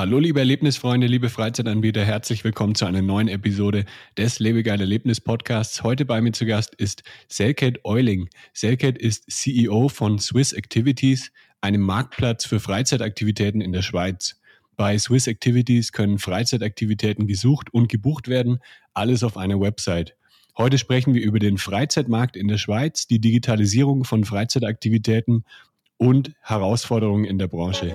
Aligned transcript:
Hallo 0.00 0.18
liebe 0.18 0.38
Erlebnisfreunde, 0.38 1.06
liebe 1.06 1.28
Freizeitanbieter, 1.28 2.02
herzlich 2.02 2.42
willkommen 2.42 2.74
zu 2.74 2.86
einer 2.86 3.02
neuen 3.02 3.28
Episode 3.28 3.84
des 4.16 4.38
Lebegeil 4.38 4.80
Erlebnis 4.80 5.20
Podcasts. 5.20 5.82
Heute 5.82 6.06
bei 6.06 6.22
mir 6.22 6.32
zu 6.32 6.46
Gast 6.46 6.74
ist 6.74 7.02
Selket 7.28 7.84
Euling. 7.84 8.30
Selket 8.54 8.96
ist 8.96 9.30
CEO 9.30 9.90
von 9.90 10.18
Swiss 10.18 10.54
Activities, 10.54 11.30
einem 11.60 11.82
Marktplatz 11.82 12.46
für 12.46 12.60
Freizeitaktivitäten 12.60 13.60
in 13.60 13.72
der 13.72 13.82
Schweiz. 13.82 14.40
Bei 14.74 14.96
Swiss 14.98 15.26
Activities 15.26 15.92
können 15.92 16.18
Freizeitaktivitäten 16.18 17.26
gesucht 17.26 17.68
und 17.70 17.90
gebucht 17.90 18.28
werden, 18.28 18.60
alles 18.94 19.22
auf 19.22 19.36
einer 19.36 19.60
Website. 19.60 20.16
Heute 20.56 20.78
sprechen 20.78 21.12
wir 21.12 21.20
über 21.20 21.40
den 21.40 21.58
Freizeitmarkt 21.58 22.38
in 22.38 22.48
der 22.48 22.56
Schweiz, 22.56 23.06
die 23.06 23.20
Digitalisierung 23.20 24.04
von 24.04 24.24
Freizeitaktivitäten 24.24 25.44
und 25.98 26.32
Herausforderungen 26.40 27.26
in 27.26 27.36
der 27.36 27.48
Branche. 27.48 27.94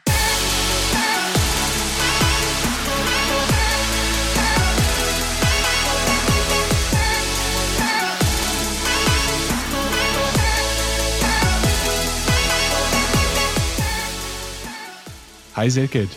Hi 15.53 15.69
Selket. 15.69 16.09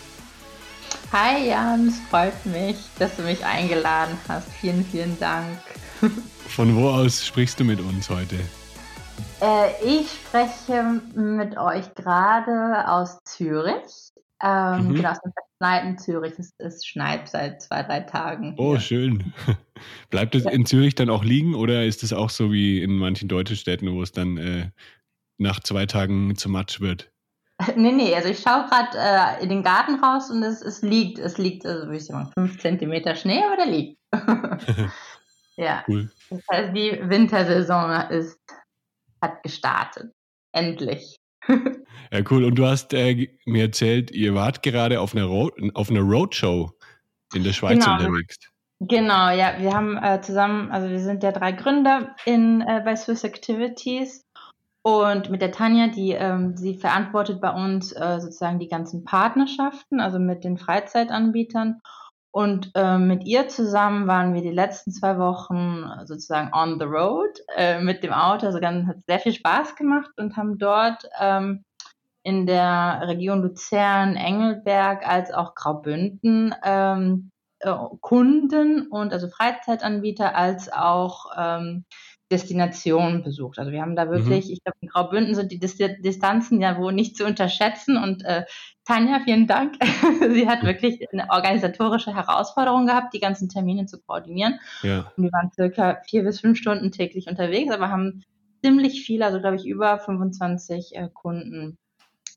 Hi 1.11 1.49
Jan, 1.49 1.89
es 1.89 1.99
freut 2.09 2.47
mich, 2.47 2.77
dass 3.01 3.17
du 3.17 3.23
mich 3.23 3.45
eingeladen 3.45 4.17
hast. 4.29 4.49
Vielen, 4.61 4.85
vielen 4.85 5.19
Dank. 5.19 5.59
Von 6.47 6.77
wo 6.77 6.89
aus 6.89 7.27
sprichst 7.27 7.59
du 7.59 7.65
mit 7.65 7.81
uns 7.81 8.09
heute? 8.09 8.37
Äh, 9.41 9.71
ich 9.85 10.09
spreche 10.09 11.01
mit 11.17 11.57
euch 11.59 11.93
gerade 11.97 12.89
aus 12.89 13.19
Zürich. 13.25 14.13
Ähm, 14.41 14.89
mhm. 14.89 14.95
Genau, 14.95 15.11
aus 15.11 15.21
dem 15.21 15.33
verschneiten 15.33 15.99
Zürich. 15.99 16.35
Es, 16.39 16.55
es, 16.59 16.87
schneit 16.87 17.29
seit 17.29 17.61
zwei, 17.61 17.83
drei 17.83 18.01
Tagen. 18.01 18.55
Oh, 18.57 18.79
schön. 18.79 19.33
Bleibt 20.11 20.37
es 20.37 20.45
in 20.45 20.65
Zürich 20.65 20.95
dann 20.95 21.11
auch 21.11 21.25
liegen 21.25 21.57
oder 21.57 21.85
ist 21.85 22.05
es 22.05 22.13
auch 22.13 22.31
so 22.31 22.53
wie 22.53 22.81
in 22.81 22.97
manchen 22.99 23.29
deutschen 23.29 23.57
Städten, 23.57 23.93
wo 23.93 24.01
es 24.01 24.13
dann 24.13 24.37
äh, 24.37 24.71
nach 25.39 25.59
zwei 25.59 25.87
Tagen 25.87 26.37
zu 26.37 26.49
Matsch 26.49 26.81
wird? 26.81 27.11
Nee, 27.77 27.93
nee, 27.93 28.15
also 28.15 28.29
ich 28.29 28.41
schaue 28.41 28.67
gerade 28.69 28.99
äh, 28.99 29.43
in 29.43 29.49
den 29.49 29.63
Garten 29.63 30.03
raus 30.03 30.31
und 30.31 30.43
es, 30.43 30.61
es 30.61 30.83
liegt, 30.83 31.19
es 31.19 31.39
liegt, 31.39 31.65
also 31.65 31.87
würde 31.87 31.97
ich 31.97 32.07
sagen, 32.07 32.31
5 32.35 32.59
cm 32.59 33.17
Schnee, 33.17 33.43
aber 33.45 33.57
der 33.57 33.67
liegt. 33.67 33.99
ja. 35.57 35.85
Cool. 35.89 36.11
Das 36.31 36.43
heißt, 36.53 36.77
die 36.77 37.01
Wintersaison 37.03 38.11
ist, 38.11 38.39
hat 39.23 39.43
gestartet. 39.43 40.13
Endlich. 40.53 41.17
ja, 41.49 42.21
cool. 42.31 42.45
Und 42.45 42.57
du 42.57 42.67
hast 42.67 42.93
äh, 42.93 43.29
mir 43.45 43.65
erzählt, 43.65 44.11
ihr 44.11 44.35
wart 44.35 44.63
gerade 44.63 45.01
auf 45.01 45.15
einer, 45.15 45.27
Road, 45.27 45.55
auf 45.75 45.91
einer 45.91 46.01
Roadshow 46.01 46.71
in 47.35 47.45
der 47.45 47.53
Schweiz 47.53 47.85
genau. 47.85 47.99
unterwegs. 47.99 48.37
Genau, 48.81 49.31
ja, 49.31 49.55
wir 49.59 49.73
haben 49.73 49.97
äh, 49.97 50.21
zusammen, 50.21 50.71
also 50.71 50.91
wir 50.91 50.99
sind 51.01 51.23
ja 51.23 51.33
drei 51.33 51.53
Gründer 51.53 52.15
in, 52.25 52.61
äh, 52.61 52.83
bei 52.85 52.97
Swiss 52.97 53.25
Activities 53.25 54.25
und 54.85 55.31
mit 55.31 55.41
der 55.41 55.51
Tanja, 55.51 55.87
die 55.87 56.11
ähm, 56.13 56.59
sie 56.59 56.77
verantwortet 56.77 57.41
bei 57.41 57.51
uns 57.51 57.93
äh, 57.93 58.21
sozusagen 58.21 58.59
die 58.59 58.69
ganzen 58.69 59.03
Partnerschaften, 59.03 59.99
also 59.99 60.19
mit 60.19 60.45
den 60.45 60.59
Freizeitanbietern. 60.59 61.81
Und 62.31 62.71
äh, 62.75 62.99
mit 62.99 63.25
ihr 63.25 63.49
zusammen 63.49 64.07
waren 64.07 64.35
wir 64.35 64.43
die 64.43 64.51
letzten 64.51 64.93
zwei 64.93 65.19
Wochen 65.19 65.87
sozusagen 66.05 66.51
on 66.53 66.79
the 66.79 66.85
road 66.85 67.31
äh, 67.57 67.81
mit 67.81 68.03
dem 68.03 68.13
Auto. 68.13 68.45
Also 68.45 68.61
ganz, 68.61 68.87
hat 68.87 69.03
sehr 69.07 69.21
viel 69.21 69.33
Spaß 69.33 69.75
gemacht 69.77 70.11
und 70.19 70.37
haben 70.37 70.59
dort 70.59 71.09
ähm, 71.19 71.65
in 72.23 72.45
der 72.45 73.05
Region 73.07 73.41
Luzern, 73.41 74.17
Engelberg 74.17 75.09
als 75.09 75.33
auch 75.33 75.55
Graubünden 75.55 76.55
ähm, 76.63 77.31
äh, 77.61 77.73
Kunden 78.03 78.89
und 78.89 79.15
also 79.15 79.31
Freizeitanbieter 79.31 80.37
als 80.37 80.71
auch 80.71 81.33
ähm, 81.39 81.87
Destinationen 82.35 83.23
besucht. 83.23 83.61
Also 83.61 83.71
wir 83.71 83.81
haben 83.81 83.95
da 83.95 84.07
mhm. 84.07 84.11
wirklich, 84.11 84.47
mhm. 84.47 84.53
ich 84.53 84.65
glaube, 84.65 84.79
in 84.81 84.89
Graubünden 84.89 85.35
sind 85.37 85.53
die 85.53 85.61
Distanzen 85.61 86.61
ja 86.61 86.77
wohl 86.79 86.93
nicht 86.93 87.17
zu 87.17 87.25
unterschätzen. 87.25 87.97
Und 87.97 88.25
äh, 88.25 88.45
Tanja, 88.85 89.21
vielen 89.25 89.47
Dank. 89.47 89.77
Sie 90.33 90.49
hat 90.49 90.65
wirklich 90.65 90.99
eine 91.13 91.31
organisatorische 91.31 92.15
Herausforderung 92.15 92.87
gehabt, 92.87 93.15
die 93.15 93.21
ganzen 93.21 93.49
Termine 93.49 93.87
zu 93.87 94.01
koordinieren. 94.01 94.59
Ja. 94.83 95.13
Und 95.17 95.25
wir 95.25 95.33
waren 95.33 95.53
circa 95.55 96.01
vier 96.09 96.25
bis 96.25 96.41
fünf 96.41 96.59
Stunden 96.59 96.91
täglich 96.91 97.29
unterwegs, 97.29 97.73
aber 97.73 97.91
haben 97.91 98.25
ziemlich 98.65 99.05
viel, 99.05 99.23
also 99.23 99.41
glaube 99.41 99.57
ich 99.57 99.67
über 99.67 99.99
25 99.99 100.97
äh, 100.97 101.09
Kunden 101.13 101.79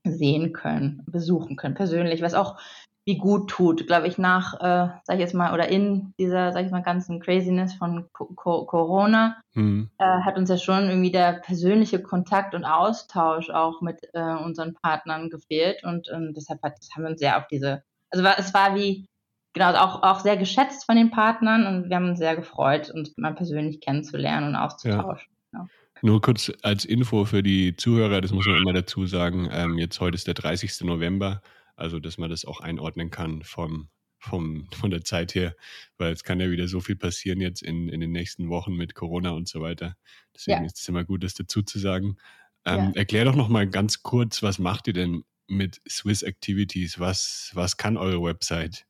sehen 0.03 0.53
können, 0.53 1.03
besuchen 1.07 1.55
können, 1.55 1.75
persönlich, 1.75 2.21
was 2.21 2.33
auch 2.33 2.59
wie 3.07 3.17
gut 3.17 3.49
tut, 3.49 3.87
glaube 3.87 4.05
ich, 4.09 4.17
nach, 4.17 4.55
äh, 4.55 4.89
sag 5.05 5.13
ich 5.13 5.21
jetzt 5.21 5.33
mal, 5.33 5.53
oder 5.53 5.69
in 5.69 6.13
dieser, 6.19 6.51
sag 6.51 6.65
ich 6.65 6.71
mal, 6.71 6.83
ganzen 6.83 7.21
Craziness 7.21 7.73
von 7.73 8.09
Co 8.11 8.65
Corona, 8.65 9.37
mhm. 9.53 9.89
äh, 9.97 10.03
hat 10.03 10.37
uns 10.37 10.49
ja 10.49 10.57
schon 10.57 10.89
irgendwie 10.89 11.11
der 11.11 11.39
persönliche 11.39 12.01
Kontakt 12.01 12.53
und 12.53 12.65
Austausch 12.65 13.49
auch 13.49 13.79
mit 13.79 14.01
äh, 14.11 14.35
unseren 14.35 14.73
Partnern 14.73 15.29
gefehlt 15.29 15.85
und 15.85 16.09
ähm, 16.13 16.33
deshalb 16.35 16.61
hat, 16.63 16.73
haben 16.93 17.03
wir 17.03 17.11
uns 17.11 17.21
sehr 17.21 17.37
auf 17.37 17.47
diese, 17.47 17.81
also 18.09 18.25
war, 18.25 18.37
es 18.37 18.53
war 18.53 18.75
wie, 18.75 19.07
genau, 19.53 19.73
auch, 19.75 20.03
auch 20.03 20.19
sehr 20.19 20.35
geschätzt 20.35 20.85
von 20.85 20.97
den 20.97 21.09
Partnern 21.09 21.65
und 21.65 21.89
wir 21.89 21.95
haben 21.95 22.09
uns 22.09 22.19
sehr 22.19 22.35
gefreut, 22.35 22.91
uns 22.91 23.13
mal 23.15 23.33
persönlich 23.33 23.79
kennenzulernen 23.79 24.49
und 24.49 24.55
auszutauschen. 24.57 25.29
Ja. 25.53 25.59
Ja. 25.59 25.67
Nur 26.01 26.19
kurz 26.19 26.51
als 26.61 26.83
Info 26.83 27.23
für 27.23 27.41
die 27.41 27.73
Zuhörer, 27.77 28.19
das 28.19 28.33
muss 28.33 28.45
man 28.45 28.57
immer 28.57 28.73
dazu 28.73 29.07
sagen, 29.07 29.47
ähm, 29.49 29.77
jetzt 29.77 30.01
heute 30.01 30.15
ist 30.15 30.27
der 30.27 30.33
30. 30.33 30.81
November. 30.81 31.41
Also, 31.77 31.99
dass 31.99 32.17
man 32.17 32.29
das 32.29 32.43
auch 32.43 32.59
einordnen 32.59 33.11
kann 33.11 33.43
vom, 33.43 33.89
vom, 34.19 34.67
von 34.73 34.89
der 34.89 35.03
Zeit 35.03 35.35
her, 35.35 35.55
weil 35.97 36.11
es 36.11 36.23
kann 36.23 36.39
ja 36.39 36.49
wieder 36.49 36.67
so 36.67 36.81
viel 36.81 36.95
passieren 36.95 37.39
jetzt 37.39 37.61
in, 37.61 37.87
in 37.87 38.01
den 38.01 38.11
nächsten 38.11 38.49
Wochen 38.49 38.75
mit 38.75 38.95
Corona 38.95 39.29
und 39.31 39.47
so 39.47 39.61
weiter. 39.61 39.95
Deswegen 40.35 40.61
ja. 40.61 40.65
ist 40.65 40.79
es 40.79 40.89
immer 40.89 41.05
gut, 41.05 41.23
das 41.23 41.35
dazu 41.35 41.61
zu 41.61 41.79
sagen. 41.79 42.17
Ähm, 42.65 42.91
ja. 42.91 42.91
Erklär 42.95 43.25
doch 43.25 43.35
noch 43.35 43.47
mal 43.47 43.67
ganz 43.67 44.03
kurz, 44.03 44.43
was 44.43 44.59
macht 44.59 44.87
ihr 44.87 44.93
denn 44.93 45.23
mit 45.47 45.79
Swiss 45.87 46.23
Activities? 46.23 46.99
Was, 46.99 47.51
was 47.53 47.77
kann 47.77 47.95
eure 47.95 48.21
Website? 48.21 48.85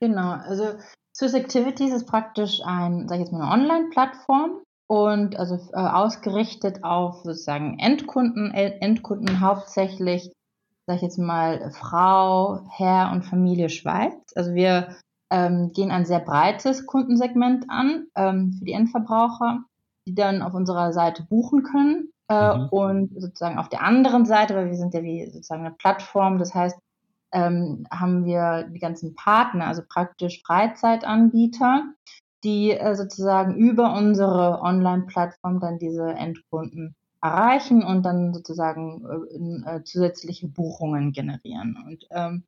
Genau, 0.00 0.32
also 0.32 0.78
Swiss 1.14 1.34
Activities 1.34 1.92
ist 1.92 2.06
praktisch 2.06 2.60
ein, 2.64 3.08
sag 3.08 3.16
ich 3.16 3.20
jetzt 3.22 3.32
mal, 3.32 3.40
eine 3.40 3.62
Online-Plattform 3.62 4.62
und 4.88 5.36
also 5.36 5.56
äh, 5.72 5.76
ausgerichtet 5.76 6.84
auf 6.84 7.22
sozusagen 7.24 7.78
Endkunden, 7.78 8.52
Endkunden 8.52 9.40
hauptsächlich 9.40 10.30
sag 10.88 10.96
ich 10.96 11.02
jetzt 11.02 11.18
mal, 11.18 11.70
Frau, 11.72 12.60
Herr 12.70 13.12
und 13.12 13.22
Familie 13.22 13.68
Schweiz. 13.68 14.14
Also 14.34 14.54
wir 14.54 14.96
ähm, 15.30 15.70
gehen 15.74 15.90
ein 15.90 16.06
sehr 16.06 16.20
breites 16.20 16.86
Kundensegment 16.86 17.66
an 17.68 18.06
ähm, 18.16 18.54
für 18.58 18.64
die 18.64 18.72
Endverbraucher, 18.72 19.64
die 20.06 20.14
dann 20.14 20.40
auf 20.40 20.54
unserer 20.54 20.94
Seite 20.94 21.24
buchen 21.28 21.62
können. 21.62 22.08
Äh, 22.30 22.56
mhm. 22.56 22.68
Und 22.70 23.20
sozusagen 23.20 23.58
auf 23.58 23.68
der 23.68 23.82
anderen 23.82 24.24
Seite, 24.24 24.54
weil 24.54 24.68
wir 24.68 24.76
sind 24.76 24.94
ja 24.94 25.02
wie 25.02 25.26
sozusagen 25.26 25.66
eine 25.66 25.74
Plattform, 25.74 26.38
das 26.38 26.54
heißt, 26.54 26.78
ähm, 27.32 27.86
haben 27.90 28.24
wir 28.24 28.70
die 28.72 28.80
ganzen 28.80 29.14
Partner, 29.14 29.66
also 29.66 29.82
praktisch 29.86 30.42
Freizeitanbieter, 30.42 31.84
die 32.44 32.70
äh, 32.70 32.94
sozusagen 32.94 33.56
über 33.56 33.92
unsere 33.92 34.62
Online-Plattform 34.62 35.60
dann 35.60 35.78
diese 35.78 36.08
Endkunden 36.14 36.94
erreichen 37.20 37.82
und 37.82 38.04
dann 38.04 38.32
sozusagen 38.34 39.64
äh, 39.64 39.76
äh, 39.76 39.84
zusätzliche 39.84 40.48
Buchungen 40.48 41.12
generieren. 41.12 41.76
Und 41.86 42.06
ähm, 42.10 42.44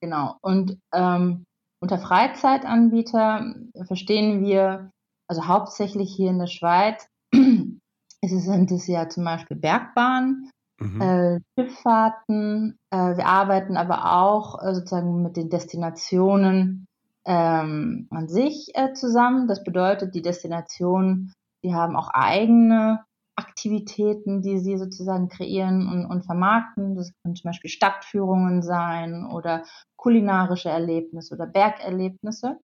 genau. 0.00 0.36
Und 0.40 0.78
ähm, 0.92 1.44
unter 1.80 1.98
Freizeitanbieter 1.98 3.54
verstehen 3.86 4.42
wir, 4.44 4.90
also 5.28 5.46
hauptsächlich 5.46 6.14
hier 6.14 6.30
in 6.30 6.38
der 6.38 6.46
Schweiz, 6.46 7.06
sind 7.32 8.70
es 8.70 8.86
ja 8.86 9.08
zum 9.08 9.24
Beispiel 9.24 9.56
Bergbahnen, 9.56 10.50
mhm. 10.80 11.00
äh, 11.00 11.40
Schifffahrten. 11.58 12.78
Äh, 12.90 13.16
wir 13.16 13.26
arbeiten 13.26 13.76
aber 13.76 14.16
auch 14.16 14.62
äh, 14.62 14.74
sozusagen 14.74 15.22
mit 15.22 15.36
den 15.36 15.50
Destinationen 15.50 16.86
ähm, 17.26 18.06
an 18.10 18.28
sich 18.28 18.70
äh, 18.74 18.92
zusammen. 18.92 19.48
Das 19.48 19.64
bedeutet, 19.64 20.14
die 20.14 20.22
Destinationen, 20.22 21.32
die 21.64 21.74
haben 21.74 21.96
auch 21.96 22.08
eigene 22.08 23.04
Aktivitäten, 23.36 24.42
die 24.42 24.58
sie 24.58 24.78
sozusagen 24.78 25.28
kreieren 25.28 25.88
und, 25.88 26.06
und 26.06 26.24
vermarkten. 26.24 26.94
Das 26.94 27.12
können 27.22 27.36
zum 27.36 27.48
Beispiel 27.48 27.70
Stadtführungen 27.70 28.62
sein 28.62 29.26
oder 29.26 29.64
kulinarische 29.96 30.68
Erlebnisse 30.68 31.34
oder 31.34 31.46
Bergerlebnisse. 31.46 32.58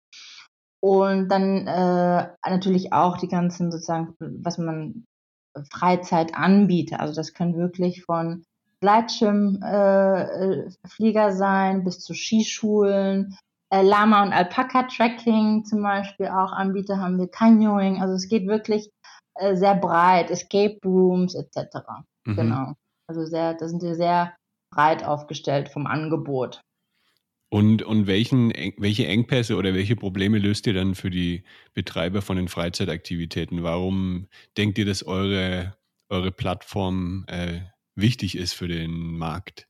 Und 0.81 1.29
dann 1.29 1.67
äh, 1.67 2.29
natürlich 2.49 2.93
auch 2.93 3.19
die 3.19 3.29
ganzen 3.29 3.73
sozusagen, 3.73 4.15
was 4.19 4.59
man 4.59 5.05
Freizeit 5.71 6.35
anbietet. 6.35 7.01
Also 7.01 7.15
das 7.15 7.33
können 7.33 7.57
wirklich 7.57 8.05
von 8.05 8.45
Gleitschirmflieger 8.81 11.29
äh, 11.29 11.33
sein 11.33 11.85
bis 11.85 12.01
zu 12.01 12.15
Skischulen, 12.15 13.37
äh, 13.71 13.83
Lama- 13.83 14.23
und 14.23 14.33
Alpaka-Tracking 14.33 15.65
zum 15.65 15.83
Beispiel 15.83 16.29
auch 16.29 16.53
Anbieter 16.53 16.99
haben 16.99 17.19
wir, 17.19 17.29
Canyoning. 17.29 18.01
Also 18.01 18.15
es 18.15 18.29
geht 18.29 18.47
wirklich 18.47 18.91
äh, 19.39 19.57
sehr 19.57 19.75
breit, 19.75 20.31
Escape 20.31 20.79
Rooms 20.85 21.35
etc. 21.35 21.79
Mhm. 22.25 22.37
Genau. 22.37 22.73
Also 23.09 23.25
sehr, 23.25 23.55
da 23.55 23.69
sind 23.69 23.83
wir 23.83 23.95
sehr 23.95 24.35
breit 24.71 25.05
aufgestellt 25.05 25.69
vom 25.69 25.87
Angebot. 25.87 26.61
Und, 27.49 27.83
und 27.83 28.09
welchen, 28.09 28.53
welche 28.77 29.07
Engpässe 29.07 29.57
oder 29.57 29.73
welche 29.73 29.95
Probleme 29.95 30.39
löst 30.39 30.67
ihr 30.67 30.75
dann 30.75 30.95
für 30.95 31.11
die 31.11 31.45
Betreiber 31.75 32.21
von 32.21 32.37
den 32.37 32.49
Freizeitaktivitäten? 32.49 33.63
Warum 33.63 34.27
denkt 34.57 34.79
ihr, 34.79 34.85
dass 34.85 35.07
eure, 35.07 35.77
eure 36.09 36.33
Plattform 36.33 37.25
äh, 37.29 37.61
wichtig 37.95 38.37
ist 38.37 38.53
für 38.53 38.67
den 38.67 39.17
Markt? 39.17 39.69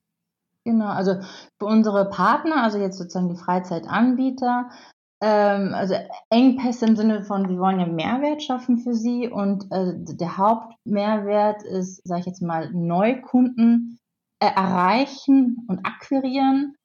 Genau, 0.64 0.86
also 0.86 1.20
für 1.60 1.66
unsere 1.66 2.08
Partner, 2.08 2.64
also 2.64 2.78
jetzt 2.78 2.98
sozusagen 2.98 3.28
die 3.28 3.40
Freizeitanbieter, 3.40 4.70
ähm, 5.20 5.74
also 5.74 5.94
Engpässe 6.30 6.86
im 6.86 6.96
Sinne 6.96 7.24
von, 7.24 7.48
wir 7.48 7.58
wollen 7.58 7.80
ja 7.80 7.86
Mehrwert 7.86 8.42
schaffen 8.42 8.78
für 8.78 8.94
sie 8.94 9.28
und 9.28 9.70
äh, 9.70 9.94
der 9.96 10.36
Hauptmehrwert 10.36 11.62
ist, 11.62 12.06
sage 12.06 12.20
ich 12.20 12.26
jetzt 12.26 12.42
mal, 12.42 12.70
Neukunden 12.72 13.98
äh, 14.40 14.46
erreichen 14.46 15.64
und 15.68 15.84
akquirieren 15.86 16.76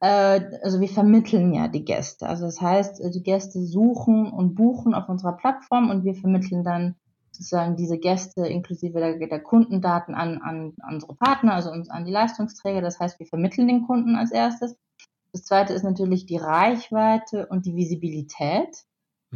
äh, 0.00 0.58
also 0.62 0.80
wir 0.80 0.88
vermitteln 0.88 1.52
ja 1.52 1.68
die 1.68 1.84
Gäste. 1.84 2.28
Also 2.28 2.46
das 2.46 2.60
heißt, 2.60 3.00
äh, 3.00 3.10
die 3.10 3.22
Gäste 3.22 3.60
suchen 3.62 4.30
und 4.30 4.54
buchen 4.54 4.94
auf 4.94 5.08
unserer 5.08 5.36
Plattform 5.36 5.90
und 5.90 6.04
wir 6.04 6.14
vermitteln 6.14 6.64
dann 6.64 6.96
sozusagen 7.32 7.76
diese 7.76 7.98
Gäste 7.98 8.46
inklusive 8.46 8.98
der, 8.98 9.26
der 9.26 9.42
Kundendaten 9.42 10.14
an, 10.14 10.40
an 10.42 10.74
unsere 10.88 11.14
Partner, 11.14 11.54
also 11.54 11.70
uns, 11.70 11.90
an 11.90 12.04
die 12.04 12.12
Leistungsträger. 12.12 12.80
Das 12.80 12.98
heißt, 12.98 13.18
wir 13.18 13.26
vermitteln 13.26 13.68
den 13.68 13.86
Kunden 13.86 14.16
als 14.16 14.32
erstes. 14.32 14.76
Das 15.36 15.44
zweite 15.44 15.74
ist 15.74 15.82
natürlich 15.82 16.24
die 16.24 16.38
Reichweite 16.38 17.46
und 17.48 17.66
die 17.66 17.76
Visibilität 17.76 18.70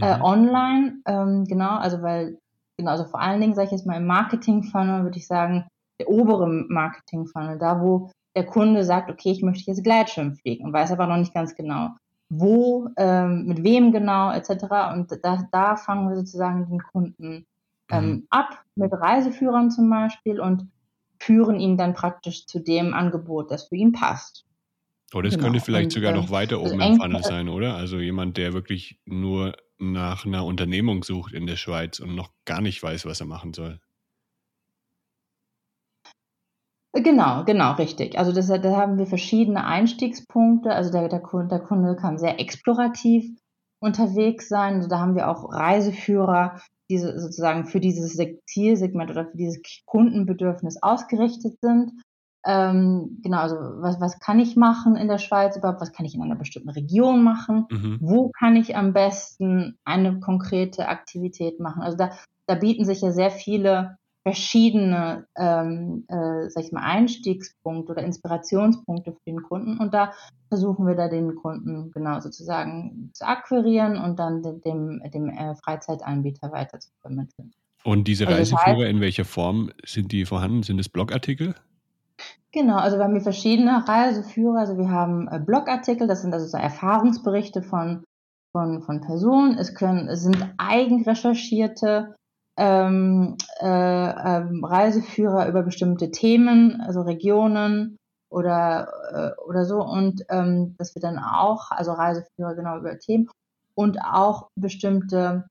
äh, 0.00 0.17
mhm. 0.17 0.20
äh, 0.20 0.20
online. 0.23 0.94
Ähm, 1.05 1.44
genau, 1.44 1.76
also 1.76 2.00
weil, 2.00 2.38
genau, 2.79 2.93
also 2.93 3.05
vor 3.05 3.20
allen 3.20 3.38
Dingen, 3.38 3.55
sage 3.55 3.67
ich 3.67 3.73
jetzt 3.73 3.87
mal, 3.87 3.99
im 3.99 4.06
Marketing-Funnel 4.06 5.02
würde 5.02 5.19
ich 5.19 5.26
sagen, 5.26 5.67
der 5.99 6.08
obere 6.08 6.47
Marketing-Funnel, 6.49 7.58
da 7.58 7.82
wo 7.82 8.11
der 8.35 8.47
Kunde 8.47 8.82
sagt, 8.85 9.11
okay, 9.11 9.31
ich 9.31 9.43
möchte 9.43 9.70
jetzt 9.70 9.85
Gleitschirm 9.85 10.37
fliegen 10.37 10.64
und 10.64 10.73
weiß 10.73 10.91
aber 10.91 11.06
noch 11.06 11.19
nicht 11.19 11.35
ganz 11.35 11.55
genau, 11.55 11.91
wo, 12.31 12.88
ähm, 12.97 13.44
mit 13.44 13.62
wem 13.62 13.93
genau, 13.93 14.32
etc. 14.32 14.49
Und 14.94 15.19
da, 15.23 15.47
da 15.52 15.76
fangen 15.76 16.08
wir 16.08 16.17
sozusagen 16.17 16.67
den 16.67 16.82
Kunden 16.82 17.44
ähm, 17.91 18.06
mhm. 18.06 18.26
ab, 18.31 18.64
mit 18.75 18.94
Reiseführern 18.94 19.70
zum 19.70 19.91
Beispiel 19.91 20.41
und 20.41 20.67
führen 21.19 21.61
ihn 21.61 21.76
dann 21.76 21.93
praktisch 21.93 22.47
zu 22.47 22.58
dem 22.58 22.94
Angebot, 22.94 23.50
das 23.50 23.69
für 23.69 23.76
ihn 23.76 23.93
passt. 23.93 24.47
Oder 25.14 25.28
es 25.28 25.34
genau. 25.34 25.46
könnte 25.46 25.60
vielleicht 25.60 25.86
und, 25.86 25.92
sogar 25.92 26.12
noch 26.12 26.26
ähm, 26.26 26.30
weiter 26.30 26.58
also 26.58 26.72
oben 26.72 26.80
im 26.80 26.96
Funnel 26.96 27.22
sein, 27.22 27.48
oder? 27.48 27.74
Also 27.76 27.98
jemand, 27.98 28.36
der 28.36 28.52
wirklich 28.52 29.00
nur 29.04 29.56
nach 29.78 30.26
einer 30.26 30.44
Unternehmung 30.44 31.02
sucht 31.02 31.32
in 31.32 31.46
der 31.46 31.56
Schweiz 31.56 32.00
und 32.00 32.14
noch 32.14 32.30
gar 32.44 32.60
nicht 32.60 32.82
weiß, 32.82 33.06
was 33.06 33.20
er 33.20 33.26
machen 33.26 33.54
soll. 33.54 33.80
Genau, 36.92 37.44
genau, 37.44 37.72
richtig. 37.74 38.18
Also 38.18 38.32
das, 38.32 38.48
da 38.48 38.76
haben 38.76 38.98
wir 38.98 39.06
verschiedene 39.06 39.64
Einstiegspunkte. 39.64 40.72
Also 40.72 40.90
der, 40.90 41.08
der, 41.08 41.20
Kunde, 41.20 41.48
der 41.48 41.60
Kunde 41.60 41.96
kann 41.96 42.18
sehr 42.18 42.40
explorativ 42.40 43.30
unterwegs 43.80 44.48
sein. 44.48 44.76
Also 44.76 44.88
da 44.88 44.98
haben 44.98 45.14
wir 45.14 45.28
auch 45.28 45.52
Reiseführer, 45.52 46.60
die 46.90 46.98
sozusagen 46.98 47.66
für 47.66 47.78
dieses 47.78 48.18
Zielsegment 48.46 49.10
oder 49.10 49.26
für 49.26 49.36
dieses 49.36 49.62
Kundenbedürfnis 49.86 50.82
ausgerichtet 50.82 51.60
sind. 51.60 51.92
Ähm, 52.46 53.20
genau, 53.22 53.38
also 53.38 53.56
was, 53.56 54.00
was 54.00 54.19
kann 54.19 54.38
ich 54.38 54.56
machen 54.56 54.96
in 54.96 55.08
der 55.08 55.19
Schweiz 55.19 55.56
überhaupt? 55.56 55.81
Was 55.81 55.92
kann 55.92 56.06
ich 56.06 56.14
in 56.14 56.22
einer 56.22 56.37
bestimmten 56.37 56.70
Region 56.70 57.22
machen? 57.22 57.66
Mhm. 57.70 57.98
Wo 58.00 58.31
kann 58.31 58.56
ich 58.56 58.76
am 58.76 58.92
besten 58.92 59.78
eine 59.84 60.20
konkrete 60.20 60.88
Aktivität 60.88 61.60
machen? 61.60 61.82
Also 61.82 61.98
da, 61.98 62.10
da 62.46 62.54
bieten 62.54 62.84
sich 62.84 63.02
ja 63.02 63.12
sehr 63.12 63.31
viele 63.31 63.98
verschiedene, 64.22 65.26
ähm, 65.37 66.04
äh, 66.08 66.48
sag 66.50 66.64
ich 66.64 66.72
mal, 66.72 66.82
Einstiegspunkte 66.82 67.92
oder 67.92 68.02
Inspirationspunkte 68.02 69.12
für 69.12 69.25
den 69.26 69.42
Kunden 69.42 69.78
und 69.78 69.94
da 69.94 70.12
versuchen 70.48 70.87
wir 70.87 70.94
da 70.94 71.08
den 71.08 71.37
Kunden 71.37 71.90
genau 71.92 72.20
sozusagen 72.20 73.10
zu 73.14 73.26
akquirieren 73.26 73.96
und 73.96 74.19
dann 74.19 74.42
dem, 74.42 75.00
dem, 75.10 75.31
äh, 75.31 75.54
Freizeitanbieter 75.56 76.52
weiter 76.52 76.81
zu 76.81 76.90
vermitteln. 77.00 77.52
Und 77.82 78.08
diese 78.08 78.26
also 78.26 78.37
Reiseführer, 78.37 78.76
das 78.76 78.84
heißt, 78.84 78.90
in 78.90 79.00
welcher 79.00 79.25
Form 79.25 79.70
sind 79.84 80.12
die 80.12 80.26
vorhanden? 80.26 80.62
Sind 80.64 80.78
es 80.78 80.90
Blogartikel? 80.90 81.54
Genau, 82.52 82.79
also 82.79 82.97
wir 82.97 83.05
haben 83.05 83.12
hier 83.12 83.23
verschiedene 83.23 83.87
Reiseführer. 83.88 84.58
Also 84.58 84.76
wir 84.76 84.91
haben 84.91 85.29
äh, 85.29 85.38
Blogartikel, 85.38 86.08
das 86.08 86.23
sind 86.23 86.35
also 86.35 86.47
so 86.47 86.56
Erfahrungsberichte 86.56 87.62
von, 87.62 88.05
von, 88.52 88.82
von 88.82 89.00
Personen. 89.00 89.56
Es 89.56 89.75
können, 89.75 90.08
es 90.08 90.23
sind 90.23 90.52
eigenrecherchierte 90.58 92.17
ähm, 92.58 93.37
äh, 93.61 93.67
ähm, 93.67 94.64
Reiseführer 94.64 95.49
über 95.49 95.62
bestimmte 95.62 96.11
Themen, 96.11 96.81
also 96.81 97.02
Regionen 97.02 97.97
oder, 98.31 98.88
äh, 99.12 99.43
oder 99.43 99.64
so. 99.64 99.81
Und 99.85 100.25
ähm, 100.29 100.75
dass 100.76 100.97
wir 100.97 101.02
dann 101.02 101.19
auch, 101.20 101.70
also 101.70 101.93
Reiseführer 101.93 102.56
genau 102.56 102.79
über 102.79 102.99
Themen 102.99 103.29
und 103.76 103.99
auch 104.02 104.49
bestimmte 104.56 105.47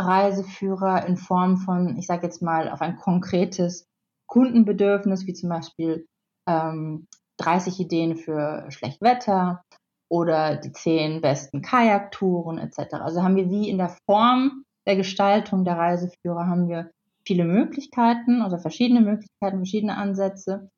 Reiseführer 0.00 1.04
in 1.06 1.16
Form 1.16 1.56
von, 1.56 1.96
ich 1.96 2.06
sage 2.06 2.26
jetzt 2.26 2.42
mal, 2.42 2.70
auf 2.70 2.80
ein 2.80 2.96
konkretes 2.96 3.86
Kundenbedürfnis, 4.28 5.26
wie 5.26 5.34
zum 5.34 5.48
Beispiel 5.48 6.06
ähm, 6.46 7.06
30 7.38 7.80
Ideen 7.80 8.16
für 8.16 8.66
Schlechtwetter 8.70 9.62
oder 10.08 10.56
die 10.56 10.72
10 10.72 11.20
besten 11.20 11.62
Kajaktouren 11.62 12.58
etc. 12.58 12.94
Also 12.94 13.22
haben 13.22 13.36
wir 13.36 13.50
wie 13.50 13.68
in 13.68 13.78
der 13.78 13.96
Form 14.06 14.64
der 14.86 14.96
Gestaltung 14.96 15.64
der 15.64 15.76
Reiseführer 15.76 16.46
haben 16.46 16.68
wir 16.68 16.90
viele 17.26 17.44
Möglichkeiten, 17.44 18.42
also 18.42 18.58
verschiedene 18.58 19.00
Möglichkeiten, 19.00 19.58
verschiedene 19.58 19.96
Ansätze. 19.96 20.68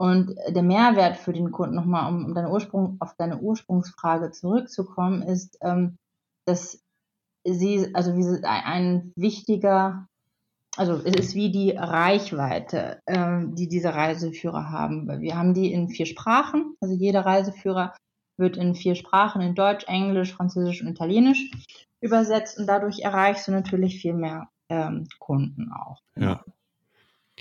Und 0.00 0.36
der 0.48 0.62
Mehrwert 0.62 1.16
für 1.16 1.32
den 1.32 1.50
Kunden 1.50 1.74
nochmal, 1.74 2.08
um, 2.08 2.26
um 2.26 2.34
deine 2.34 2.50
Ursprung, 2.50 2.98
auf 3.00 3.14
deine 3.16 3.40
Ursprungsfrage 3.40 4.30
zurückzukommen, 4.30 5.22
ist, 5.22 5.58
ähm, 5.60 5.96
dass 6.46 6.80
sie, 7.44 7.92
also 7.94 8.16
wie 8.16 8.22
sie, 8.22 8.44
ein 8.44 9.12
wichtiger, 9.16 10.06
also 10.78 11.02
es 11.04 11.14
ist 11.14 11.34
wie 11.34 11.50
die 11.50 11.72
Reichweite, 11.72 13.00
ähm, 13.06 13.54
die 13.54 13.68
diese 13.68 13.94
Reiseführer 13.94 14.70
haben. 14.70 15.08
Wir 15.20 15.36
haben 15.36 15.52
die 15.52 15.72
in 15.72 15.88
vier 15.88 16.06
Sprachen, 16.06 16.74
also 16.80 16.94
jeder 16.94 17.26
Reiseführer 17.26 17.94
wird 18.38 18.56
in 18.56 18.74
vier 18.74 18.94
Sprachen, 18.94 19.40
in 19.40 19.54
Deutsch, 19.56 19.84
Englisch, 19.88 20.32
Französisch 20.32 20.80
und 20.80 20.88
Italienisch 20.88 21.50
übersetzt 22.00 22.58
und 22.58 22.66
dadurch 22.66 23.00
erreichst 23.00 23.48
du 23.48 23.52
natürlich 23.52 24.00
viel 24.00 24.14
mehr 24.14 24.48
ähm, 24.68 25.08
Kunden 25.18 25.72
auch. 25.72 26.00
Ja. 26.16 26.44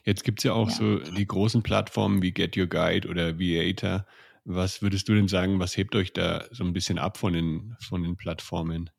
Jetzt 0.04 0.24
gibt 0.24 0.40
es 0.40 0.44
ja 0.46 0.54
auch 0.54 0.70
ja. 0.70 0.76
so 0.76 1.00
die 1.00 1.28
großen 1.28 1.62
Plattformen 1.62 2.22
wie 2.22 2.32
Get 2.32 2.58
Your 2.58 2.68
Guide 2.68 3.08
oder 3.08 3.38
Viator. 3.38 4.06
Was 4.46 4.82
würdest 4.82 5.10
du 5.10 5.16
denn 5.16 5.28
sagen, 5.28 5.60
was 5.60 5.78
hebt 5.78 5.96
euch 5.96 6.14
da 6.14 6.46
so 6.52 6.64
ein 6.64 6.74
bisschen 6.74 6.98
ab 6.98 7.18
von 7.18 7.34
den, 7.34 7.76
von 7.82 8.02
den 8.02 8.16
Plattformen? 8.16 8.90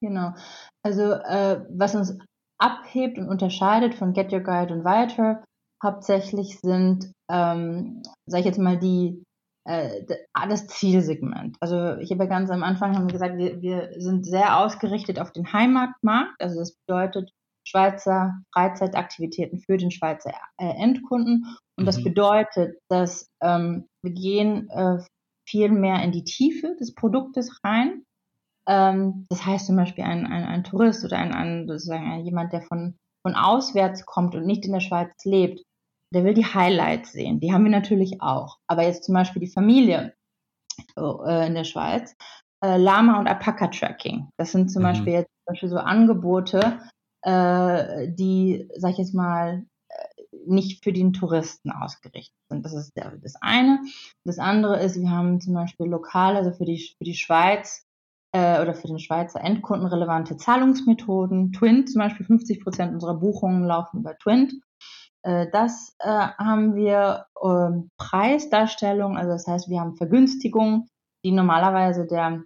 Genau. 0.00 0.34
Also 0.82 1.12
äh, 1.12 1.64
was 1.70 1.94
uns 1.94 2.18
abhebt 2.58 3.18
und 3.18 3.28
unterscheidet 3.28 3.94
von 3.94 4.12
Get 4.12 4.32
Your 4.32 4.40
Guide 4.40 4.72
und 4.72 4.84
Viator 4.84 5.42
hauptsächlich 5.82 6.58
sind, 6.60 7.12
ähm, 7.30 8.02
sage 8.26 8.40
ich 8.40 8.46
jetzt 8.46 8.58
mal, 8.58 8.78
die 8.78 9.22
äh, 9.66 10.04
ah, 10.34 10.46
das 10.46 10.66
Zielsegment. 10.66 11.56
Also 11.60 11.96
ich 11.96 12.10
habe 12.10 12.24
ja 12.24 12.30
ganz 12.30 12.50
am 12.50 12.62
Anfang 12.62 12.94
haben 12.94 13.06
wir 13.06 13.12
gesagt, 13.12 13.38
wir, 13.38 13.62
wir 13.62 13.90
sind 13.98 14.26
sehr 14.26 14.58
ausgerichtet 14.58 15.18
auf 15.18 15.32
den 15.32 15.52
Heimatmarkt. 15.52 16.34
Also 16.40 16.58
das 16.58 16.76
bedeutet 16.86 17.30
Schweizer 17.66 18.42
Freizeitaktivitäten 18.52 19.58
für 19.58 19.78
den 19.78 19.90
Schweizer 19.90 20.32
äh, 20.58 20.68
Endkunden. 20.68 21.56
Und 21.78 21.84
mhm. 21.84 21.86
das 21.86 22.02
bedeutet, 22.02 22.78
dass 22.90 23.28
ähm, 23.42 23.86
wir 24.02 24.12
gehen 24.12 24.68
äh, 24.70 24.98
viel 25.48 25.70
mehr 25.70 26.02
in 26.02 26.12
die 26.12 26.24
Tiefe 26.24 26.76
des 26.78 26.94
Produktes 26.94 27.60
rein. 27.64 28.04
Ähm, 28.68 29.26
das 29.28 29.44
heißt 29.44 29.66
zum 29.66 29.76
Beispiel 29.76 30.04
ein, 30.04 30.26
ein, 30.26 30.44
ein 30.44 30.64
Tourist 30.64 31.04
oder 31.04 31.18
ein, 31.18 31.32
ein 31.32 31.68
sozusagen 31.68 32.24
jemand, 32.24 32.52
der 32.52 32.62
von, 32.62 32.96
von 33.22 33.34
auswärts 33.34 34.06
kommt 34.06 34.34
und 34.34 34.46
nicht 34.46 34.64
in 34.64 34.72
der 34.72 34.80
Schweiz 34.80 35.12
lebt, 35.24 35.62
der 36.14 36.24
will 36.24 36.34
die 36.34 36.46
Highlights 36.46 37.12
sehen. 37.12 37.40
Die 37.40 37.52
haben 37.52 37.64
wir 37.64 37.70
natürlich 37.70 38.22
auch. 38.22 38.58
Aber 38.66 38.84
jetzt 38.84 39.04
zum 39.04 39.14
Beispiel 39.14 39.40
die 39.40 39.52
Familie 39.52 40.14
äh, 40.96 41.46
in 41.46 41.54
der 41.54 41.64
Schweiz, 41.64 42.14
äh, 42.64 42.76
Lama 42.76 43.18
und 43.18 43.26
Alpaka 43.26 43.68
Tracking. 43.68 44.28
Das 44.38 44.52
sind 44.52 44.70
zum 44.70 44.82
mhm. 44.82 44.86
Beispiel 44.86 45.12
jetzt 45.12 45.28
zum 45.28 45.52
Beispiel 45.52 45.68
so 45.68 45.78
Angebote, 45.78 46.80
äh, 47.22 48.08
die, 48.08 48.68
sag 48.76 48.92
ich 48.92 48.98
jetzt 48.98 49.14
mal, 49.14 49.66
äh, 49.88 50.24
nicht 50.46 50.84
für 50.84 50.92
den 50.92 51.12
Touristen 51.12 51.70
ausgerichtet 51.70 52.38
sind. 52.50 52.64
Das 52.64 52.74
ist 52.74 52.92
das 52.94 53.34
eine. 53.40 53.80
Das 54.24 54.38
andere 54.38 54.80
ist, 54.80 55.00
wir 55.00 55.10
haben 55.10 55.40
zum 55.40 55.54
Beispiel 55.54 55.86
lokal, 55.86 56.36
also 56.36 56.52
für 56.52 56.64
die, 56.64 56.78
für 56.78 57.04
die 57.04 57.14
Schweiz, 57.14 57.83
äh, 58.34 58.60
oder 58.60 58.74
für 58.74 58.88
den 58.88 58.98
Schweizer 58.98 59.40
Endkunden 59.40 59.86
relevante 59.86 60.36
Zahlungsmethoden. 60.36 61.52
Twint 61.52 61.88
zum 61.88 62.00
Beispiel, 62.00 62.26
50 62.26 62.64
Prozent 62.64 62.92
unserer 62.92 63.14
Buchungen 63.14 63.64
laufen 63.64 64.00
über 64.00 64.18
Twint. 64.18 64.54
Äh, 65.22 65.46
das 65.52 65.94
äh, 66.00 66.08
haben 66.08 66.74
wir 66.74 67.26
ähm, 67.42 67.90
Preisdarstellung, 67.96 69.16
also 69.16 69.30
das 69.30 69.46
heißt, 69.46 69.70
wir 69.70 69.78
haben 69.78 69.96
Vergünstigungen, 69.96 70.88
die 71.24 71.30
normalerweise 71.30 72.06
der 72.06 72.42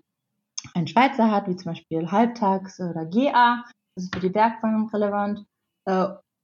ein 0.75 0.87
Schweizer 0.87 1.31
hat, 1.31 1.49
wie 1.49 1.57
zum 1.57 1.73
Beispiel 1.73 2.11
Halbtags 2.11 2.81
oder 2.81 3.07
GA, 3.07 3.65
das 3.95 4.05
ist 4.05 4.15
für 4.15 4.21
die 4.21 4.29
Bergwanderung 4.29 4.91
relevant, 4.91 5.45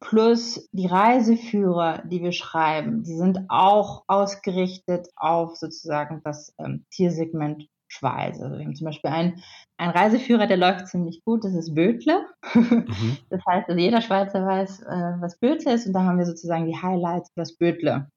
plus 0.00 0.68
die 0.72 0.86
Reiseführer, 0.86 2.02
die 2.04 2.22
wir 2.22 2.32
schreiben, 2.32 3.02
die 3.02 3.16
sind 3.16 3.40
auch 3.48 4.04
ausgerichtet 4.06 5.08
auf 5.16 5.56
sozusagen 5.56 6.22
das 6.24 6.54
ähm, 6.58 6.86
Tiersegment 6.90 7.66
Schweiz. 7.94 8.40
Also 8.40 8.58
wir 8.58 8.64
haben 8.64 8.74
zum 8.74 8.86
Beispiel 8.86 9.10
einen, 9.10 9.42
einen 9.78 9.92
Reiseführer, 9.92 10.46
der 10.46 10.56
läuft 10.56 10.88
ziemlich 10.88 11.22
gut, 11.24 11.44
das 11.44 11.54
ist 11.54 11.74
Bötle. 11.74 12.26
Mhm. 12.54 12.86
Das 13.30 13.40
heißt, 13.46 13.68
also 13.68 13.80
jeder 13.80 14.00
Schweizer 14.00 14.44
weiß, 14.44 14.82
äh, 14.82 15.14
was 15.20 15.38
Bötle 15.38 15.72
ist 15.72 15.86
und 15.86 15.92
da 15.92 16.02
haben 16.02 16.18
wir 16.18 16.26
sozusagen 16.26 16.66
die 16.66 16.80
Highlights 16.80 17.30
das 17.36 17.56
Bötle 17.56 18.08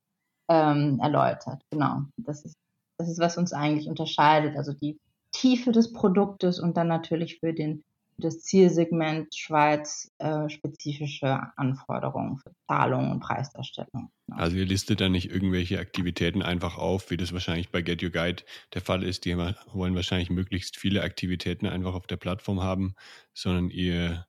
ähm, 0.50 1.00
erläutert. 1.02 1.62
Genau, 1.72 2.02
das 2.18 2.46
ist, 2.46 2.56
das 3.00 3.10
ist, 3.10 3.20
was 3.20 3.38
uns 3.38 3.54
eigentlich 3.54 3.88
unterscheidet, 3.88 4.56
also 4.58 4.74
die 4.74 4.98
Tiefe 5.32 5.72
des 5.72 5.94
Produktes 5.94 6.60
und 6.60 6.78
dann 6.78 6.88
natürlich 6.88 7.40
für 7.40 7.54
den 7.54 7.84
das 8.18 8.42
Zielsegment 8.42 9.36
Schweiz 9.36 10.12
äh, 10.18 10.50
spezifische 10.50 11.40
Anforderungen 11.56 12.38
für 12.38 12.52
Zahlungen 12.68 13.12
und 13.12 13.20
Preisdarstellung. 13.20 14.12
Genau. 14.26 14.40
Also 14.40 14.58
ihr 14.58 14.66
listet 14.66 15.02
da 15.02 15.10
nicht 15.10 15.30
irgendwelche 15.30 15.80
Aktivitäten 15.80 16.42
einfach 16.42 16.78
auf, 16.78 17.12
wie 17.12 17.18
das 17.18 17.32
wahrscheinlich 17.34 17.70
bei 17.70 17.82
Get 17.82 18.02
Your 18.02 18.10
Guide 18.10 18.44
der 18.74 18.82
Fall 18.82 19.04
ist. 19.04 19.26
Die 19.26 19.38
wollen 19.38 19.96
wahrscheinlich 19.96 20.30
möglichst 20.30 20.78
viele 20.78 21.04
Aktivitäten 21.04 21.68
einfach 21.68 21.94
auf 21.94 22.08
der 22.08 22.18
Plattform 22.18 22.62
haben, 22.62 22.96
sondern 23.34 23.70
ihr 23.70 24.26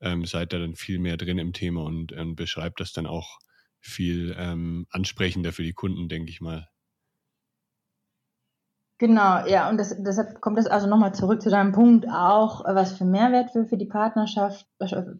ähm, 0.00 0.24
seid 0.24 0.52
da 0.52 0.58
dann 0.58 0.76
viel 0.76 0.98
mehr 0.98 1.16
drin 1.16 1.38
im 1.38 1.52
Thema 1.52 1.82
und 1.82 2.12
ähm, 2.12 2.36
beschreibt 2.36 2.80
das 2.80 2.92
dann 2.92 3.06
auch 3.06 3.38
viel 3.80 4.34
ähm, 4.38 4.86
ansprechender 4.90 5.52
für 5.52 5.62
die 5.62 5.72
Kunden, 5.72 6.08
denke 6.08 6.30
ich 6.30 6.40
mal. 6.40 6.68
Genau, 9.00 9.46
ja, 9.46 9.70
und 9.70 9.78
das, 9.78 9.96
deshalb 9.98 10.42
kommt 10.42 10.58
es 10.58 10.66
also 10.66 10.86
nochmal 10.86 11.14
zurück 11.14 11.40
zu 11.40 11.48
deinem 11.48 11.72
Punkt 11.72 12.06
auch, 12.06 12.62
was 12.66 12.92
für 12.92 13.06
Mehrwert 13.06 13.54
wir 13.54 13.64
für 13.64 13.78
die 13.78 13.86
Partnerschaft, 13.86 14.66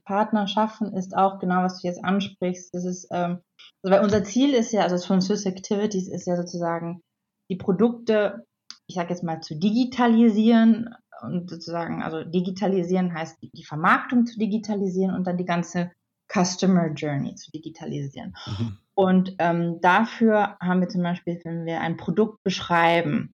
Partner 0.05 0.47
schaffen, 0.47 0.93
ist 0.93 1.17
auch 1.17 1.39
genau, 1.39 1.63
was 1.63 1.81
du 1.81 1.89
jetzt 1.89 2.05
ansprichst. 2.05 2.75
Das 2.75 2.85
ist, 2.85 3.09
ähm, 3.11 3.39
also 3.83 3.97
weil 3.97 4.05
unser 4.05 4.23
Ziel 4.23 4.53
ist 4.53 4.73
ja, 4.73 4.83
also 4.83 4.99
von 4.99 5.23
Swiss 5.23 5.47
Activities 5.47 6.09
ist 6.09 6.27
ja 6.27 6.37
sozusagen, 6.37 7.01
die 7.49 7.57
Produkte, 7.57 8.45
ich 8.87 8.97
sage 8.97 9.09
jetzt 9.15 9.25
mal, 9.25 9.41
zu 9.41 9.55
digitalisieren 9.59 10.95
und 11.23 11.49
sozusagen, 11.49 12.03
also 12.03 12.23
digitalisieren 12.23 13.15
heißt 13.15 13.41
die, 13.41 13.51
die 13.51 13.65
Vermarktung 13.65 14.27
zu 14.27 14.39
digitalisieren 14.39 15.15
und 15.15 15.27
dann 15.27 15.39
die 15.39 15.47
ganze 15.47 15.91
Customer 16.31 16.89
Journey 16.89 17.35
zu 17.35 17.51
digitalisieren. 17.51 18.35
Mhm. 18.47 18.77
Und 18.93 19.37
ähm, 19.39 19.81
dafür 19.81 20.59
haben 20.61 20.83
wir 20.83 20.91
zum 20.91 21.03
Beispiel, 21.03 21.41
wenn 21.45 21.65
wir 21.65 21.81
ein 21.81 21.97
Produkt 21.97 22.43
beschreiben, 22.43 23.33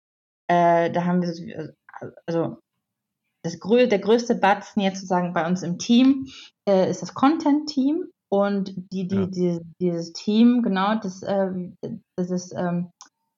äh, 0.47 0.91
da 0.91 1.05
haben 1.05 1.21
wir, 1.21 1.73
also 2.25 2.57
das, 3.43 3.59
der 3.59 3.99
größte 3.99 4.35
Batzen 4.35 4.81
jetzt 4.81 4.95
sozusagen 4.95 5.33
bei 5.33 5.45
uns 5.45 5.63
im 5.63 5.77
Team 5.77 6.27
äh, 6.67 6.89
ist 6.89 7.01
das 7.01 7.13
Content-Team. 7.13 8.09
Und 8.29 8.73
die, 8.91 9.07
die, 9.07 9.15
ja. 9.15 9.25
die, 9.27 9.59
dieses 9.79 10.11
Team, 10.13 10.63
genau, 10.63 10.95
das, 10.95 11.21
äh, 11.21 11.51
das 12.17 12.31
ist, 12.31 12.51
ähm, 12.57 12.89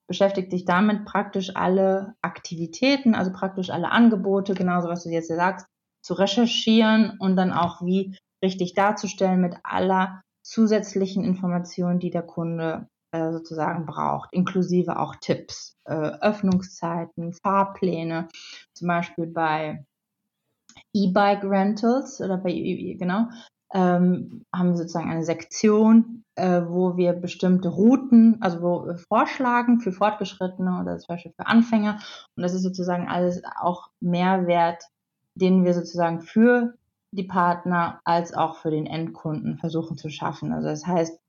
beschäftigt 0.08 0.52
sich 0.52 0.64
damit, 0.64 1.06
praktisch 1.06 1.56
alle 1.56 2.16
Aktivitäten, 2.22 3.14
also 3.14 3.34
praktisch 3.34 3.72
alle 3.72 3.92
Angebote, 3.92 4.54
genauso 4.54 4.88
was 4.88 5.04
du 5.04 5.10
jetzt 5.10 5.28
sagst, 5.28 5.66
zu 6.02 6.14
recherchieren 6.14 7.18
und 7.20 7.36
dann 7.36 7.52
auch 7.52 7.82
wie 7.82 8.16
richtig 8.44 8.74
darzustellen 8.74 9.42
mit 9.42 9.56
aller 9.64 10.22
zusätzlichen 10.46 11.24
Informationen, 11.24 12.00
die 12.00 12.12
der 12.12 12.22
Kunde 12.22 12.88
äh, 13.16 13.32
sozusagen 13.32 13.86
braucht, 13.86 14.34
inklusive 14.34 15.00
auch 15.00 15.16
Tipps, 15.16 15.78
äh, 15.86 15.94
Öffnungszeiten, 15.94 17.34
Fahrpläne, 17.34 18.28
zum 18.74 18.88
Beispiel 18.88 19.28
bei 19.28 19.86
E-Bike 20.94 21.44
Rentals 21.44 22.20
oder 22.22 22.38
bei, 22.38 22.52
genau, 23.00 23.28
ähm, 23.74 24.44
haben 24.54 24.70
wir 24.70 24.78
sozusagen 24.78 25.10
eine 25.10 25.24
Sektion, 25.24 26.24
äh, 26.36 26.62
wo 26.68 26.98
wir 26.98 27.14
bestimmte 27.14 27.70
Routen, 27.70 28.42
also 28.42 28.62
wo 28.62 28.86
wir 28.86 28.98
vorschlagen 28.98 29.80
für 29.80 29.92
Fortgeschrittene 29.92 30.82
oder 30.82 30.98
zum 30.98 31.16
Beispiel 31.16 31.34
für 31.36 31.48
Anfänger. 31.48 32.00
Und 32.36 32.44
das 32.44 32.54
ist 32.54 32.64
sozusagen 32.64 33.08
alles 33.08 33.42
auch 33.62 33.90
Mehrwert, 34.02 34.84
den 35.36 35.64
wir 35.64 35.74
sozusagen 35.74 36.22
für 36.22 36.74
die 37.12 37.24
Partner 37.24 38.02
als 38.04 38.34
auch 38.34 38.58
für 38.58 38.72
den 38.72 38.86
Endkunden 38.86 39.58
versuchen 39.58 39.98
zu 39.98 40.10
schaffen. 40.10 40.52
Also 40.52 40.68
das 40.68 40.86
heißt, 40.86 41.20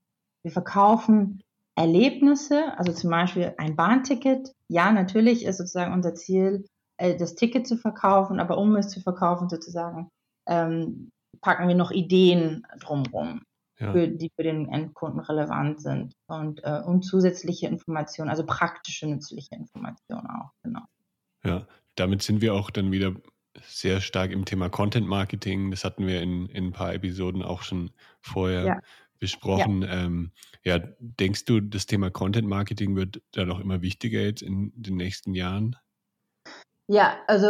wir 0.42 0.52
verkaufen 0.52 1.42
Erlebnisse, 1.76 2.76
also 2.78 2.92
zum 2.92 3.10
Beispiel 3.10 3.54
ein 3.58 3.76
Bahnticket. 3.76 4.50
Ja, 4.68 4.90
natürlich 4.90 5.44
ist 5.44 5.58
sozusagen 5.58 5.92
unser 5.92 6.14
Ziel, 6.14 6.64
äh, 6.96 7.16
das 7.16 7.34
Ticket 7.34 7.66
zu 7.68 7.76
verkaufen, 7.76 8.40
aber 8.40 8.56
um 8.58 8.74
es 8.76 8.88
zu 8.88 9.00
verkaufen, 9.00 9.48
sozusagen, 9.48 10.08
ähm, 10.48 11.10
packen 11.42 11.68
wir 11.68 11.74
noch 11.74 11.90
Ideen 11.90 12.66
drumherum, 12.80 13.42
ja. 13.78 13.92
für, 13.92 14.08
die 14.08 14.32
für 14.34 14.42
den 14.42 14.72
Endkunden 14.72 15.20
relevant 15.20 15.82
sind 15.82 16.14
und, 16.28 16.64
äh, 16.64 16.80
und 16.80 17.02
zusätzliche 17.02 17.66
Informationen, 17.66 18.30
also 18.30 18.46
praktische, 18.46 19.06
nützliche 19.06 19.54
Informationen 19.54 20.26
auch, 20.28 20.50
genau. 20.62 20.80
Ja, 21.44 21.66
damit 21.94 22.22
sind 22.22 22.40
wir 22.40 22.54
auch 22.54 22.70
dann 22.70 22.90
wieder 22.90 23.14
sehr 23.62 24.00
stark 24.00 24.30
im 24.32 24.44
Thema 24.44 24.68
Content 24.68 25.06
Marketing. 25.06 25.70
Das 25.70 25.84
hatten 25.84 26.06
wir 26.06 26.20
in, 26.22 26.46
in 26.46 26.66
ein 26.66 26.72
paar 26.72 26.92
Episoden 26.92 27.42
auch 27.42 27.62
schon 27.62 27.90
vorher 28.20 28.64
ja 28.64 28.80
besprochen. 29.18 29.82
Ja. 29.82 30.04
Ähm, 30.04 30.32
ja, 30.64 30.78
denkst 30.98 31.44
du, 31.44 31.60
das 31.60 31.86
Thema 31.86 32.10
Content 32.10 32.48
Marketing 32.48 32.96
wird 32.96 33.22
da 33.32 33.44
noch 33.44 33.60
immer 33.60 33.82
wichtiger 33.82 34.20
jetzt 34.20 34.42
in 34.42 34.72
den 34.74 34.96
nächsten 34.96 35.34
Jahren? 35.34 35.76
Ja, 36.88 37.16
also, 37.26 37.48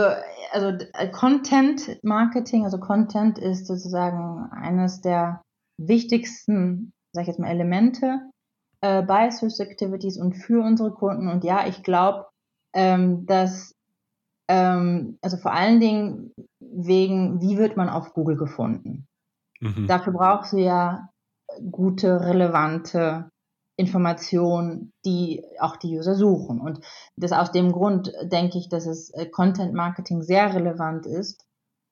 also 0.52 0.68
äh, 0.94 1.10
Content 1.10 2.02
Marketing, 2.02 2.64
also 2.64 2.78
Content 2.78 3.38
ist 3.38 3.66
sozusagen 3.66 4.50
eines 4.50 5.00
der 5.02 5.42
wichtigsten, 5.78 6.92
sag 7.12 7.22
ich 7.22 7.28
jetzt 7.28 7.38
mal, 7.38 7.50
Elemente 7.50 8.20
äh, 8.80 9.02
bei 9.02 9.30
Swiss 9.30 9.60
Activities 9.60 10.18
und 10.18 10.34
für 10.34 10.62
unsere 10.62 10.92
Kunden. 10.92 11.28
Und 11.28 11.44
ja, 11.44 11.66
ich 11.66 11.82
glaube, 11.82 12.26
ähm, 12.74 13.26
dass 13.26 13.76
ähm, 14.48 15.18
also 15.22 15.36
vor 15.36 15.52
allen 15.52 15.80
Dingen 15.80 16.32
wegen, 16.60 17.40
wie 17.40 17.58
wird 17.58 17.76
man 17.76 17.88
auf 17.88 18.12
Google 18.14 18.36
gefunden? 18.36 19.06
Mhm. 19.60 19.86
Dafür 19.86 20.12
brauchst 20.12 20.52
du 20.52 20.58
ja 20.58 21.10
gute, 21.70 22.20
relevante 22.20 23.30
Informationen, 23.78 24.92
die 25.04 25.44
auch 25.60 25.76
die 25.76 25.98
User 25.98 26.14
suchen. 26.14 26.60
Und 26.60 26.80
das 27.16 27.32
aus 27.32 27.52
dem 27.52 27.72
Grund 27.72 28.12
denke 28.22 28.58
ich, 28.58 28.68
dass 28.68 28.86
es 28.86 29.10
äh, 29.10 29.26
Content 29.26 29.74
Marketing 29.74 30.22
sehr 30.22 30.54
relevant 30.54 31.06
ist. 31.06 31.44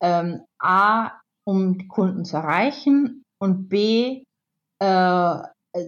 Ähm, 0.02 0.42
A, 0.58 1.12
um 1.46 1.88
Kunden 1.88 2.24
zu 2.24 2.36
erreichen 2.36 3.22
und 3.38 3.68
B, 3.68 4.24
äh, 4.80 5.34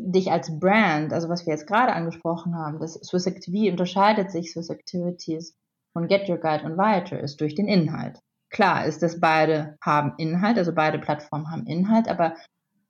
dich 0.01 0.33
als 0.33 0.59
Brand, 0.59 1.13
also 1.13 1.29
was 1.29 1.47
wir 1.47 1.53
jetzt 1.53 1.67
gerade 1.67 1.93
angesprochen 1.93 2.57
haben, 2.57 2.81
das 2.81 2.95
Swiss 2.95 3.27
Activity 3.27 3.71
unterscheidet 3.71 4.31
sich 4.31 4.53
Swiss 4.53 4.69
Activities 4.69 5.55
von 5.93 6.09
Get 6.09 6.29
Your 6.29 6.39
Guide 6.39 6.65
und 6.65 6.77
weiter 6.77 7.21
ist 7.21 7.41
durch 7.41 7.55
den 7.55 7.69
Inhalt. 7.69 8.19
Klar 8.51 8.85
ist, 8.85 9.03
dass 9.03 9.21
beide 9.21 9.77
haben 9.83 10.15
Inhalt, 10.19 10.59
also 10.59 10.75
beide 10.75 10.99
Plattformen 10.99 11.51
haben 11.51 11.67
Inhalt, 11.67 12.09
aber 12.09 12.35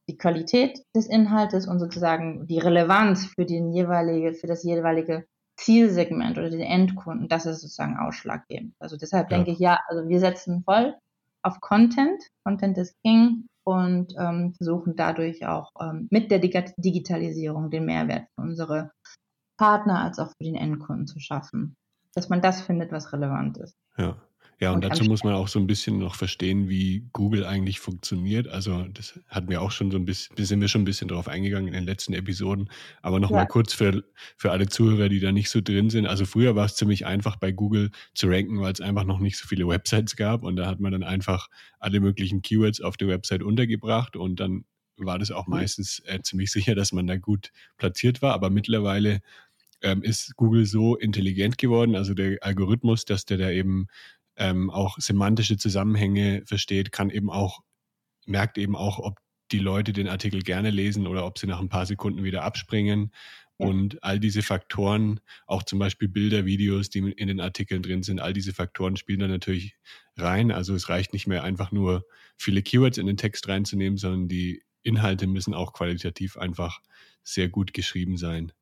die 0.08 0.16
Qualität 0.16 0.80
des 0.94 1.06
Inhaltes 1.06 1.66
und 1.66 1.78
sozusagen 1.78 2.46
die 2.46 2.58
Relevanz 2.58 3.26
für 3.26 3.44
den 3.44 3.72
jeweilige, 3.72 4.34
für 4.34 4.46
das 4.46 4.62
jeweilige 4.62 5.26
Zielsegment 5.56 6.38
oder 6.38 6.50
den 6.50 6.60
Endkunden, 6.60 7.28
das 7.28 7.46
ist 7.46 7.62
sozusagen 7.62 7.96
ausschlaggebend. 7.96 8.74
Also 8.78 8.96
deshalb 8.96 9.30
ja. 9.30 9.36
denke 9.36 9.52
ich, 9.52 9.58
ja, 9.58 9.80
also 9.88 10.08
wir 10.08 10.20
setzen 10.20 10.62
voll 10.64 10.94
auf 11.42 11.60
Content. 11.60 12.22
Content 12.44 12.76
ist 12.78 12.94
King 13.02 13.48
und 13.64 14.14
ähm, 14.18 14.54
versuchen 14.54 14.96
dadurch 14.96 15.46
auch 15.46 15.72
ähm, 15.80 16.08
mit 16.10 16.30
der 16.30 16.38
Digitalisierung 16.38 17.70
den 17.70 17.86
Mehrwert 17.86 18.26
für 18.34 18.42
unsere 18.42 18.92
Partner 19.56 20.02
als 20.02 20.18
auch 20.18 20.28
für 20.28 20.44
den 20.44 20.54
Endkunden 20.54 21.06
zu 21.06 21.18
schaffen. 21.18 21.76
Dass 22.14 22.28
man 22.28 22.42
das 22.42 22.60
findet, 22.60 22.92
was 22.92 23.12
relevant 23.12 23.58
ist. 23.58 23.76
Ja. 23.96 24.16
Ja, 24.58 24.70
und, 24.70 24.76
und 24.76 24.84
dazu 24.84 25.04
muss 25.04 25.22
man 25.22 25.34
auch 25.34 25.48
so 25.48 25.58
ein 25.58 25.66
bisschen 25.66 25.98
noch 25.98 26.14
verstehen, 26.14 26.68
wie 26.68 27.06
Google 27.12 27.44
eigentlich 27.44 27.78
funktioniert. 27.78 28.48
Also 28.48 28.84
das 28.84 29.20
hatten 29.28 29.50
wir 29.50 29.60
auch 29.60 29.70
schon 29.70 29.90
so 29.90 29.98
ein 29.98 30.06
bisschen, 30.06 30.34
sind 30.36 30.62
wir 30.62 30.68
schon 30.68 30.82
ein 30.82 30.86
bisschen 30.86 31.08
drauf 31.08 31.28
eingegangen 31.28 31.68
in 31.68 31.74
den 31.74 31.84
letzten 31.84 32.14
Episoden. 32.14 32.70
Aber 33.02 33.20
nochmal 33.20 33.42
ja. 33.42 33.46
kurz 33.46 33.74
für, 33.74 34.02
für 34.36 34.52
alle 34.52 34.66
Zuhörer, 34.68 35.10
die 35.10 35.20
da 35.20 35.30
nicht 35.30 35.50
so 35.50 35.60
drin 35.60 35.90
sind. 35.90 36.06
Also 36.06 36.24
früher 36.24 36.56
war 36.56 36.64
es 36.64 36.74
ziemlich 36.74 37.04
einfach 37.04 37.36
bei 37.36 37.52
Google 37.52 37.90
zu 38.14 38.28
ranken, 38.28 38.60
weil 38.60 38.72
es 38.72 38.80
einfach 38.80 39.04
noch 39.04 39.18
nicht 39.18 39.36
so 39.36 39.46
viele 39.46 39.68
Websites 39.68 40.16
gab. 40.16 40.42
Und 40.42 40.56
da 40.56 40.66
hat 40.66 40.80
man 40.80 40.92
dann 40.92 41.02
einfach 41.02 41.48
alle 41.78 42.00
möglichen 42.00 42.40
Keywords 42.40 42.80
auf 42.80 42.96
der 42.96 43.08
Website 43.08 43.42
untergebracht 43.42 44.16
und 44.16 44.40
dann 44.40 44.64
war 44.96 45.18
das 45.18 45.30
auch 45.30 45.46
mhm. 45.46 45.54
meistens 45.54 46.02
äh, 46.06 46.20
ziemlich 46.22 46.50
sicher, 46.50 46.74
dass 46.74 46.92
man 46.92 47.06
da 47.06 47.16
gut 47.16 47.52
platziert 47.76 48.22
war. 48.22 48.32
Aber 48.32 48.48
mittlerweile 48.48 49.20
ähm, 49.82 50.02
ist 50.02 50.36
Google 50.36 50.66
so 50.66 50.96
intelligent 50.96 51.58
geworden, 51.58 51.96
also 51.96 52.14
der 52.14 52.38
Algorithmus, 52.40 53.04
dass 53.04 53.24
der 53.24 53.38
da 53.38 53.50
eben 53.50 53.88
ähm, 54.36 54.70
auch 54.70 54.98
semantische 54.98 55.56
Zusammenhänge 55.56 56.42
versteht, 56.46 56.92
kann 56.92 57.10
eben 57.10 57.30
auch, 57.30 57.60
merkt 58.26 58.58
eben 58.58 58.76
auch, 58.76 58.98
ob 58.98 59.18
die 59.52 59.58
Leute 59.58 59.92
den 59.92 60.08
Artikel 60.08 60.42
gerne 60.42 60.70
lesen 60.70 61.06
oder 61.06 61.24
ob 61.24 61.38
sie 61.38 61.46
nach 61.46 61.60
ein 61.60 61.68
paar 61.68 61.86
Sekunden 61.86 62.24
wieder 62.24 62.42
abspringen. 62.42 63.12
Ja. 63.58 63.68
Und 63.68 64.02
all 64.02 64.20
diese 64.20 64.42
Faktoren, 64.42 65.20
auch 65.46 65.62
zum 65.62 65.78
Beispiel 65.78 66.08
Bilder, 66.08 66.44
Videos, 66.44 66.90
die 66.90 66.98
in 66.98 67.28
den 67.28 67.40
Artikeln 67.40 67.82
drin 67.82 68.02
sind, 68.02 68.20
all 68.20 68.34
diese 68.34 68.52
Faktoren 68.52 68.96
spielen 68.96 69.20
da 69.20 69.28
natürlich 69.28 69.76
rein. 70.16 70.52
Also 70.52 70.74
es 70.74 70.88
reicht 70.88 71.12
nicht 71.12 71.26
mehr 71.26 71.42
einfach 71.42 71.72
nur 71.72 72.04
viele 72.36 72.62
Keywords 72.62 72.98
in 72.98 73.06
den 73.06 73.16
Text 73.16 73.48
reinzunehmen, 73.48 73.96
sondern 73.96 74.28
die 74.28 74.62
Inhalte 74.82 75.26
müssen 75.26 75.54
auch 75.54 75.72
qualitativ 75.72 76.36
einfach 76.36 76.80
sehr 77.22 77.48
gut 77.48 77.72
geschrieben 77.72 78.18
sein. 78.18 78.52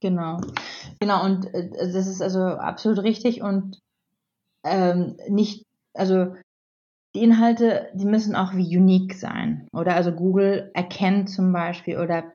Genau, 0.00 0.40
genau. 0.98 1.24
Und 1.24 1.46
äh, 1.54 1.68
das 1.70 2.06
ist 2.06 2.22
also 2.22 2.40
absolut 2.40 3.04
richtig 3.04 3.42
und 3.42 3.78
ähm, 4.64 5.16
nicht, 5.28 5.66
also 5.94 6.34
die 7.14 7.22
Inhalte, 7.22 7.90
die 7.94 8.06
müssen 8.06 8.34
auch 8.34 8.54
wie 8.54 8.76
unique 8.76 9.14
sein. 9.14 9.68
Oder 9.72 9.94
also 9.96 10.12
Google 10.12 10.70
erkennt 10.74 11.30
zum 11.30 11.52
Beispiel 11.52 11.98
oder 11.98 12.32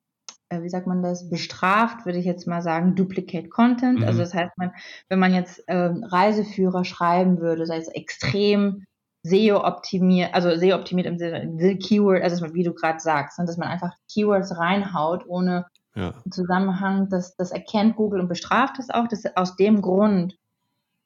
äh, 0.49 0.61
wie 0.61 0.69
sagt 0.69 0.87
man 0.87 1.01
das, 1.01 1.29
bestraft, 1.29 2.05
würde 2.05 2.19
ich 2.19 2.25
jetzt 2.25 2.47
mal 2.47 2.61
sagen, 2.61 2.95
Duplicate 2.95 3.49
Content. 3.49 3.99
Also 3.99 4.01
mhm. 4.01 4.07
Also 4.07 4.19
das 4.21 4.33
heißt, 4.33 4.57
man, 4.57 4.71
wenn 5.09 5.19
man 5.19 5.33
jetzt 5.33 5.63
ähm, 5.67 6.03
Reiseführer 6.03 6.85
schreiben 6.85 7.39
würde, 7.39 7.65
sei 7.65 7.77
es 7.77 7.87
extrem 7.87 8.85
SEO 9.23 9.65
optimiert, 9.65 10.33
also 10.33 10.55
SEO 10.55 10.75
optimiert 10.75 11.07
im 11.07 11.17
Sinne 11.17 11.77
Keyword, 11.77 12.23
also 12.23 12.53
wie 12.53 12.63
du 12.63 12.73
gerade 12.73 12.99
sagst, 12.99 13.39
ne, 13.39 13.45
dass 13.45 13.57
man 13.57 13.67
einfach 13.67 13.93
Keywords 14.11 14.57
reinhaut 14.57 15.25
ohne 15.27 15.65
ja. 15.95 16.13
Zusammenhang, 16.29 17.09
das, 17.09 17.35
das 17.35 17.51
erkennt 17.51 17.95
Google 17.95 18.21
und 18.21 18.27
bestraft 18.27 18.77
es 18.77 18.91
auch. 18.91 19.07
Das, 19.07 19.23
aus 19.35 19.55
dem 19.55 19.81
Grund 19.81 20.37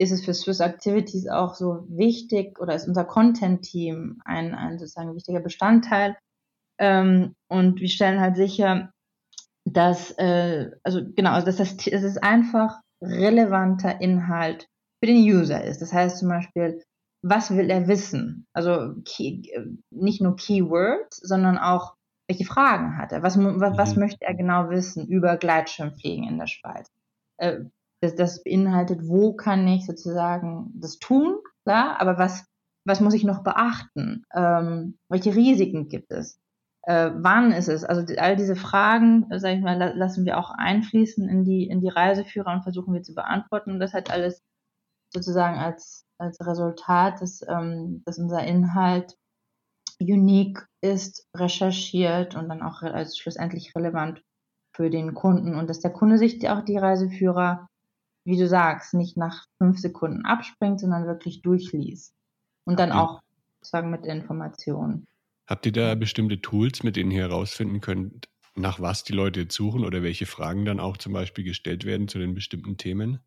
ist 0.02 0.12
es 0.12 0.26
für 0.26 0.34
Swiss 0.34 0.60
Activities 0.62 1.28
auch 1.28 1.54
so 1.54 1.86
wichtig 1.88 2.60
oder 2.60 2.74
ist 2.74 2.88
unser 2.88 3.06
Content-Team 3.06 4.20
ein, 4.26 4.56
ein 4.56 4.80
sozusagen 4.80 5.14
wichtiger 5.16 5.42
Bestandteil. 5.42 6.18
Ähm, 6.80 7.36
und 7.48 7.80
wir 7.80 7.88
stellen 7.88 8.20
halt 8.20 8.36
sicher, 8.36 8.92
dass, 9.64 10.10
äh, 10.18 10.72
also 10.84 11.02
genau, 11.16 11.34
also 11.34 11.46
dass 11.46 11.58
das, 11.58 11.78
dass 11.78 12.02
es 12.02 12.18
einfach 12.18 12.80
relevanter 13.00 14.02
Inhalt 14.02 14.66
für 15.00 15.08
den 15.08 15.18
User 15.18 15.64
ist. 15.64 15.84
Das 15.84 15.94
heißt 15.94 16.18
zum 16.18 16.30
Beispiel, 16.30 16.82
was 17.24 17.56
will 17.56 17.70
er 17.70 17.88
wissen? 17.88 18.48
Also 18.54 18.96
key, 19.06 19.44
nicht 19.92 20.20
nur 20.20 20.36
Keywords, 20.36 21.18
sondern 21.18 21.60
auch, 21.60 21.94
welche 22.28 22.46
Fragen 22.46 22.98
hat 22.98 23.12
er? 23.12 23.22
Was, 23.22 23.38
was, 23.38 23.78
was 23.78 23.96
mhm. 23.96 24.02
möchte 24.02 24.26
er 24.26 24.34
genau 24.34 24.72
wissen 24.72 25.08
über 25.08 25.38
Gleitschirmfliegen 25.38 26.28
in 26.28 26.40
der 26.40 26.48
Schweiz? 26.48 26.88
Äh, 27.38 27.66
das, 28.02 28.16
das 28.16 28.44
beinhaltet, 28.44 29.08
wo 29.08 29.34
kann 29.34 29.68
ich 29.68 29.86
sozusagen 29.86 30.72
das 30.76 31.00
tun, 31.00 31.38
klar, 31.64 32.02
aber 32.02 32.18
was, 32.18 32.46
was 32.86 33.00
muss 33.00 33.14
ich 33.14 33.24
noch 33.24 33.44
beachten? 33.44 34.24
Ähm, 34.34 34.98
welche 35.10 35.36
Risiken 35.36 35.88
gibt 35.88 36.12
es? 36.12 36.40
Äh, 36.84 37.12
wann 37.14 37.52
ist 37.52 37.68
es? 37.68 37.84
Also 37.84 38.04
all 38.18 38.36
diese 38.36 38.56
Fragen, 38.56 39.28
sage 39.30 39.56
ich 39.56 39.62
mal, 39.62 39.96
lassen 39.96 40.26
wir 40.26 40.40
auch 40.40 40.52
einfließen 40.52 41.30
in 41.30 41.44
die, 41.44 41.68
in 41.68 41.80
die 41.80 41.90
Reiseführer 41.90 42.52
und 42.52 42.64
versuchen 42.64 42.94
wir 42.94 43.04
zu 43.04 43.14
beantworten. 43.14 43.72
Und 43.72 43.80
das 43.80 43.94
hat 43.94 44.10
alles 44.10 44.42
sozusagen 45.14 45.60
als, 45.60 46.06
als 46.18 46.40
Resultat, 46.42 47.22
dass, 47.22 47.42
ähm, 47.48 48.02
dass 48.06 48.18
unser 48.18 48.44
Inhalt 48.44 49.16
unique 50.00 50.66
ist, 50.82 51.28
recherchiert 51.36 52.36
und 52.36 52.50
dann 52.50 52.64
auch 52.64 52.82
als 52.82 53.18
schlussendlich 53.18 53.76
relevant 53.76 54.24
für 54.76 54.90
den 54.90 55.14
Kunden 55.14 55.54
und 55.54 55.70
dass 55.70 55.82
der 55.82 55.92
Kunde 55.92 56.18
sich 56.18 56.50
auch 56.50 56.64
die 56.64 56.78
Reiseführer, 56.78 57.68
wie 58.24 58.38
du 58.38 58.48
sagst, 58.48 58.94
nicht 58.94 59.18
nach 59.18 59.46
fünf 59.58 59.80
Sekunden 59.80 60.26
abspringt, 60.26 60.80
sondern 60.80 61.08
wirklich 61.08 61.42
durchliest 61.42 62.14
und 62.66 62.80
dann 62.80 62.92
auch 62.92 63.22
sozusagen 63.60 63.90
mit 63.90 64.06
Informationen. 64.06 65.08
Habt 65.48 65.66
ihr 65.66 65.72
da 65.72 65.96
bestimmte 65.96 66.42
Tools, 66.42 66.84
mit 66.84 66.96
denen 66.96 67.12
ihr 67.12 67.24
herausfinden 67.24 67.82
könnt, 67.82 68.30
nach 68.56 68.80
was 68.80 69.04
die 69.04 69.14
Leute 69.14 69.42
jetzt 69.42 69.56
suchen 69.56 69.86
oder 69.86 70.04
welche 70.04 70.26
Fragen 70.26 70.66
dann 70.66 70.80
auch 70.80 70.98
zum 70.98 71.14
Beispiel 71.14 71.44
gestellt 71.44 71.86
werden 71.86 72.08
zu 72.08 72.20
den 72.20 72.34
bestimmten 72.34 72.78
Themen? 72.78 73.20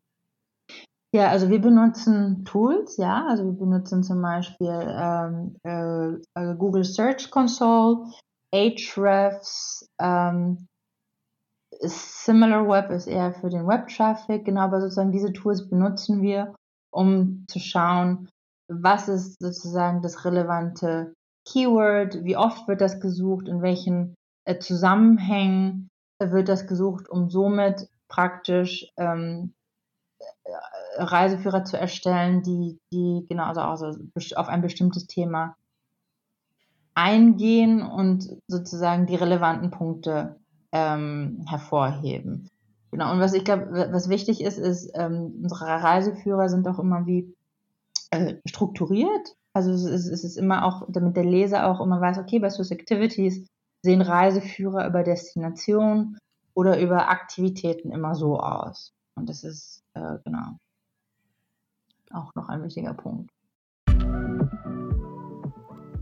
Ja, 1.13 1.29
also 1.29 1.49
wir 1.49 1.59
benutzen 1.59 2.43
Tools, 2.43 2.97
ja, 2.97 3.25
also 3.27 3.45
wir 3.45 3.53
benutzen 3.53 4.03
zum 4.03 4.21
Beispiel 4.21 4.67
ähm, 4.67 5.55
äh, 5.63 6.19
also 6.33 6.55
Google 6.57 6.83
Search 6.83 7.31
Console, 7.31 8.11
Ahrefs, 8.53 9.89
ähm, 9.99 10.67
SimilarWeb 11.81 12.91
ist 12.91 13.07
eher 13.07 13.33
für 13.33 13.49
den 13.49 13.67
Web-Traffic, 13.67 14.45
genau, 14.45 14.61
aber 14.61 14.81
sozusagen 14.81 15.11
diese 15.11 15.33
Tools 15.33 15.69
benutzen 15.69 16.21
wir, 16.21 16.55
um 16.91 17.45
zu 17.47 17.59
schauen, 17.59 18.29
was 18.67 19.07
ist 19.07 19.37
sozusagen 19.39 20.01
das 20.01 20.25
relevante 20.25 21.13
Keyword, 21.47 22.23
wie 22.23 22.37
oft 22.37 22.67
wird 22.67 22.81
das 22.81 22.99
gesucht, 22.99 23.47
in 23.47 23.61
welchen 23.61 24.15
äh, 24.45 24.57
Zusammenhängen 24.57 25.89
wird 26.19 26.49
das 26.49 26.67
gesucht, 26.67 27.09
um 27.09 27.29
somit 27.29 27.87
praktisch 28.07 28.87
ähm, 28.97 29.53
Reiseführer 30.97 31.65
zu 31.65 31.77
erstellen, 31.77 32.41
die, 32.41 32.79
die 32.93 33.25
genau 33.27 33.45
also 33.45 33.97
auf 34.35 34.47
ein 34.47 34.61
bestimmtes 34.61 35.07
Thema 35.07 35.55
eingehen 36.93 37.81
und 37.81 38.29
sozusagen 38.47 39.05
die 39.05 39.15
relevanten 39.15 39.71
Punkte 39.71 40.39
ähm, 40.75 41.45
hervorheben. 41.47 42.49
Genau, 42.91 43.13
und 43.13 43.19
was 43.21 43.33
ich 43.33 43.45
glaube, 43.45 43.87
was 43.91 44.09
wichtig 44.09 44.41
ist, 44.41 44.57
ist, 44.57 44.91
ähm, 44.93 45.39
unsere 45.41 45.65
Reiseführer 45.65 46.49
sind 46.49 46.67
auch 46.67 46.79
immer 46.79 47.05
wie 47.07 47.33
äh, 48.11 48.35
strukturiert. 48.45 49.35
Also 49.53 49.71
es 49.71 49.85
ist, 49.85 50.07
es 50.07 50.25
ist 50.25 50.37
immer 50.37 50.65
auch, 50.65 50.85
damit 50.89 51.15
der 51.15 51.23
Leser 51.23 51.67
auch 51.67 51.79
immer 51.79 52.01
weiß, 52.01 52.17
okay, 52.17 52.39
bei 52.39 52.49
Swiss 52.49 52.71
Activities 52.71 53.47
sehen 53.83 54.01
Reiseführer 54.01 54.85
über 54.87 55.03
Destination 55.03 56.17
oder 56.53 56.79
über 56.81 57.07
Aktivitäten 57.07 57.91
immer 57.91 58.13
so 58.15 58.39
aus. 58.39 58.91
Und 59.15 59.29
das 59.29 59.45
ist, 59.45 59.81
äh, 59.93 60.17
genau, 60.25 60.57
auch 62.11 62.35
noch 62.35 62.49
ein 62.49 62.63
wichtiger 62.63 62.93
Punkt. 62.93 63.31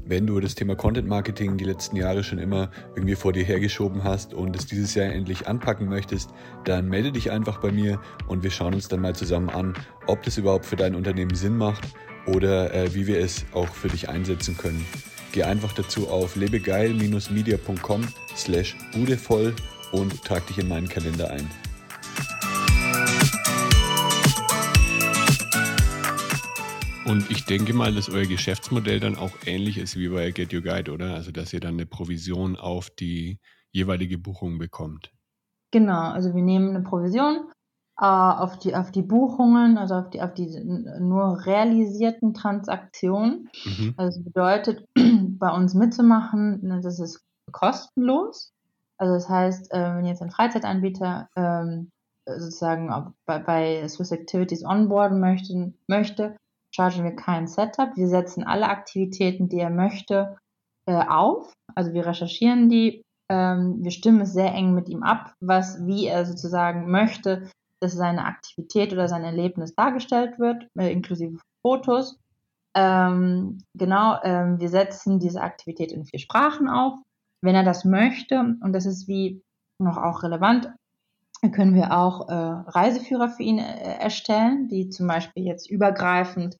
Wenn 0.05 0.27
du 0.27 0.39
das 0.41 0.53
Thema 0.53 0.75
Content 0.75 1.07
Marketing 1.07 1.55
die 1.55 1.63
letzten 1.63 1.95
Jahre 1.95 2.25
schon 2.25 2.37
immer 2.37 2.69
irgendwie 2.93 3.15
vor 3.15 3.31
dir 3.31 3.45
hergeschoben 3.45 4.03
hast 4.03 4.33
und 4.33 4.53
es 4.53 4.65
dieses 4.65 4.95
Jahr 4.95 5.07
endlich 5.07 5.47
anpacken 5.47 5.87
möchtest, 5.87 6.29
dann 6.65 6.89
melde 6.89 7.13
dich 7.13 7.31
einfach 7.31 7.61
bei 7.61 7.71
mir 7.71 8.01
und 8.27 8.43
wir 8.43 8.51
schauen 8.51 8.73
uns 8.73 8.89
dann 8.89 8.99
mal 8.99 9.15
zusammen 9.15 9.49
an, 9.49 9.73
ob 10.07 10.21
das 10.23 10.37
überhaupt 10.37 10.65
für 10.65 10.75
dein 10.75 10.95
Unternehmen 10.95 11.35
Sinn 11.35 11.55
macht 11.55 11.87
oder 12.27 12.73
äh, 12.73 12.93
wie 12.93 13.07
wir 13.07 13.19
es 13.19 13.45
auch 13.53 13.69
für 13.69 13.87
dich 13.87 14.09
einsetzen 14.09 14.57
können. 14.57 14.85
Geh 15.31 15.43
einfach 15.43 15.71
dazu 15.71 16.09
auf 16.09 16.35
lebegeil-media.com 16.35 18.01
slash 18.35 18.75
budevoll 18.93 19.55
und 19.93 20.21
trag 20.25 20.45
dich 20.47 20.59
in 20.59 20.67
meinen 20.67 20.89
Kalender 20.89 21.29
ein. 21.31 21.49
Und 27.13 27.29
ich 27.29 27.45
denke 27.45 27.75
mal, 27.75 27.93
dass 27.93 28.09
euer 28.09 28.25
Geschäftsmodell 28.25 28.99
dann 28.99 29.17
auch 29.17 29.33
ähnlich 29.45 29.77
ist 29.77 29.95
wie 29.95 30.09
bei 30.09 30.31
Get 30.31 30.51
Your 30.51 30.61
Guide, 30.61 30.91
oder? 30.91 31.13
Also, 31.13 31.31
dass 31.31 31.53
ihr 31.53 31.59
dann 31.59 31.75
eine 31.75 31.85
Provision 31.85 32.55
auf 32.55 32.89
die 32.89 33.39
jeweilige 33.71 34.17
Buchung 34.17 34.57
bekommt. 34.57 35.11
Genau, 35.69 36.09
also 36.09 36.33
wir 36.33 36.41
nehmen 36.41 36.69
eine 36.69 36.81
Provision 36.83 37.51
äh, 38.01 38.05
auf, 38.05 38.57
die, 38.57 38.75
auf 38.75 38.89
die 38.89 39.03
Buchungen, 39.03 39.77
also 39.77 39.93
auf 39.93 40.09
die, 40.09 40.23
auf 40.23 40.33
die 40.33 40.59
nur 40.99 41.45
realisierten 41.45 42.33
Transaktionen. 42.33 43.47
Mhm. 43.63 43.93
Also 43.95 44.17
das 44.17 44.23
bedeutet, 44.23 44.87
bei 44.95 45.51
uns 45.51 45.75
mitzumachen, 45.75 46.65
ne, 46.65 46.81
das 46.81 46.99
ist 46.99 47.23
kostenlos. 47.51 48.53
Also 48.97 49.13
das 49.13 49.29
heißt, 49.29 49.71
äh, 49.71 49.97
wenn 49.97 50.05
jetzt 50.05 50.23
ein 50.23 50.31
Freizeitanbieter 50.31 51.29
ähm, 51.35 51.91
sozusagen 52.25 53.13
bei, 53.27 53.37
bei 53.37 53.87
Swiss 53.87 54.11
Activities 54.11 54.65
onboarden 54.65 55.19
möchte, 55.19 55.75
möchte 55.87 56.35
chargen 56.75 57.03
wir 57.03 57.15
kein 57.15 57.47
Setup. 57.47 57.95
Wir 57.95 58.07
setzen 58.07 58.43
alle 58.43 58.69
Aktivitäten, 58.69 59.49
die 59.49 59.59
er 59.59 59.69
möchte, 59.69 60.37
äh, 60.85 61.05
auf. 61.07 61.53
Also 61.75 61.93
wir 61.93 62.05
recherchieren 62.05 62.69
die. 62.69 63.03
Ähm, 63.29 63.83
wir 63.83 63.91
stimmen 63.91 64.21
es 64.21 64.33
sehr 64.33 64.53
eng 64.53 64.73
mit 64.73 64.89
ihm 64.89 65.03
ab, 65.03 65.33
was, 65.39 65.85
wie 65.85 66.07
er 66.07 66.25
sozusagen 66.25 66.91
möchte, 66.91 67.49
dass 67.79 67.93
seine 67.93 68.25
Aktivität 68.25 68.93
oder 68.93 69.07
sein 69.07 69.23
Erlebnis 69.23 69.75
dargestellt 69.75 70.39
wird, 70.39 70.67
äh, 70.77 70.91
inklusive 70.91 71.37
Fotos. 71.61 72.19
Ähm, 72.75 73.59
genau, 73.75 74.19
ähm, 74.23 74.59
wir 74.59 74.69
setzen 74.69 75.19
diese 75.19 75.41
Aktivität 75.41 75.91
in 75.91 76.05
vier 76.05 76.19
Sprachen 76.19 76.67
auf. 76.67 76.95
Wenn 77.41 77.55
er 77.55 77.63
das 77.63 77.85
möchte, 77.85 78.39
und 78.61 78.73
das 78.73 78.85
ist 78.85 79.07
wie 79.07 79.41
noch 79.79 79.97
auch 79.97 80.23
relevant, 80.23 80.73
können 81.51 81.75
wir 81.75 81.97
auch 81.97 82.29
äh, 82.29 82.33
Reiseführer 82.33 83.29
für 83.29 83.43
ihn 83.43 83.59
äh, 83.59 83.97
erstellen, 83.99 84.69
die 84.69 84.89
zum 84.89 85.07
Beispiel 85.07 85.43
jetzt 85.43 85.69
übergreifend 85.69 86.57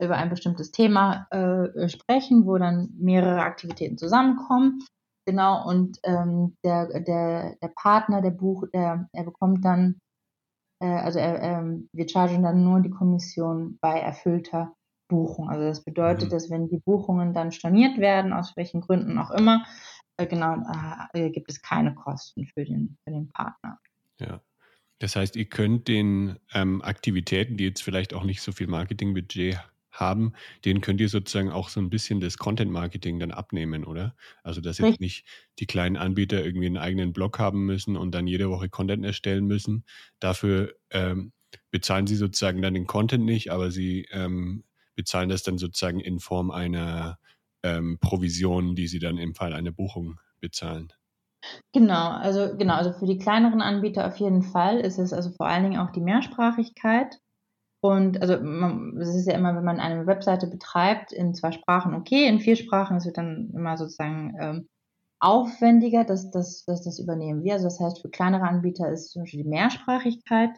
über 0.00 0.16
ein 0.16 0.30
bestimmtes 0.30 0.70
Thema 0.70 1.26
äh, 1.30 1.88
sprechen, 1.88 2.46
wo 2.46 2.58
dann 2.58 2.90
mehrere 2.98 3.42
Aktivitäten 3.42 3.98
zusammenkommen. 3.98 4.80
Genau, 5.26 5.68
und 5.68 5.98
ähm, 6.04 6.56
der, 6.64 7.00
der, 7.00 7.56
der 7.60 7.72
Partner, 7.76 8.22
der 8.22 8.30
Buch, 8.30 8.64
der, 8.72 9.08
er 9.12 9.24
bekommt 9.24 9.64
dann, 9.64 10.00
äh, 10.80 10.86
also 10.86 11.18
er, 11.18 11.42
ähm, 11.42 11.88
wir 11.92 12.08
chargen 12.08 12.42
dann 12.42 12.64
nur 12.64 12.80
die 12.80 12.90
Kommission 12.90 13.78
bei 13.80 14.00
erfüllter 14.00 14.74
Buchung. 15.08 15.50
Also 15.50 15.64
das 15.64 15.84
bedeutet, 15.84 16.28
mhm. 16.28 16.30
dass 16.30 16.50
wenn 16.50 16.68
die 16.68 16.78
Buchungen 16.78 17.34
dann 17.34 17.52
storniert 17.52 17.98
werden, 17.98 18.32
aus 18.32 18.56
welchen 18.56 18.80
Gründen 18.80 19.18
auch 19.18 19.30
immer, 19.30 19.66
äh, 20.16 20.26
genau, 20.26 20.62
äh, 21.12 21.30
gibt 21.30 21.50
es 21.50 21.60
keine 21.60 21.94
Kosten 21.94 22.46
für 22.46 22.64
den, 22.64 22.96
für 23.04 23.10
den 23.10 23.28
Partner. 23.28 23.78
Ja. 24.20 24.40
Das 25.00 25.14
heißt, 25.14 25.36
ihr 25.36 25.48
könnt 25.48 25.88
den 25.88 26.38
ähm, 26.54 26.82
Aktivitäten, 26.82 27.56
die 27.56 27.64
jetzt 27.64 27.82
vielleicht 27.82 28.14
auch 28.14 28.24
nicht 28.24 28.42
so 28.42 28.50
viel 28.50 28.66
Marketingbudget 28.66 29.58
haben, 30.00 30.32
denen 30.64 30.80
könnt 30.80 31.00
ihr 31.00 31.08
sozusagen 31.08 31.50
auch 31.50 31.68
so 31.68 31.80
ein 31.80 31.90
bisschen 31.90 32.20
das 32.20 32.38
Content-Marketing 32.38 33.18
dann 33.18 33.30
abnehmen, 33.30 33.84
oder? 33.84 34.14
Also, 34.42 34.60
dass 34.60 34.78
jetzt 34.78 35.00
nicht 35.00 35.26
die 35.58 35.66
kleinen 35.66 35.96
Anbieter 35.96 36.44
irgendwie 36.44 36.66
einen 36.66 36.76
eigenen 36.76 37.12
Blog 37.12 37.38
haben 37.38 37.66
müssen 37.66 37.96
und 37.96 38.14
dann 38.14 38.26
jede 38.26 38.50
Woche 38.50 38.68
Content 38.68 39.04
erstellen 39.04 39.46
müssen. 39.46 39.84
Dafür 40.20 40.74
ähm, 40.90 41.32
bezahlen 41.70 42.06
sie 42.06 42.16
sozusagen 42.16 42.62
dann 42.62 42.74
den 42.74 42.86
Content 42.86 43.24
nicht, 43.24 43.50
aber 43.50 43.70
sie 43.70 44.06
ähm, 44.10 44.64
bezahlen 44.94 45.28
das 45.28 45.42
dann 45.42 45.58
sozusagen 45.58 46.00
in 46.00 46.18
Form 46.18 46.50
einer 46.50 47.18
ähm, 47.62 47.98
Provision, 48.00 48.74
die 48.74 48.88
sie 48.88 48.98
dann 48.98 49.18
im 49.18 49.34
Fall 49.34 49.52
einer 49.52 49.72
Buchung 49.72 50.20
bezahlen. 50.40 50.92
Genau, 51.72 52.10
also 52.10 52.56
genau, 52.56 52.74
also 52.74 52.92
für 52.92 53.06
die 53.06 53.18
kleineren 53.18 53.62
Anbieter 53.62 54.06
auf 54.06 54.16
jeden 54.16 54.42
Fall 54.42 54.80
ist 54.80 54.98
es 54.98 55.12
also 55.12 55.30
vor 55.30 55.46
allen 55.46 55.62
Dingen 55.62 55.78
auch 55.78 55.90
die 55.90 56.00
Mehrsprachigkeit. 56.00 57.20
Und 57.80 58.20
also 58.20 58.34
es 58.98 59.14
ist 59.14 59.28
ja 59.28 59.34
immer, 59.34 59.54
wenn 59.54 59.64
man 59.64 59.78
eine 59.78 60.06
Webseite 60.06 60.48
betreibt, 60.48 61.12
in 61.12 61.34
zwei 61.34 61.52
Sprachen 61.52 61.94
okay, 61.94 62.26
in 62.26 62.40
vier 62.40 62.56
Sprachen, 62.56 62.96
es 62.96 63.06
wird 63.06 63.18
dann 63.18 63.50
immer 63.54 63.76
sozusagen 63.76 64.34
ähm, 64.40 64.68
aufwendiger, 65.20 66.04
dass, 66.04 66.30
dass, 66.30 66.64
dass 66.64 66.82
das 66.82 66.98
übernehmen 66.98 67.44
wir. 67.44 67.54
Also 67.54 67.66
das 67.66 67.80
heißt, 67.80 68.02
für 68.02 68.10
kleinere 68.10 68.48
Anbieter 68.48 68.90
ist 68.90 69.10
zum 69.10 69.22
Beispiel 69.22 69.42
die 69.42 69.48
Mehrsprachigkeit 69.48 70.50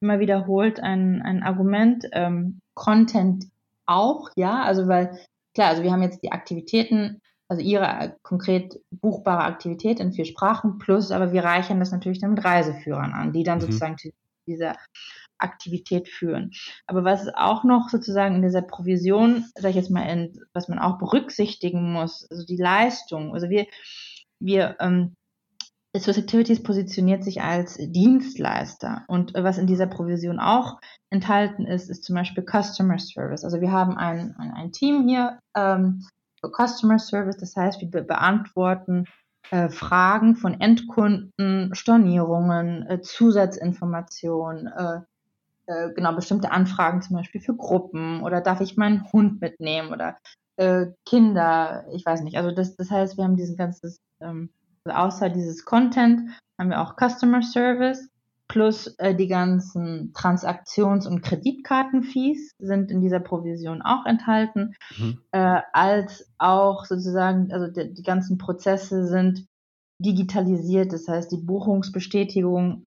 immer 0.00 0.18
wiederholt 0.18 0.80
ein, 0.80 1.22
ein 1.22 1.42
Argument. 1.42 2.04
Ähm, 2.12 2.60
Content 2.74 3.46
auch, 3.86 4.30
ja, 4.36 4.62
also 4.62 4.88
weil, 4.88 5.18
klar, 5.54 5.68
also 5.68 5.82
wir 5.82 5.92
haben 5.92 6.02
jetzt 6.02 6.22
die 6.22 6.32
Aktivitäten, 6.32 7.20
also 7.48 7.62
ihre 7.62 7.84
äh, 7.84 8.10
konkret 8.22 8.80
buchbare 8.90 9.44
Aktivität 9.44 10.00
in 10.00 10.12
vier 10.12 10.24
Sprachen, 10.24 10.78
plus, 10.78 11.10
aber 11.10 11.32
wir 11.32 11.44
reichern 11.44 11.80
das 11.80 11.92
natürlich 11.92 12.20
dann 12.20 12.34
mit 12.34 12.44
Reiseführern 12.44 13.12
an, 13.12 13.32
die 13.32 13.44
dann 13.44 13.58
mhm. 13.58 13.62
sozusagen 13.62 13.96
diese 14.46 14.72
Aktivität 15.38 16.08
führen. 16.08 16.52
Aber 16.86 17.04
was 17.04 17.28
auch 17.34 17.64
noch 17.64 17.88
sozusagen 17.88 18.36
in 18.36 18.42
dieser 18.42 18.62
Provision, 18.62 19.44
sag 19.54 19.70
ich 19.70 19.76
jetzt 19.76 19.90
mal, 19.90 20.02
in, 20.02 20.40
was 20.52 20.68
man 20.68 20.78
auch 20.78 20.98
berücksichtigen 20.98 21.92
muss, 21.92 22.26
also 22.30 22.44
die 22.44 22.56
Leistung. 22.56 23.34
Also 23.34 23.48
wir, 23.50 23.66
wir 24.40 24.76
ähm, 24.80 25.14
Swiss 25.96 26.18
Activities 26.18 26.62
positioniert 26.62 27.22
sich 27.22 27.42
als 27.42 27.76
Dienstleister. 27.78 29.04
Und 29.06 29.32
was 29.34 29.58
in 29.58 29.66
dieser 29.66 29.86
Provision 29.86 30.40
auch 30.40 30.80
enthalten 31.10 31.66
ist, 31.66 31.88
ist 31.88 32.04
zum 32.04 32.16
Beispiel 32.16 32.44
Customer 32.44 32.98
Service. 32.98 33.44
Also 33.44 33.60
wir 33.60 33.70
haben 33.70 33.96
ein, 33.96 34.34
ein, 34.36 34.50
ein 34.52 34.72
Team 34.72 35.06
hier 35.06 35.38
ähm, 35.56 36.04
für 36.40 36.50
Customer 36.50 36.98
Service. 36.98 37.36
Das 37.36 37.54
heißt, 37.54 37.80
wir 37.80 37.88
beantworten 37.88 39.04
äh, 39.50 39.68
Fragen 39.68 40.34
von 40.34 40.60
Endkunden, 40.60 41.74
Stornierungen, 41.74 42.86
äh, 42.88 43.00
Zusatzinformationen, 43.00 44.66
äh, 44.66 45.00
äh, 45.66 45.90
genau 45.94 46.14
bestimmte 46.14 46.50
Anfragen 46.50 47.02
zum 47.02 47.16
Beispiel 47.16 47.40
für 47.40 47.54
Gruppen 47.54 48.22
oder 48.22 48.40
darf 48.40 48.60
ich 48.60 48.76
meinen 48.76 49.10
Hund 49.12 49.40
mitnehmen 49.40 49.92
oder 49.92 50.16
äh, 50.56 50.86
Kinder, 51.06 51.86
ich 51.92 52.06
weiß 52.06 52.22
nicht. 52.22 52.36
Also 52.36 52.50
das, 52.52 52.76
das 52.76 52.90
heißt, 52.90 53.16
wir 53.16 53.24
haben 53.24 53.36
diesen 53.36 53.56
ganzes 53.56 53.98
ähm, 54.20 54.50
also 54.84 54.98
außer 54.98 55.30
dieses 55.30 55.64
Content 55.64 56.30
haben 56.58 56.70
wir 56.70 56.80
auch 56.80 56.96
Customer 56.96 57.42
Service 57.42 58.08
plus 58.48 58.88
äh, 58.98 59.14
die 59.14 59.28
ganzen 59.28 60.12
Transaktions- 60.12 61.06
und 61.06 61.22
Kreditkartenfees 61.22 62.52
sind 62.58 62.90
in 62.90 63.00
dieser 63.00 63.20
Provision 63.20 63.80
auch 63.80 64.04
enthalten, 64.04 64.74
mhm. 64.98 65.18
äh, 65.32 65.60
als 65.72 66.30
auch 66.38 66.84
sozusagen, 66.84 67.50
also 67.52 67.68
die, 67.68 67.94
die 67.94 68.02
ganzen 68.02 68.36
Prozesse 68.36 69.06
sind 69.06 69.46
digitalisiert, 69.98 70.92
das 70.92 71.08
heißt 71.08 71.32
die 71.32 71.38
Buchungsbestätigung 71.38 72.84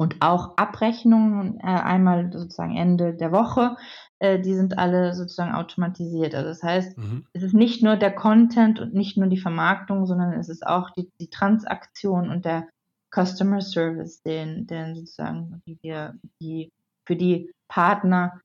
und 0.00 0.16
auch 0.20 0.56
Abrechnungen 0.56 1.60
äh, 1.60 1.66
einmal 1.66 2.32
sozusagen 2.32 2.74
Ende 2.74 3.12
der 3.12 3.32
Woche, 3.32 3.76
äh, 4.18 4.40
die 4.40 4.54
sind 4.54 4.78
alle 4.78 5.12
sozusagen 5.12 5.52
automatisiert. 5.52 6.34
Also 6.34 6.48
das 6.48 6.62
heißt, 6.62 6.96
mhm. 6.96 7.26
es 7.34 7.42
ist 7.42 7.52
nicht 7.52 7.82
nur 7.82 7.96
der 7.96 8.14
Content 8.14 8.80
und 8.80 8.94
nicht 8.94 9.18
nur 9.18 9.28
die 9.28 9.36
Vermarktung, 9.36 10.06
sondern 10.06 10.32
es 10.32 10.48
ist 10.48 10.66
auch 10.66 10.88
die, 10.88 11.10
die 11.20 11.28
Transaktion 11.28 12.30
und 12.30 12.46
der 12.46 12.66
Customer 13.14 13.60
Service, 13.60 14.22
den, 14.22 14.66
den 14.66 14.96
sozusagen, 14.96 15.60
die 15.66 15.78
wir, 15.82 16.14
die 16.40 16.72
für 17.04 17.16
die 17.16 17.52
Partner 17.68 18.40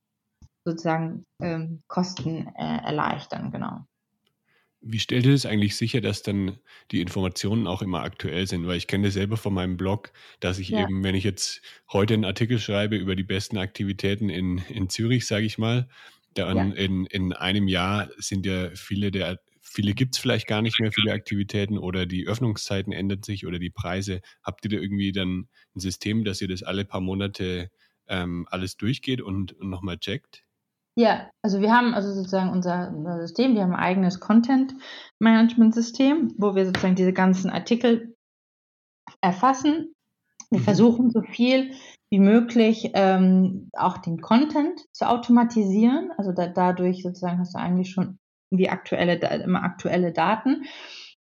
sozusagen 0.66 1.24
ähm, 1.40 1.80
Kosten 1.88 2.48
äh, 2.54 2.84
erleichtern, 2.84 3.50
genau. 3.50 3.86
Wie 4.88 4.98
stellt 4.98 5.26
ihr 5.26 5.32
das 5.32 5.46
eigentlich 5.46 5.76
sicher, 5.76 6.00
dass 6.00 6.22
dann 6.22 6.58
die 6.90 7.00
Informationen 7.00 7.66
auch 7.66 7.82
immer 7.82 8.02
aktuell 8.02 8.46
sind? 8.46 8.66
Weil 8.66 8.76
ich 8.76 8.86
kenne 8.86 9.08
das 9.08 9.14
selber 9.14 9.36
von 9.36 9.52
meinem 9.52 9.76
Blog, 9.76 10.12
dass 10.40 10.58
ich 10.58 10.68
ja. 10.68 10.82
eben, 10.82 11.02
wenn 11.02 11.14
ich 11.14 11.24
jetzt 11.24 11.62
heute 11.92 12.14
einen 12.14 12.24
Artikel 12.24 12.58
schreibe 12.58 12.96
über 12.96 13.16
die 13.16 13.24
besten 13.24 13.58
Aktivitäten 13.58 14.28
in, 14.28 14.58
in 14.68 14.88
Zürich, 14.88 15.26
sage 15.26 15.46
ich 15.46 15.58
mal, 15.58 15.88
dann 16.34 16.70
ja. 16.70 16.76
in, 16.76 17.06
in 17.06 17.32
einem 17.32 17.68
Jahr 17.68 18.10
sind 18.18 18.46
ja 18.46 18.70
viele 18.74 19.10
der, 19.10 19.40
viele 19.60 19.94
gibt 19.94 20.14
es 20.14 20.20
vielleicht 20.20 20.46
gar 20.46 20.62
nicht 20.62 20.80
mehr, 20.80 20.92
viele 20.92 21.12
Aktivitäten 21.12 21.78
oder 21.78 22.06
die 22.06 22.26
Öffnungszeiten 22.26 22.92
ändern 22.92 23.22
sich 23.22 23.46
oder 23.46 23.58
die 23.58 23.70
Preise. 23.70 24.20
Habt 24.42 24.64
ihr 24.64 24.70
da 24.70 24.76
irgendwie 24.76 25.12
dann 25.12 25.48
ein 25.74 25.80
System, 25.80 26.24
dass 26.24 26.40
ihr 26.40 26.48
das 26.48 26.62
alle 26.62 26.84
paar 26.84 27.00
Monate 27.00 27.70
ähm, 28.08 28.46
alles 28.50 28.76
durchgeht 28.76 29.20
und, 29.20 29.52
und 29.52 29.68
nochmal 29.68 29.98
checkt? 29.98 30.45
Ja, 30.98 31.28
also 31.42 31.60
wir 31.60 31.70
haben 31.72 31.92
also 31.92 32.10
sozusagen 32.12 32.48
unser, 32.50 32.90
unser 32.94 33.20
System, 33.20 33.54
wir 33.54 33.62
haben 33.62 33.74
ein 33.74 33.80
eigenes 33.80 34.18
Content-Management-System, 34.18 36.32
wo 36.38 36.54
wir 36.54 36.64
sozusagen 36.64 36.94
diese 36.94 37.12
ganzen 37.12 37.50
Artikel 37.50 38.16
erfassen. 39.20 39.94
Wir 40.50 40.60
mhm. 40.60 40.64
versuchen 40.64 41.10
so 41.10 41.20
viel 41.20 41.72
wie 42.10 42.18
möglich 42.18 42.92
ähm, 42.94 43.68
auch 43.76 43.98
den 43.98 44.22
Content 44.22 44.80
zu 44.92 45.06
automatisieren. 45.06 46.12
Also 46.16 46.32
da, 46.32 46.46
dadurch 46.46 47.02
sozusagen 47.02 47.40
hast 47.40 47.54
du 47.54 47.58
eigentlich 47.58 47.90
schon 47.90 48.18
die 48.50 48.70
aktuelle, 48.70 49.16
immer 49.42 49.64
aktuelle 49.64 50.12
Daten. 50.12 50.64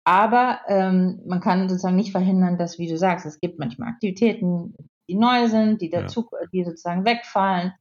Aber 0.05 0.61
ähm, 0.69 1.21
man 1.27 1.41
kann 1.41 1.69
sozusagen 1.69 1.97
nicht 1.97 2.13
verhindern, 2.13 2.57
dass, 2.57 2.79
wie 2.79 2.89
du 2.89 2.97
sagst, 2.97 3.27
es 3.27 3.39
gibt 3.41 3.59
manchmal 3.59 3.91
Aktivitäten, 3.91 4.75
die 5.11 5.17
neu 5.17 5.49
sind, 5.49 5.83
die 5.83 5.91
dazu, 5.91 6.27
ja. 6.33 6.39
die 6.51 6.65
sozusagen 6.65 7.05
wegfallen. 7.05 7.75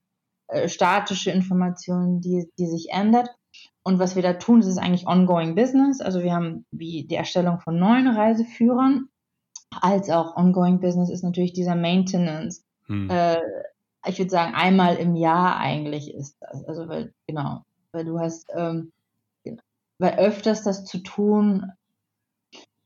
Äh, 0.48 0.70
statische 0.70 1.32
Informationen, 1.32 2.22
die, 2.22 2.50
die 2.58 2.68
sich 2.68 2.90
ändert. 2.92 3.30
Und 3.84 4.00
was 4.00 4.16
wir 4.16 4.24
da 4.24 4.34
tun, 4.34 4.60
das 4.60 4.70
ist 4.70 4.78
eigentlich 4.78 5.08
ongoing 5.08 5.56
business. 5.56 6.00
Also 6.00 6.22
wir 6.24 6.34
haben 6.34 6.66
wie 6.72 7.06
die 7.06 7.16
Erstellung 7.16 7.60
von 7.60 7.78
neuen 7.78 8.08
Reiseführern, 8.08 9.10
als 9.82 10.10
auch 10.10 10.38
ongoing 10.38 10.80
business 10.80 11.10
ist 11.10 11.24
natürlich 11.24 11.54
dieser 11.54 11.76
Maintenance. 11.76 12.64
Hm. 12.86 13.10
Äh, 13.10 13.40
ich 14.06 14.20
würde 14.20 14.32
sagen, 14.32 14.54
einmal 14.56 14.96
im 14.96 15.16
Jahr 15.16 15.58
eigentlich 15.58 16.14
ist 16.14 16.38
das. 16.40 16.64
Also 16.66 16.88
weil, 16.88 17.14
genau, 17.28 17.64
weil 17.92 18.06
du 18.06 18.20
hast, 18.20 18.50
ähm, 18.56 18.94
weil 20.00 20.18
öfters 20.18 20.64
das 20.64 20.86
zu 20.86 21.00
tun, 21.00 21.74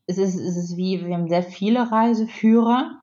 es 0.08 0.18
ist, 0.18 0.36
es 0.36 0.58
ist 0.58 0.78
wie, 0.78 1.06
wir 1.06 1.14
haben 1.14 1.30
sehr 1.30 1.44
viele 1.44 1.92
Reiseführer 1.92 3.01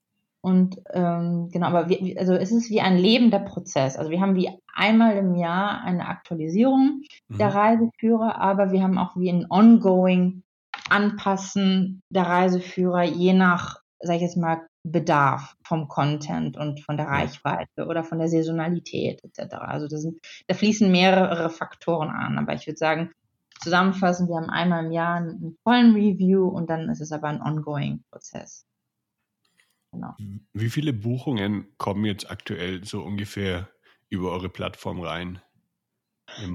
und 0.49 0.81
ähm, 0.93 1.51
genau, 1.53 1.67
aber 1.67 1.89
wir, 1.89 2.19
also 2.19 2.33
es 2.33 2.51
ist 2.51 2.71
wie 2.71 2.81
ein 2.81 2.97
lebender 2.97 3.39
Prozess. 3.39 3.97
Also 3.97 4.11
wir 4.11 4.21
haben 4.21 4.35
wie 4.35 4.51
einmal 4.75 5.17
im 5.17 5.35
Jahr 5.35 5.83
eine 5.85 6.09
Aktualisierung 6.09 7.03
mhm. 7.29 7.39
der 7.39 7.55
Reiseführer, 7.55 8.41
aber 8.41 8.73
wir 8.73 8.83
haben 8.83 8.97
auch 8.97 9.17
wie 9.17 9.31
ein 9.31 9.47
ongoing 9.51 10.43
Anpassen 10.89 12.01
der 12.09 12.25
Reiseführer 12.25 13.05
je 13.05 13.35
nach, 13.35 13.83
sag 14.01 14.17
ich 14.17 14.23
jetzt 14.23 14.39
mal, 14.39 14.63
Bedarf 14.85 15.55
vom 15.63 15.89
Content 15.89 16.57
und 16.57 16.81
von 16.81 16.97
der 16.97 17.09
Reichweite 17.09 17.87
oder 17.87 18.05
von 18.05 18.19
der 18.19 18.29
Saisonalität 18.29 19.23
etc. 19.23 19.57
Also 19.57 19.87
da, 19.87 19.99
sind, 19.99 20.19
da 20.47 20.55
fließen 20.55 20.91
mehrere 20.91 21.51
Faktoren 21.51 22.09
an. 22.09 22.39
Aber 22.39 22.55
ich 22.55 22.67
würde 22.67 22.79
sagen, 22.79 23.13
zusammenfassend, 23.61 24.31
wir 24.31 24.37
haben 24.37 24.51
einmal 24.51 24.87
im 24.87 24.93
Jahr 24.93 25.17
einen 25.17 25.59
vollen 25.63 25.95
Review 25.95 26.49
und 26.49 26.71
dann 26.71 26.89
ist 26.89 27.01
es 27.01 27.13
aber 27.13 27.29
ein 27.29 27.43
ongoing 27.43 28.03
Prozess. 28.11 28.68
Genau. 29.93 30.15
Wie 30.53 30.71
viele 30.71 30.93
Buchungen 30.93 31.67
kommen 31.79 32.05
jetzt 32.05 32.31
aktuell 32.31 32.85
so 32.85 33.03
ungefähr 33.03 33.69
über 34.11 34.33
eure 34.33 34.49
Plattform 34.49 35.01
rein? 35.01 35.41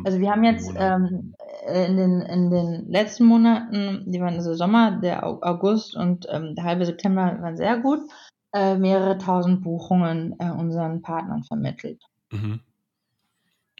Also 0.03 0.19
wir 0.19 0.31
haben 0.31 0.43
jetzt 0.43 0.71
ähm, 0.77 1.33
in, 1.67 1.97
den, 1.97 2.21
in 2.21 2.51
den 2.51 2.87
letzten 2.89 3.25
Monaten, 3.25 4.03
die 4.05 4.19
waren 4.19 4.35
also 4.35 4.53
Sommer, 4.53 4.99
der 4.99 5.25
August 5.25 5.95
und 5.95 6.27
ähm, 6.29 6.55
der 6.55 6.63
halbe 6.63 6.85
September 6.85 7.39
waren 7.41 7.57
sehr 7.57 7.79
gut, 7.79 7.99
äh, 8.53 8.77
mehrere 8.77 9.17
tausend 9.17 9.63
Buchungen 9.63 10.35
äh, 10.39 10.51
unseren 10.51 11.01
Partnern 11.01 11.43
vermittelt. 11.43 12.03
Mhm. 12.31 12.59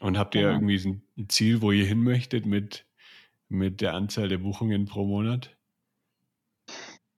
Und 0.00 0.18
habt 0.18 0.34
ihr 0.34 0.42
genau. 0.42 0.54
irgendwie 0.54 1.02
ein 1.16 1.28
Ziel, 1.28 1.62
wo 1.62 1.70
ihr 1.70 1.86
hin 1.86 2.02
möchtet 2.02 2.44
mit, 2.44 2.86
mit 3.48 3.80
der 3.80 3.94
Anzahl 3.94 4.28
der 4.28 4.38
Buchungen 4.38 4.86
pro 4.86 5.04
Monat? 5.04 5.53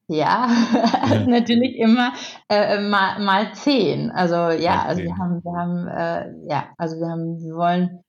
Ja, 0.08 0.48
ja. 1.10 1.26
natürlich 1.26 1.76
immer 1.76 2.12
äh, 2.48 2.80
mal, 2.80 3.18
mal 3.18 3.52
zehn. 3.54 4.10
Also 4.10 4.36
ja, 4.50 4.84
also 4.84 5.02
wir 5.02 5.16
haben, 5.16 5.42
wir 5.42 5.52
haben, 5.52 5.88
äh, 5.88 6.48
ja, 6.48 6.68
also 6.78 6.96
wir 6.96 7.08
haben, 7.08 7.40
wir 7.42 7.54
wollen 7.54 8.04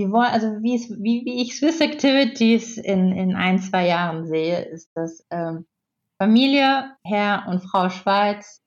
wir 0.00 0.10
wollen, 0.12 0.30
also 0.30 0.62
wie, 0.62 0.76
es, 0.76 0.90
wie, 0.90 1.24
wie 1.26 1.42
ich 1.42 1.56
Swiss 1.56 1.80
Activities 1.80 2.78
in, 2.78 3.12
in 3.12 3.36
ein, 3.36 3.58
zwei 3.58 3.86
Jahren 3.86 4.26
sehe, 4.26 4.62
ist, 4.62 4.90
dass 4.94 5.26
ähm, 5.30 5.66
Familie, 6.18 6.96
Herr 7.04 7.44
und 7.48 7.60
Frau 7.60 7.90
Schweiz 7.90 8.62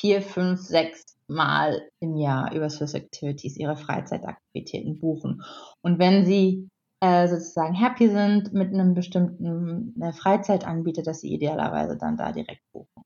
vier, 0.00 0.22
fünf, 0.22 0.60
sechs 0.60 1.04
Mal 1.28 1.88
im 2.00 2.16
Jahr 2.16 2.52
über 2.54 2.68
Swiss 2.70 2.94
Activities 2.94 3.56
ihre 3.56 3.76
Freizeitaktivitäten 3.76 4.98
buchen. 4.98 5.42
Und 5.82 5.98
wenn 5.98 6.24
sie 6.24 6.68
äh, 7.02 7.26
sozusagen 7.26 7.74
happy 7.74 8.08
sind 8.08 8.52
mit 8.52 8.72
einem 8.72 8.94
bestimmten 8.94 10.00
äh, 10.00 10.12
Freizeitanbieter, 10.12 11.02
dass 11.02 11.20
sie 11.20 11.34
idealerweise 11.34 11.98
dann 11.98 12.16
da 12.16 12.30
direkt 12.30 12.62
buchen. 12.70 13.02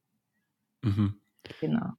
Mhm. 0.82 1.14
Genau. 1.62 1.92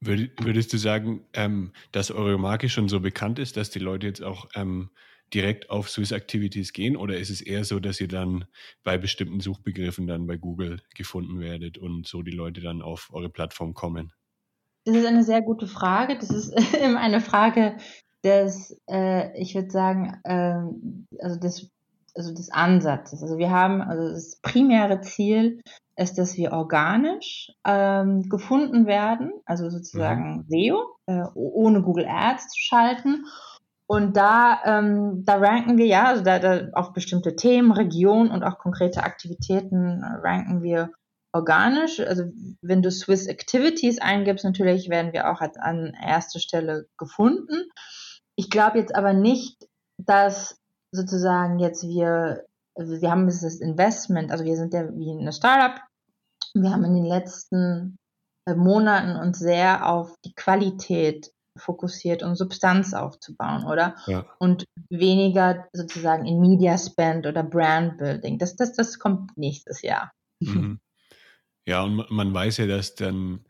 Würdest 0.00 0.72
du 0.72 0.78
sagen, 0.78 1.24
ähm, 1.32 1.72
dass 1.90 2.12
eure 2.12 2.38
Marke 2.38 2.68
schon 2.68 2.88
so 2.88 3.00
bekannt 3.00 3.40
ist, 3.40 3.56
dass 3.56 3.70
die 3.70 3.80
Leute 3.80 4.06
jetzt 4.06 4.22
auch 4.22 4.46
ähm, 4.54 4.90
direkt 5.34 5.70
auf 5.70 5.90
Swiss 5.90 6.12
Activities 6.12 6.72
gehen? 6.72 6.96
Oder 6.96 7.18
ist 7.18 7.30
es 7.30 7.40
eher 7.40 7.64
so, 7.64 7.80
dass 7.80 8.00
ihr 8.00 8.08
dann 8.08 8.44
bei 8.84 8.96
bestimmten 8.96 9.40
Suchbegriffen 9.40 10.06
dann 10.06 10.28
bei 10.28 10.36
Google 10.36 10.82
gefunden 10.94 11.40
werdet 11.40 11.78
und 11.78 12.06
so 12.06 12.22
die 12.22 12.30
Leute 12.30 12.60
dann 12.60 12.80
auf 12.80 13.10
eure 13.12 13.28
Plattform 13.28 13.74
kommen? 13.74 14.12
Das 14.84 14.96
ist 14.96 15.06
eine 15.06 15.22
sehr 15.22 15.42
gute 15.42 15.66
Frage. 15.66 16.16
Das 16.16 16.30
ist 16.30 16.52
immer 16.80 17.00
eine 17.00 17.20
Frage 17.20 17.76
des, 18.24 18.80
äh, 18.88 19.36
ich 19.40 19.54
würde 19.54 19.70
sagen, 19.70 20.20
äh, 20.24 21.22
also 21.22 21.38
des, 21.38 21.70
also 22.14 22.34
des 22.34 22.50
Ansatzes. 22.50 23.22
Also 23.22 23.38
wir 23.38 23.50
haben, 23.50 23.80
also 23.80 24.10
das 24.10 24.36
primäre 24.42 25.00
Ziel 25.00 25.60
ist, 25.96 26.18
dass 26.18 26.36
wir 26.36 26.52
organisch 26.52 27.52
ähm, 27.66 28.28
gefunden 28.28 28.86
werden, 28.86 29.32
also 29.44 29.68
sozusagen 29.70 30.38
mhm. 30.38 30.44
SEO, 30.48 30.96
äh, 31.06 31.24
ohne 31.34 31.82
Google 31.82 32.06
Ads 32.08 32.48
zu 32.48 32.60
schalten. 32.60 33.26
Und 33.86 34.16
da, 34.16 34.60
ähm, 34.64 35.24
da 35.24 35.34
ranken 35.34 35.76
wir 35.76 35.86
ja, 35.86 36.06
also 36.06 36.22
da, 36.22 36.38
da 36.38 36.68
auf 36.72 36.92
bestimmte 36.92 37.36
Themen, 37.36 37.72
Regionen 37.72 38.30
und 38.30 38.42
auch 38.42 38.58
konkrete 38.58 39.02
Aktivitäten 39.02 40.02
ranken 40.02 40.62
wir 40.62 40.92
organisch. 41.32 42.00
Also 42.00 42.24
wenn 42.62 42.82
du 42.82 42.90
Swiss 42.90 43.26
Activities 43.26 44.00
eingibst, 44.00 44.44
natürlich 44.44 44.88
werden 44.88 45.12
wir 45.12 45.30
auch 45.30 45.40
an 45.40 45.94
erster 46.00 46.38
Stelle 46.38 46.86
gefunden. 46.96 47.68
Ich 48.42 48.50
glaube 48.50 48.78
jetzt 48.78 48.92
aber 48.96 49.12
nicht, 49.12 49.68
dass 49.98 50.58
sozusagen 50.90 51.60
jetzt 51.60 51.86
wir, 51.86 52.44
also 52.74 53.00
wir 53.00 53.08
haben 53.08 53.26
dieses 53.26 53.60
Investment, 53.60 54.32
also 54.32 54.44
wir 54.44 54.56
sind 54.56 54.74
ja 54.74 54.92
wie 54.96 55.12
eine 55.12 55.32
Startup. 55.32 55.80
Wir 56.52 56.70
haben 56.70 56.82
in 56.84 56.94
den 56.94 57.04
letzten 57.04 57.98
äh, 58.48 58.56
Monaten 58.56 59.16
uns 59.16 59.38
sehr 59.38 59.88
auf 59.88 60.16
die 60.24 60.34
Qualität 60.34 61.30
fokussiert 61.56 62.24
und 62.24 62.34
Substanz 62.34 62.94
aufzubauen, 62.94 63.64
oder? 63.64 63.94
Ja. 64.06 64.26
Und 64.40 64.64
weniger 64.90 65.68
sozusagen 65.72 66.26
in 66.26 66.40
Media 66.40 66.76
Spend 66.76 67.28
oder 67.28 67.44
Brand 67.44 67.98
Building. 67.98 68.38
Das, 68.38 68.56
das, 68.56 68.72
das 68.72 68.98
kommt 68.98 69.36
nächstes 69.36 69.82
Jahr. 69.82 70.10
Mhm. 70.40 70.80
Ja, 71.64 71.84
und 71.84 72.10
man 72.10 72.34
weiß 72.34 72.56
ja, 72.56 72.66
dass 72.66 72.96
dann 72.96 73.44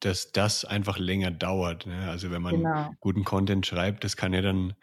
dass 0.00 0.32
das 0.32 0.64
einfach 0.64 0.98
länger 0.98 1.30
dauert. 1.30 1.86
Ne? 1.86 2.10
Also 2.10 2.30
wenn 2.30 2.42
man 2.42 2.56
genau. 2.56 2.92
guten 3.00 3.24
Content 3.24 3.66
schreibt, 3.66 4.04
das 4.04 4.16
kann 4.16 4.32
ja 4.32 4.42
dann 4.42 4.74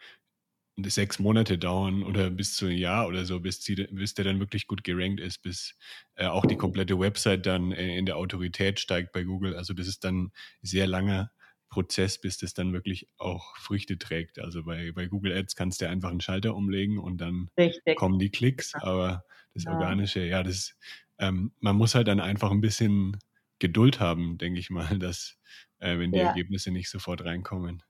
sechs 0.78 1.18
Monate 1.18 1.58
dauern 1.58 2.02
oder 2.02 2.30
bis 2.30 2.56
zu 2.56 2.66
ein 2.66 2.76
Jahr 2.78 3.06
oder 3.06 3.24
so, 3.24 3.40
bis, 3.40 3.60
die, 3.60 3.86
bis 3.90 4.14
der 4.14 4.24
dann 4.24 4.40
wirklich 4.40 4.66
gut 4.66 4.84
gerankt 4.84 5.20
ist, 5.20 5.42
bis 5.42 5.76
äh, 6.14 6.26
auch 6.26 6.46
die 6.46 6.56
komplette 6.56 6.98
Website 6.98 7.46
dann 7.46 7.72
äh, 7.72 7.96
in 7.96 8.06
der 8.06 8.16
Autorität 8.16 8.80
steigt 8.80 9.12
bei 9.12 9.22
Google. 9.22 9.54
Also 9.54 9.74
das 9.74 9.86
ist 9.86 10.04
dann 10.04 10.24
ein 10.24 10.32
sehr 10.62 10.86
langer 10.86 11.30
Prozess, 11.68 12.20
bis 12.20 12.38
das 12.38 12.54
dann 12.54 12.72
wirklich 12.72 13.08
auch 13.18 13.56
Früchte 13.56 13.98
trägt. 13.98 14.38
Also 14.38 14.64
bei, 14.64 14.92
bei 14.92 15.06
Google 15.06 15.36
Ads 15.36 15.56
kannst 15.56 15.80
du 15.80 15.88
einfach 15.88 16.10
einen 16.10 16.20
Schalter 16.20 16.54
umlegen 16.54 16.98
und 16.98 17.18
dann 17.18 17.48
Richtig. 17.58 17.96
kommen 17.96 18.18
die 18.18 18.30
Klicks, 18.30 18.74
aber 18.74 19.24
das 19.54 19.64
ja. 19.64 19.72
Organische, 19.72 20.24
ja, 20.24 20.42
das, 20.42 20.76
ähm, 21.18 21.52
man 21.60 21.76
muss 21.76 21.94
halt 21.94 22.08
dann 22.08 22.20
einfach 22.20 22.50
ein 22.50 22.60
bisschen 22.60 23.18
Geduld 23.62 24.00
haben, 24.00 24.38
denke 24.38 24.58
ich 24.58 24.70
mal, 24.70 24.88
dass 24.98 25.38
äh, 25.78 25.98
wenn 25.98 26.10
die 26.10 26.18
ja. 26.18 26.26
Ergebnisse 26.26 26.72
nicht 26.72 26.90
sofort 26.90 27.24
reinkommen. 27.24 27.82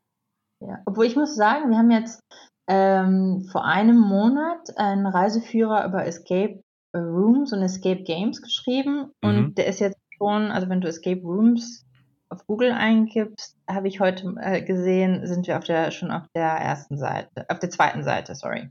Ja, 0.60 0.78
obwohl 0.86 1.06
ich 1.06 1.16
muss 1.16 1.34
sagen, 1.34 1.70
wir 1.70 1.78
haben 1.78 1.90
jetzt 1.90 2.20
ähm, 2.68 3.48
vor 3.50 3.64
einem 3.64 3.98
Monat 3.98 4.76
einen 4.76 5.06
Reiseführer 5.06 5.86
über 5.86 6.06
Escape 6.06 6.62
Rooms 6.94 7.52
und 7.52 7.62
Escape 7.62 8.02
Games 8.02 8.42
geschrieben 8.42 9.10
und 9.22 9.36
mhm. 9.36 9.54
der 9.54 9.66
ist 9.66 9.80
jetzt 9.80 9.98
schon, 10.16 10.52
also 10.52 10.68
wenn 10.68 10.82
du 10.82 10.88
Escape 10.88 11.22
Rooms 11.22 11.84
auf 12.28 12.46
Google 12.46 12.72
eingibst, 12.72 13.56
habe 13.68 13.88
ich 13.88 13.98
heute 13.98 14.34
äh, 14.40 14.62
gesehen, 14.62 15.26
sind 15.26 15.46
wir 15.46 15.56
auf 15.56 15.64
der, 15.64 15.90
schon 15.90 16.10
auf 16.10 16.28
der 16.34 16.48
ersten 16.48 16.98
Seite, 16.98 17.46
auf 17.48 17.58
der 17.58 17.70
zweiten 17.70 18.04
Seite, 18.04 18.34
sorry. 18.34 18.68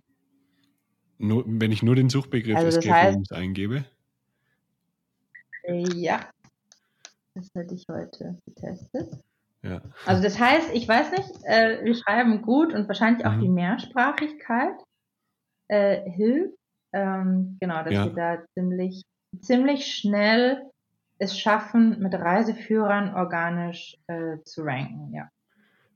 Nur, 1.18 1.44
wenn 1.48 1.72
ich 1.72 1.84
nur 1.84 1.96
den 1.96 2.10
Suchbegriff 2.10 2.56
also 2.56 2.78
Escape 2.78 2.96
heißt, 2.96 3.16
Rooms 3.16 3.32
eingebe? 3.32 3.86
Ja, 5.96 6.22
das 7.36 7.50
hätte 7.56 7.76
ich 7.76 7.86
heute 7.90 8.38
getestet. 8.46 9.22
Ja. 9.64 9.82
Also 10.06 10.24
das 10.24 10.40
heißt, 10.40 10.74
ich 10.74 10.88
weiß 10.88 11.12
nicht, 11.12 11.44
äh, 11.44 11.84
wir 11.84 11.96
schreiben 11.96 12.42
gut 12.42 12.74
und 12.74 12.88
wahrscheinlich 12.88 13.26
auch 13.26 13.34
mhm. 13.34 13.42
die 13.42 13.50
Mehrsprachigkeit 13.50 14.76
äh, 15.68 16.10
hilft. 16.10 16.58
Ähm, 16.94 17.58
genau, 17.62 17.84
dass 17.84 17.94
ja. 17.94 18.06
wir 18.06 18.14
da 18.14 18.46
ziemlich, 18.56 19.04
ziemlich 19.40 19.96
schnell 19.96 20.70
es 21.20 21.38
schaffen, 21.38 22.00
mit 22.00 22.14
Reiseführern 22.16 23.14
organisch 23.14 23.96
äh, 24.08 24.38
zu 24.44 24.64
ranken, 24.64 25.14
ja. 25.14 25.30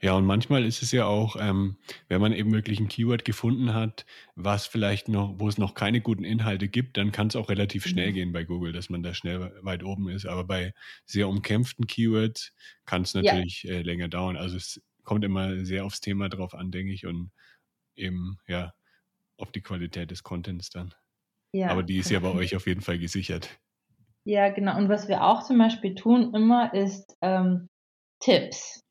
Ja, 0.05 0.13
und 0.13 0.27
manchmal 0.27 0.65
ist 0.65 0.83
es 0.83 0.91
ja 0.91 1.07
auch, 1.07 1.35
ähm, 1.39 1.77
wenn 2.09 2.21
man 2.21 2.31
eben 2.31 2.51
wirklich 2.51 2.79
ein 2.79 2.87
Keyword 2.87 3.25
gefunden 3.25 3.73
hat, 3.73 4.05
was 4.35 4.67
vielleicht 4.67 5.07
noch, 5.07 5.39
wo 5.39 5.47
es 5.47 5.57
noch 5.57 5.73
keine 5.73 5.99
guten 5.99 6.23
Inhalte 6.23 6.67
gibt, 6.67 6.97
dann 6.97 7.11
kann 7.11 7.25
es 7.25 7.35
auch 7.35 7.49
relativ 7.49 7.87
schnell 7.87 8.11
mhm. 8.11 8.13
gehen 8.13 8.31
bei 8.31 8.43
Google, 8.43 8.71
dass 8.71 8.91
man 8.91 9.01
da 9.01 9.15
schnell 9.15 9.51
weit 9.63 9.83
oben 9.83 10.07
ist. 10.09 10.27
Aber 10.27 10.43
bei 10.43 10.75
sehr 11.07 11.27
umkämpften 11.27 11.87
Keywords 11.87 12.53
kann 12.85 13.01
es 13.01 13.15
natürlich 13.15 13.63
ja. 13.63 13.71
äh, 13.71 13.81
länger 13.81 14.07
dauern. 14.07 14.37
Also 14.37 14.57
es 14.57 14.79
kommt 15.03 15.25
immer 15.25 15.65
sehr 15.65 15.85
aufs 15.85 16.01
Thema 16.01 16.29
drauf 16.29 16.53
an, 16.53 16.69
denke 16.69 16.93
ich, 16.93 17.07
und 17.07 17.31
eben, 17.95 18.37
ja, 18.47 18.75
auf 19.37 19.51
die 19.51 19.61
Qualität 19.61 20.11
des 20.11 20.21
Contents 20.21 20.69
dann. 20.69 20.93
Ja. 21.51 21.69
Aber 21.69 21.81
die 21.81 21.97
ist 21.97 22.11
ja 22.11 22.19
bei 22.19 22.31
euch 22.31 22.55
auf 22.55 22.67
jeden 22.67 22.81
Fall 22.81 22.99
gesichert. 22.99 23.59
Ja, 24.23 24.49
genau. 24.49 24.77
Und 24.77 24.87
was 24.87 25.07
wir 25.07 25.23
auch 25.23 25.41
zum 25.41 25.57
Beispiel 25.57 25.95
tun 25.95 26.31
immer 26.35 26.75
ist 26.75 27.17
ähm, 27.23 27.69
Tipps. 28.19 28.84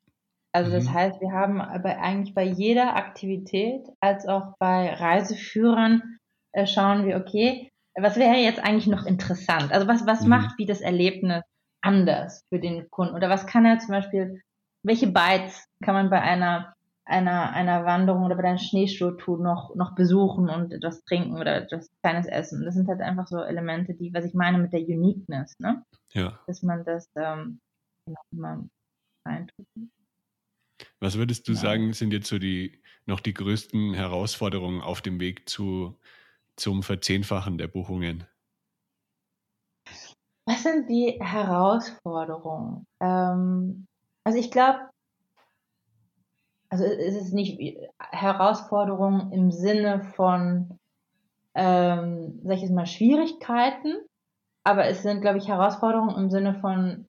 Also 0.55 0.71
das 0.71 0.85
mhm. 0.85 0.95
heißt, 0.95 1.21
wir 1.21 1.33
haben 1.33 1.61
aber 1.61 1.99
eigentlich 1.99 2.33
bei 2.33 2.45
jeder 2.45 2.95
Aktivität 2.95 3.89
als 4.01 4.29
auch 4.29 4.55
bei 4.61 4.95
Reiseführern 4.95 6.19
äh, 6.53 6.65
schauen 6.67 7.07
wir, 7.07 7.17
okay, 7.17 7.71
was 7.97 8.17
wäre 8.17 8.37
jetzt 8.37 8.61
eigentlich 8.63 8.87
noch 8.87 9.05
interessant? 9.05 9.73
Also 9.73 9.89
was, 9.89 10.07
was 10.07 10.23
mhm. 10.23 10.29
macht 10.29 10.59
wie 10.59 10.67
das 10.67 10.81
Erlebnis 10.81 11.43
anders 11.83 12.45
für 12.49 12.61
den 12.61 12.89
Kunden? 12.89 13.17
Oder 13.17 13.29
was 13.29 13.49
kann 13.49 13.67
er 13.67 13.81
zum 13.81 13.91
Beispiel, 13.91 14.43
welche 14.85 15.09
Bytes 15.09 15.67
kann 15.83 15.95
man 15.95 16.09
bei 16.09 16.23
einer, 16.23 16.73
einer, 17.05 17.53
einer 17.53 17.85
Wanderung 17.85 18.23
oder 18.23 18.37
bei 18.37 18.45
einer 18.45 18.59
Schneeschuhtour 18.59 19.41
noch, 19.41 19.75
noch 19.75 19.97
besuchen 19.97 20.49
und 20.49 20.73
etwas 20.73 21.03
trinken 21.03 21.37
oder 21.37 21.63
etwas 21.63 21.89
kleines 22.01 22.29
essen? 22.29 22.65
Das 22.65 22.75
sind 22.75 22.87
halt 22.87 23.01
einfach 23.01 23.27
so 23.27 23.43
Elemente, 23.43 23.95
die, 23.95 24.15
was 24.15 24.25
ich 24.25 24.35
meine 24.35 24.59
mit 24.59 24.73
der 24.73 24.83
Uniqueness, 24.83 25.59
ne? 25.59 25.83
Ja. 26.13 26.39
Dass 26.47 26.63
man 26.63 26.85
das 26.85 27.11
ähm, 27.17 27.59
immer 28.31 28.65
reintut. 29.27 29.67
Was 31.05 31.19
würdest 31.19 31.47
du 31.47 31.53
ja. 31.53 31.59
sagen, 31.59 31.93
sind 31.93 32.15
jetzt 32.15 32.29
so 32.29 32.39
die 32.39 32.81
noch 33.05 33.21
die 33.21 33.35
größten 33.35 33.93
Herausforderungen 33.93 34.81
auf 34.81 35.03
dem 35.03 35.21
Weg 35.21 35.47
zu, 35.47 35.99
zum 36.57 36.83
Verzehnfachen 36.83 37.59
der 37.59 37.69
Buchungen? 37.69 38.25
Was 40.47 40.63
sind 40.63 40.89
die 40.89 41.19
Herausforderungen? 41.21 42.87
Ähm, 43.01 43.87
also 44.25 44.39
ich 44.39 44.51
glaube, 44.51 44.89
also 46.71 46.85
es 46.85 47.15
ist 47.17 47.35
nicht 47.35 47.61
Herausforderungen 47.99 49.31
im 49.31 49.51
Sinne 49.51 50.05
von, 50.17 50.79
ähm, 51.55 52.41
sag 52.45 52.57
ich 52.57 52.63
jetzt 52.63 52.73
mal, 52.73 52.87
Schwierigkeiten, 52.87 53.97
aber 54.65 54.87
es 54.87 55.03
sind, 55.03 55.21
glaube 55.21 55.37
ich, 55.37 55.49
Herausforderungen 55.49 56.17
im 56.17 56.31
Sinne 56.31 56.55
von 56.55 57.07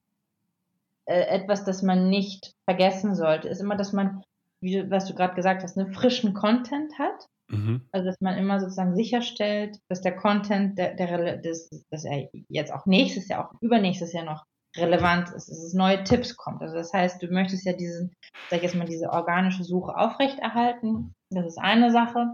äh, 1.05 1.21
etwas, 1.21 1.63
das 1.63 1.81
man 1.81 2.09
nicht 2.09 2.53
vergessen 2.65 3.15
sollte, 3.15 3.47
ist 3.47 3.61
immer, 3.61 3.75
dass 3.75 3.93
man, 3.93 4.23
wie 4.61 4.89
was 4.89 5.05
du 5.05 5.13
gerade 5.13 5.35
gesagt 5.35 5.63
hast, 5.63 5.77
einen 5.77 5.93
frischen 5.93 6.33
Content 6.33 6.97
hat. 6.97 7.27
Mhm. 7.47 7.87
Also 7.91 8.07
dass 8.07 8.21
man 8.21 8.37
immer 8.37 8.59
sozusagen 8.59 8.95
sicherstellt, 8.95 9.77
dass 9.87 10.01
der 10.01 10.15
Content, 10.15 10.77
der, 10.79 10.95
der 10.95 11.37
das, 11.37 11.69
dass 11.91 12.05
er 12.05 12.29
jetzt 12.49 12.73
auch 12.73 12.85
nächstes 12.85 13.27
Jahr, 13.27 13.45
auch 13.45 13.61
übernächstes 13.61 14.13
Jahr 14.13 14.25
noch 14.25 14.45
relevant 14.77 15.29
ist, 15.29 15.49
dass 15.49 15.63
es 15.63 15.73
neue 15.73 16.03
Tipps 16.03 16.35
kommt. 16.35 16.61
Also 16.61 16.75
das 16.75 16.91
heißt, 16.91 17.21
du 17.21 17.27
möchtest 17.27 17.65
ja 17.65 17.73
diesen, 17.73 18.13
sag 18.49 18.57
ich 18.57 18.63
jetzt 18.63 18.75
mal, 18.75 18.85
diese 18.85 19.09
organische 19.09 19.63
Suche 19.63 19.95
aufrechterhalten. 19.95 21.13
Das 21.29 21.45
ist 21.45 21.59
eine 21.59 21.91
Sache. 21.91 22.27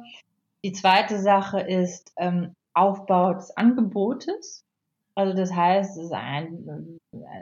Die 0.63 0.71
zweite 0.71 1.19
Sache 1.19 1.59
ist 1.59 2.13
ähm, 2.17 2.55
Aufbau 2.73 3.33
des 3.33 3.55
Angebotes. 3.57 4.63
Also 5.15 5.35
das 5.35 5.53
heißt, 5.53 5.97
es 5.97 6.05
ist 6.05 6.13
ein, 6.13 6.97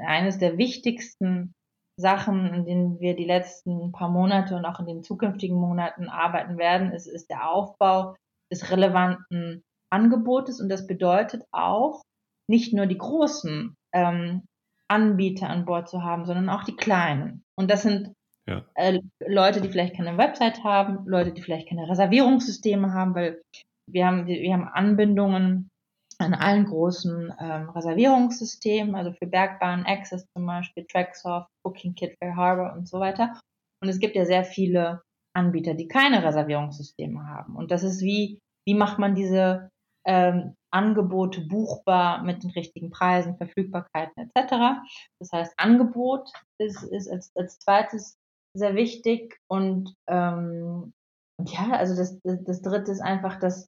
eines 0.06 0.38
der 0.38 0.58
wichtigsten 0.58 1.54
Sachen, 2.00 2.54
in 2.54 2.66
denen 2.66 3.00
wir 3.00 3.16
die 3.16 3.26
letzten 3.26 3.92
paar 3.92 4.10
Monate 4.10 4.56
und 4.56 4.66
auch 4.66 4.80
in 4.80 4.88
den 4.88 5.04
zukünftigen 5.04 5.58
Monaten 5.58 6.08
arbeiten 6.08 6.58
werden, 6.58 6.92
ist, 6.92 7.08
ist 7.08 7.30
der 7.30 7.50
Aufbau 7.50 8.16
des 8.52 8.72
relevanten 8.72 9.64
Angebotes 9.92 10.62
und 10.62 10.70
das 10.70 10.88
bedeutet 10.88 11.44
auch, 11.52 12.02
nicht 12.50 12.74
nur 12.74 12.88
die 12.88 12.98
großen 12.98 13.76
ähm, 13.94 14.44
Anbieter 14.88 15.50
an 15.50 15.66
Bord 15.66 15.88
zu 15.88 16.04
haben, 16.04 16.26
sondern 16.26 16.50
auch 16.50 16.64
die 16.64 16.76
kleinen. 16.76 17.44
Und 17.56 17.70
das 17.70 17.84
sind 17.84 18.14
ja. 18.48 18.66
äh, 18.74 19.00
Leute, 19.28 19.62
die 19.62 19.70
vielleicht 19.70 19.96
keine 19.96 20.18
Website 20.18 20.64
haben, 20.64 21.08
Leute, 21.08 21.32
die 21.32 21.42
vielleicht 21.42 21.70
keine 21.70 21.88
Reservierungssysteme 21.88 22.92
haben, 22.92 23.14
weil 23.14 23.42
wir 23.88 24.08
haben, 24.08 24.26
wir, 24.26 24.42
wir 24.42 24.54
haben 24.54 24.68
Anbindungen 24.68 25.70
an 26.20 26.34
allen 26.34 26.66
großen 26.66 27.34
ähm, 27.40 27.70
Reservierungssystemen, 27.70 28.96
also 28.96 29.14
für 29.14 29.28
Bergbahn, 29.28 29.86
Access 29.86 30.26
zum 30.36 30.46
Beispiel, 30.46 30.86
Tracksoft, 30.86 31.48
Booking 31.64 31.96
Kit, 31.96 32.16
Fair 32.20 32.36
Harbor 32.36 32.74
und 32.74 32.88
so 32.88 33.00
weiter. 33.00 33.40
Und 33.82 33.90
es 33.90 34.00
gibt 34.00 34.16
ja 34.16 34.26
sehr 34.26 34.44
viele 34.44 35.02
Anbieter, 35.34 35.74
die 35.74 35.88
keine 35.88 36.24
Reservierungssysteme 36.24 37.26
haben. 37.26 37.56
Und 37.56 37.72
das 37.72 37.84
ist 37.84 38.02
wie, 38.02 38.40
wie 38.68 38.74
macht 38.74 39.00
man 39.00 39.16
diese 39.16 39.70
ähm, 40.06 40.56
Angebote 40.72 41.42
buchbar 41.42 42.24
mit 42.24 42.44
den 42.44 42.52
richtigen 42.52 42.90
Preisen, 42.90 43.38
Verfügbarkeiten 43.38 44.30
etc. 44.36 44.82
Das 45.20 45.32
heißt, 45.32 45.54
Angebot 45.58 46.30
ist, 46.60 46.84
ist 46.84 47.10
als, 47.10 47.32
als 47.36 47.60
zweites 47.60 48.18
sehr 48.56 48.76
wichtig 48.76 49.38
und 49.48 49.94
ähm, 50.08 50.94
ja, 51.46 51.72
also 51.72 51.96
das, 51.96 52.20
das, 52.24 52.44
das 52.44 52.62
dritte 52.62 52.92
ist 52.92 53.02
einfach, 53.02 53.40
dass, 53.40 53.68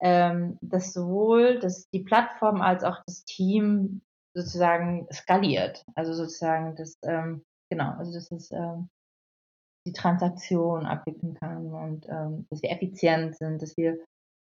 ähm, 0.00 0.58
dass 0.60 0.92
sowohl 0.92 1.58
dass 1.58 1.88
die 1.90 2.04
Plattform 2.04 2.60
als 2.60 2.84
auch 2.84 3.02
das 3.06 3.24
Team 3.24 4.00
sozusagen 4.34 5.06
skaliert. 5.12 5.84
Also 5.94 6.14
sozusagen 6.14 6.76
das, 6.76 6.96
ähm, 7.02 7.42
genau, 7.70 7.92
also 7.98 8.12
dass 8.12 8.30
es 8.30 8.50
ähm, 8.52 8.88
die 9.86 9.92
Transaktion 9.92 10.86
abwickeln 10.86 11.34
kann 11.34 11.66
und 11.66 12.06
ähm, 12.08 12.46
dass 12.50 12.62
wir 12.62 12.70
effizient 12.70 13.36
sind, 13.36 13.62
dass 13.62 13.76
wir 13.76 13.98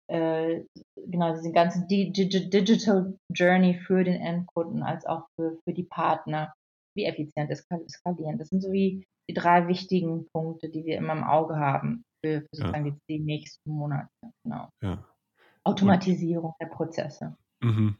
äh, 0.10 0.64
genau 0.96 1.34
diese 1.36 1.52
ganze 1.52 1.86
Digital 1.88 3.18
Journey 3.32 3.76
für 3.76 4.04
den 4.04 4.22
Endkunden 4.22 4.84
als 4.84 5.06
auch 5.06 5.28
für, 5.36 5.58
für 5.64 5.74
die 5.74 5.84
Partner, 5.84 6.54
wie 6.96 7.06
effizient 7.06 7.52
es 7.52 7.66
skalieren. 7.88 8.38
Das 8.38 8.50
sind 8.50 8.62
so 8.62 8.72
wie 8.72 9.06
die 9.30 9.34
drei 9.34 9.68
wichtigen 9.68 10.28
Punkte, 10.34 10.70
die 10.70 10.84
wir 10.86 10.98
immer 10.98 11.14
im 11.14 11.24
Auge 11.24 11.58
haben 11.58 12.04
für, 12.24 12.42
für 12.42 12.48
sozusagen 12.52 12.88
ja. 12.88 12.96
die, 13.08 13.20
nächsten 13.20 13.72
Monate. 13.72 14.10
Genau. 14.44 14.70
Ja. 14.82 15.06
Automatisierung 15.70 16.54
der 16.60 16.68
Prozesse. 16.68 17.38
Mhm. 17.62 17.98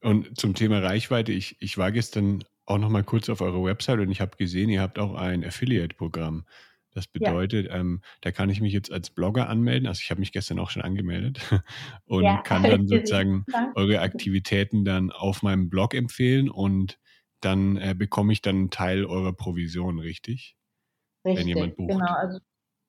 Und 0.00 0.38
zum 0.38 0.54
Thema 0.54 0.78
Reichweite, 0.78 1.32
ich, 1.32 1.56
ich 1.60 1.76
war 1.76 1.92
gestern 1.92 2.44
auch 2.66 2.78
noch 2.78 2.88
mal 2.88 3.04
kurz 3.04 3.28
auf 3.28 3.40
eurer 3.40 3.62
Website 3.62 4.00
und 4.00 4.10
ich 4.10 4.20
habe 4.20 4.36
gesehen, 4.36 4.70
ihr 4.70 4.80
habt 4.80 4.98
auch 4.98 5.14
ein 5.14 5.44
Affiliate-Programm. 5.44 6.44
Das 6.92 7.06
bedeutet, 7.06 7.66
ja. 7.66 7.76
ähm, 7.76 8.00
da 8.20 8.32
kann 8.32 8.50
ich 8.50 8.60
mich 8.60 8.72
jetzt 8.72 8.90
als 8.90 9.10
Blogger 9.10 9.48
anmelden. 9.48 9.86
Also 9.86 10.00
ich 10.02 10.10
habe 10.10 10.20
mich 10.20 10.32
gestern 10.32 10.58
auch 10.58 10.70
schon 10.70 10.82
angemeldet 10.82 11.40
und 12.06 12.24
ja, 12.24 12.38
kann 12.42 12.62
dann 12.62 12.88
sozusagen 12.88 13.44
eure 13.74 14.00
Aktivitäten 14.00 14.84
dann 14.84 15.12
auf 15.12 15.42
meinem 15.42 15.68
Blog 15.68 15.94
empfehlen 15.94 16.48
und 16.48 16.98
dann 17.40 17.76
äh, 17.76 17.94
bekomme 17.96 18.32
ich 18.32 18.42
dann 18.42 18.56
einen 18.56 18.70
Teil 18.70 19.04
eurer 19.04 19.32
Provision, 19.32 19.98
richtig? 19.98 20.56
Richtig, 21.24 21.40
Wenn 21.40 21.48
jemand 21.48 21.76
bucht. 21.76 21.90
Genau, 21.90 22.12
also, 22.12 22.38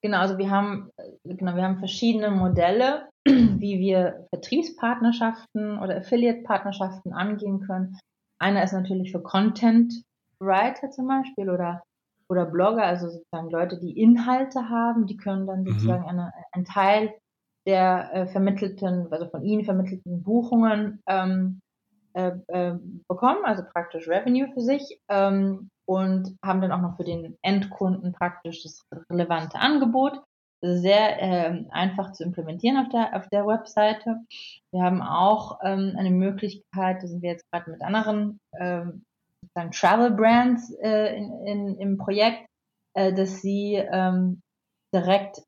genau, 0.01 0.19
also 0.19 0.37
wir 0.37 0.49
haben, 0.49 0.89
äh, 0.97 1.35
genau, 1.35 1.55
wir 1.55 1.63
haben 1.63 1.79
verschiedene 1.79 2.31
Modelle, 2.31 3.09
wie 3.25 3.79
wir 3.79 4.27
Vertriebspartnerschaften 4.33 5.79
oder 5.79 5.97
Affiliate-Partnerschaften 5.97 7.13
angehen 7.13 7.61
können. 7.61 7.97
Einer 8.39 8.63
ist 8.63 8.73
natürlich 8.73 9.11
für 9.11 9.21
Content 9.21 9.93
Writer 10.39 10.89
zum 10.89 11.07
Beispiel 11.07 11.49
oder 11.49 11.83
oder 12.31 12.45
Blogger, 12.45 12.83
also 12.83 13.09
sozusagen 13.09 13.49
Leute, 13.49 13.77
die 13.77 13.99
Inhalte 13.99 14.69
haben, 14.69 15.05
die 15.05 15.17
können 15.17 15.45
dann 15.45 15.63
mhm. 15.63 15.67
sozusagen 15.67 16.03
mhm. 16.03 16.07
eine, 16.07 16.33
einen 16.53 16.65
Teil 16.65 17.13
der 17.67 18.09
äh, 18.13 18.27
vermittelten, 18.27 19.11
also 19.11 19.27
von 19.27 19.43
ihnen 19.43 19.65
vermittelten 19.65 20.23
Buchungen 20.23 21.01
ähm, 21.07 21.59
äh, 22.13 22.31
äh, 22.47 22.79
bekommen, 23.07 23.43
also 23.43 23.63
praktisch 23.71 24.07
Revenue 24.07 24.51
für 24.53 24.61
sich 24.61 24.99
ähm, 25.09 25.69
und 25.91 26.37
haben 26.41 26.61
dann 26.61 26.71
auch 26.71 26.79
noch 26.79 26.95
für 26.95 27.03
den 27.03 27.37
Endkunden 27.41 28.13
praktisch 28.13 28.63
das 28.63 28.81
relevante 29.09 29.59
Angebot. 29.59 30.21
Das 30.61 30.75
ist 30.75 30.83
sehr 30.83 31.21
äh, 31.21 31.65
einfach 31.71 32.13
zu 32.13 32.23
implementieren 32.23 32.77
auf 32.77 32.87
der, 32.89 33.15
auf 33.17 33.27
der 33.27 33.45
Webseite. 33.45 34.21
Wir 34.71 34.83
haben 34.83 35.01
auch 35.01 35.59
ähm, 35.63 35.95
eine 35.97 36.11
Möglichkeit, 36.11 37.03
da 37.03 37.07
sind 37.07 37.21
wir 37.21 37.31
jetzt 37.31 37.45
gerade 37.51 37.71
mit 37.71 37.81
anderen 37.81 38.39
ähm, 38.57 39.03
Travel 39.73 40.11
Brands 40.11 40.71
äh, 40.81 41.17
in, 41.17 41.45
in, 41.45 41.75
im 41.77 41.97
Projekt, 41.97 42.45
äh, 42.95 43.11
dass 43.11 43.41
sie 43.41 43.75
ähm, 43.75 44.39
direkt 44.95 45.41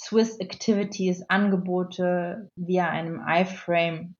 Swiss 0.00 0.38
Activities 0.38 1.28
Angebote 1.28 2.48
via 2.56 2.88
einem 2.88 3.22
iFrame 3.26 4.14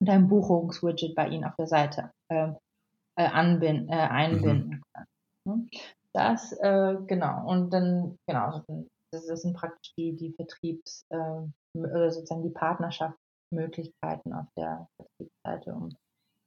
und 0.00 0.10
einem 0.10 0.26
Buchungswidget 0.26 1.14
bei 1.14 1.28
Ihnen 1.28 1.44
auf 1.44 1.54
der 1.56 1.66
Seite 1.68 2.10
äh, 2.28 2.52
äh, 3.16 3.26
anbinden, 3.26 3.88
äh, 3.88 3.96
einbinden 3.96 4.68
mhm. 4.68 4.82
können. 4.92 5.06
Ne? 5.44 5.66
Das, 6.12 6.52
äh, 6.52 6.96
genau. 7.06 7.46
Und 7.46 7.70
dann, 7.70 8.18
genau, 8.26 8.62
das, 9.10 9.26
das 9.26 9.42
sind 9.42 9.54
praktisch 9.54 9.92
die, 9.96 10.16
die 10.16 10.32
Vertriebs- 10.32 11.04
äh, 11.10 11.78
oder 11.78 12.10
sozusagen 12.10 12.42
die 12.42 12.50
Partnerschaftsmöglichkeiten 12.50 14.32
auf 14.32 14.46
der 14.56 14.88
Vertriebsseite. 14.96 15.74
Und 15.74 15.96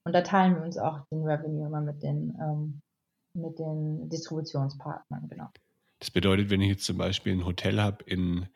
und 0.10 0.13
da 0.13 0.21
teilen 0.21 0.55
wir 0.55 0.63
uns 0.63 0.77
auch 0.79 1.05
den 1.12 1.23
Revenue 1.23 1.67
immer 1.67 1.82
mit 1.82 2.01
den, 2.01 2.36
ähm, 2.41 2.82
mit 3.36 3.60
den 3.60 4.10
Distributionspartnern, 4.10 5.27
genau. 5.29 5.49
Das 5.99 6.10
bedeutet, 6.10 6.49
wenn 6.49 6.62
ich 6.62 6.69
jetzt 6.69 6.86
zum 6.86 6.97
Beispiel 6.97 7.34
ein 7.34 7.45
Hotel 7.45 7.79
habe 7.79 8.03
in, 8.05 8.47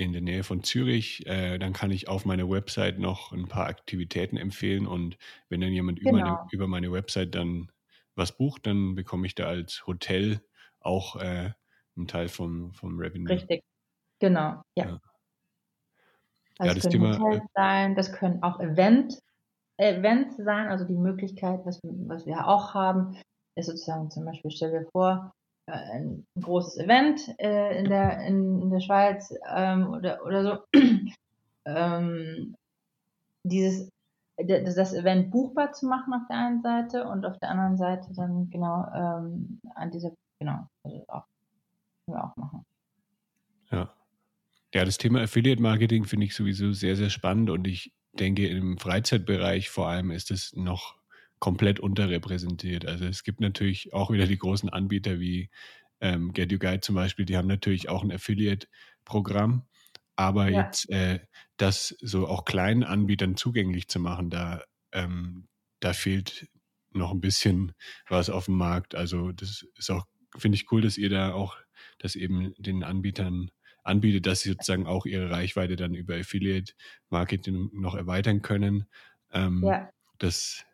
in 0.00 0.12
der 0.12 0.22
Nähe 0.22 0.42
von 0.42 0.62
Zürich, 0.62 1.26
äh, 1.26 1.58
dann 1.58 1.72
kann 1.72 1.90
ich 1.90 2.08
auf 2.08 2.24
meiner 2.24 2.48
Website 2.48 2.98
noch 2.98 3.32
ein 3.32 3.48
paar 3.48 3.66
Aktivitäten 3.66 4.36
empfehlen 4.36 4.86
und 4.86 5.18
wenn 5.48 5.60
dann 5.60 5.72
jemand 5.72 6.00
genau. 6.00 6.10
über, 6.10 6.24
meine, 6.24 6.38
über 6.52 6.66
meine 6.66 6.92
Website 6.92 7.34
dann 7.34 7.70
was 8.14 8.36
bucht, 8.36 8.66
dann 8.66 8.94
bekomme 8.94 9.26
ich 9.26 9.34
da 9.34 9.46
als 9.46 9.86
Hotel 9.86 10.40
auch 10.80 11.16
äh, 11.16 11.50
einen 11.96 12.06
Teil 12.08 12.28
vom, 12.28 12.72
vom 12.72 12.98
Revenue. 12.98 13.28
Richtig, 13.28 13.62
genau, 14.18 14.62
ja. 14.74 14.86
ja. 14.86 15.00
Also 16.58 16.68
ja, 16.68 16.74
das 16.74 16.82
können 16.82 16.92
Thema, 16.92 17.18
Hotels 17.18 17.44
sein, 17.54 17.94
das 17.94 18.12
können 18.12 18.42
auch 18.42 18.60
Event 18.60 19.20
Events 19.76 20.36
sein, 20.36 20.68
also 20.68 20.84
die 20.84 20.98
Möglichkeit, 20.98 21.60
was, 21.64 21.80
was 21.82 22.26
wir 22.26 22.46
auch 22.46 22.74
haben, 22.74 23.16
ist 23.54 23.66
sozusagen 23.66 24.10
zum 24.10 24.26
Beispiel, 24.26 24.50
stell 24.50 24.70
dir 24.70 24.86
vor, 24.92 25.32
äh, 25.32 25.39
ein 25.66 26.26
großes 26.40 26.78
Event 26.78 27.20
äh, 27.38 27.78
in, 27.78 27.88
der, 27.88 28.20
in, 28.26 28.60
in 28.62 28.70
der 28.70 28.80
Schweiz 28.80 29.32
ähm, 29.48 29.92
oder, 29.92 30.24
oder 30.24 30.42
so, 30.42 30.80
ähm, 31.66 32.56
dieses 33.44 33.90
das 34.46 34.94
Event 34.94 35.30
buchbar 35.30 35.72
zu 35.72 35.86
machen 35.86 36.14
auf 36.14 36.22
der 36.28 36.38
einen 36.38 36.62
Seite 36.62 37.06
und 37.06 37.26
auf 37.26 37.38
der 37.38 37.50
anderen 37.50 37.76
Seite 37.76 38.08
dann 38.14 38.48
genau 38.50 38.86
ähm, 38.94 39.60
an 39.74 39.90
dieser, 39.90 40.12
genau, 40.38 40.66
also 40.82 41.04
auch, 41.08 41.24
können 42.06 42.16
wir 42.16 42.24
auch 42.24 42.36
machen. 42.36 42.64
Ja. 43.70 43.90
Ja, 44.72 44.84
das 44.84 44.98
Thema 44.98 45.22
Affiliate 45.22 45.60
Marketing 45.60 46.04
finde 46.04 46.26
ich 46.26 46.34
sowieso 46.34 46.72
sehr, 46.72 46.94
sehr 46.96 47.10
spannend 47.10 47.50
und 47.50 47.66
ich 47.66 47.92
denke, 48.12 48.46
im 48.46 48.78
Freizeitbereich 48.78 49.68
vor 49.68 49.88
allem 49.88 50.10
ist 50.10 50.30
es 50.30 50.54
noch 50.54 50.99
komplett 51.40 51.80
unterrepräsentiert. 51.80 52.86
Also 52.86 53.06
es 53.06 53.24
gibt 53.24 53.40
natürlich 53.40 53.92
auch 53.92 54.10
wieder 54.10 54.26
die 54.26 54.38
großen 54.38 54.68
Anbieter 54.68 55.18
wie 55.18 55.50
ähm, 56.00 56.32
Get 56.32 56.52
You 56.52 56.58
Guide 56.58 56.80
zum 56.80 56.94
Beispiel, 56.94 57.24
die 57.24 57.36
haben 57.36 57.48
natürlich 57.48 57.88
auch 57.88 58.02
ein 58.02 58.12
Affiliate-Programm. 58.12 59.66
Aber 60.16 60.48
ja. 60.48 60.64
jetzt 60.64 60.88
äh, 60.90 61.20
das 61.56 61.96
so 62.00 62.28
auch 62.28 62.44
kleinen 62.44 62.84
Anbietern 62.84 63.36
zugänglich 63.36 63.88
zu 63.88 64.00
machen, 64.00 64.30
da, 64.30 64.62
ähm, 64.92 65.48
da 65.80 65.92
fehlt 65.92 66.48
noch 66.92 67.10
ein 67.12 67.20
bisschen 67.20 67.72
was 68.08 68.28
auf 68.30 68.46
dem 68.46 68.56
Markt. 68.56 68.94
Also 68.94 69.32
das 69.32 69.66
ist 69.76 69.90
auch, 69.90 70.06
finde 70.36 70.56
ich 70.56 70.70
cool, 70.72 70.82
dass 70.82 70.98
ihr 70.98 71.08
da 71.08 71.32
auch 71.32 71.56
das 71.98 72.16
eben 72.16 72.54
den 72.58 72.84
Anbietern 72.84 73.50
anbietet, 73.82 74.26
dass 74.26 74.40
sie 74.40 74.50
sozusagen 74.50 74.86
auch 74.86 75.06
ihre 75.06 75.30
Reichweite 75.30 75.76
dann 75.76 75.94
über 75.94 76.16
Affiliate 76.16 76.74
Marketing 77.08 77.70
noch 77.72 77.94
erweitern 77.94 78.42
können. 78.42 78.86
Ähm, 79.32 79.64
ja. 79.64 79.90
Das, 80.18 80.66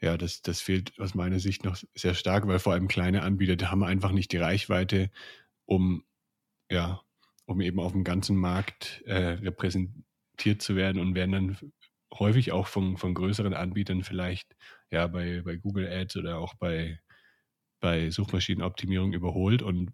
ja, 0.00 0.16
das, 0.16 0.42
das 0.42 0.60
fehlt 0.60 0.98
aus 1.00 1.14
meiner 1.14 1.38
Sicht 1.38 1.64
noch 1.64 1.76
sehr 1.94 2.14
stark, 2.14 2.46
weil 2.46 2.58
vor 2.58 2.74
allem 2.74 2.88
kleine 2.88 3.22
Anbieter, 3.22 3.56
die 3.56 3.66
haben 3.66 3.82
einfach 3.82 4.12
nicht 4.12 4.32
die 4.32 4.36
Reichweite, 4.36 5.10
um, 5.64 6.04
ja, 6.70 7.00
um 7.46 7.60
eben 7.60 7.80
auf 7.80 7.92
dem 7.92 8.04
ganzen 8.04 8.36
Markt 8.36 9.02
äh, 9.06 9.16
repräsentiert 9.16 10.60
zu 10.60 10.76
werden 10.76 11.00
und 11.00 11.14
werden 11.14 11.32
dann 11.32 11.58
häufig 12.12 12.52
auch 12.52 12.66
von, 12.66 12.96
von 12.96 13.14
größeren 13.14 13.54
Anbietern 13.54 14.02
vielleicht 14.02 14.54
ja 14.90 15.06
bei, 15.06 15.42
bei 15.42 15.56
Google 15.56 15.88
Ads 15.90 16.16
oder 16.18 16.38
auch 16.38 16.54
bei, 16.54 17.00
bei 17.80 18.10
Suchmaschinenoptimierung 18.10 19.12
überholt 19.12 19.62
und 19.62 19.92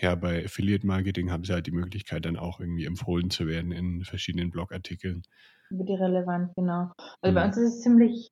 ja, 0.00 0.14
bei 0.14 0.44
Affiliate 0.44 0.86
Marketing 0.86 1.30
haben 1.30 1.44
sie 1.44 1.52
halt 1.52 1.66
die 1.66 1.72
Möglichkeit, 1.72 2.24
dann 2.24 2.36
auch 2.36 2.60
irgendwie 2.60 2.86
empfohlen 2.86 3.30
zu 3.30 3.46
werden 3.46 3.72
in 3.72 4.04
verschiedenen 4.04 4.50
Blogartikeln. 4.50 5.22
Über 5.70 5.84
die 5.84 5.94
relevant, 5.94 6.54
genau. 6.56 6.92
Also 7.20 7.32
mhm. 7.32 7.34
bei 7.34 7.44
uns 7.44 7.56
ist 7.56 7.74
es 7.74 7.82
ziemlich 7.82 8.30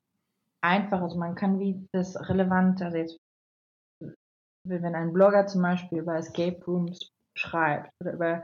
einfach. 0.63 1.01
Also 1.01 1.19
man 1.19 1.35
kann 1.35 1.59
wie 1.59 1.87
das 1.93 2.17
relevant, 2.29 2.83
also 2.83 2.97
jetzt 2.97 3.19
wenn 4.65 4.95
ein 4.95 5.13
Blogger 5.13 5.47
zum 5.47 5.63
Beispiel 5.63 6.01
über 6.01 6.17
Escape 6.17 6.63
Rooms 6.67 7.11
schreibt 7.35 7.91
oder 8.01 8.13
über 8.13 8.43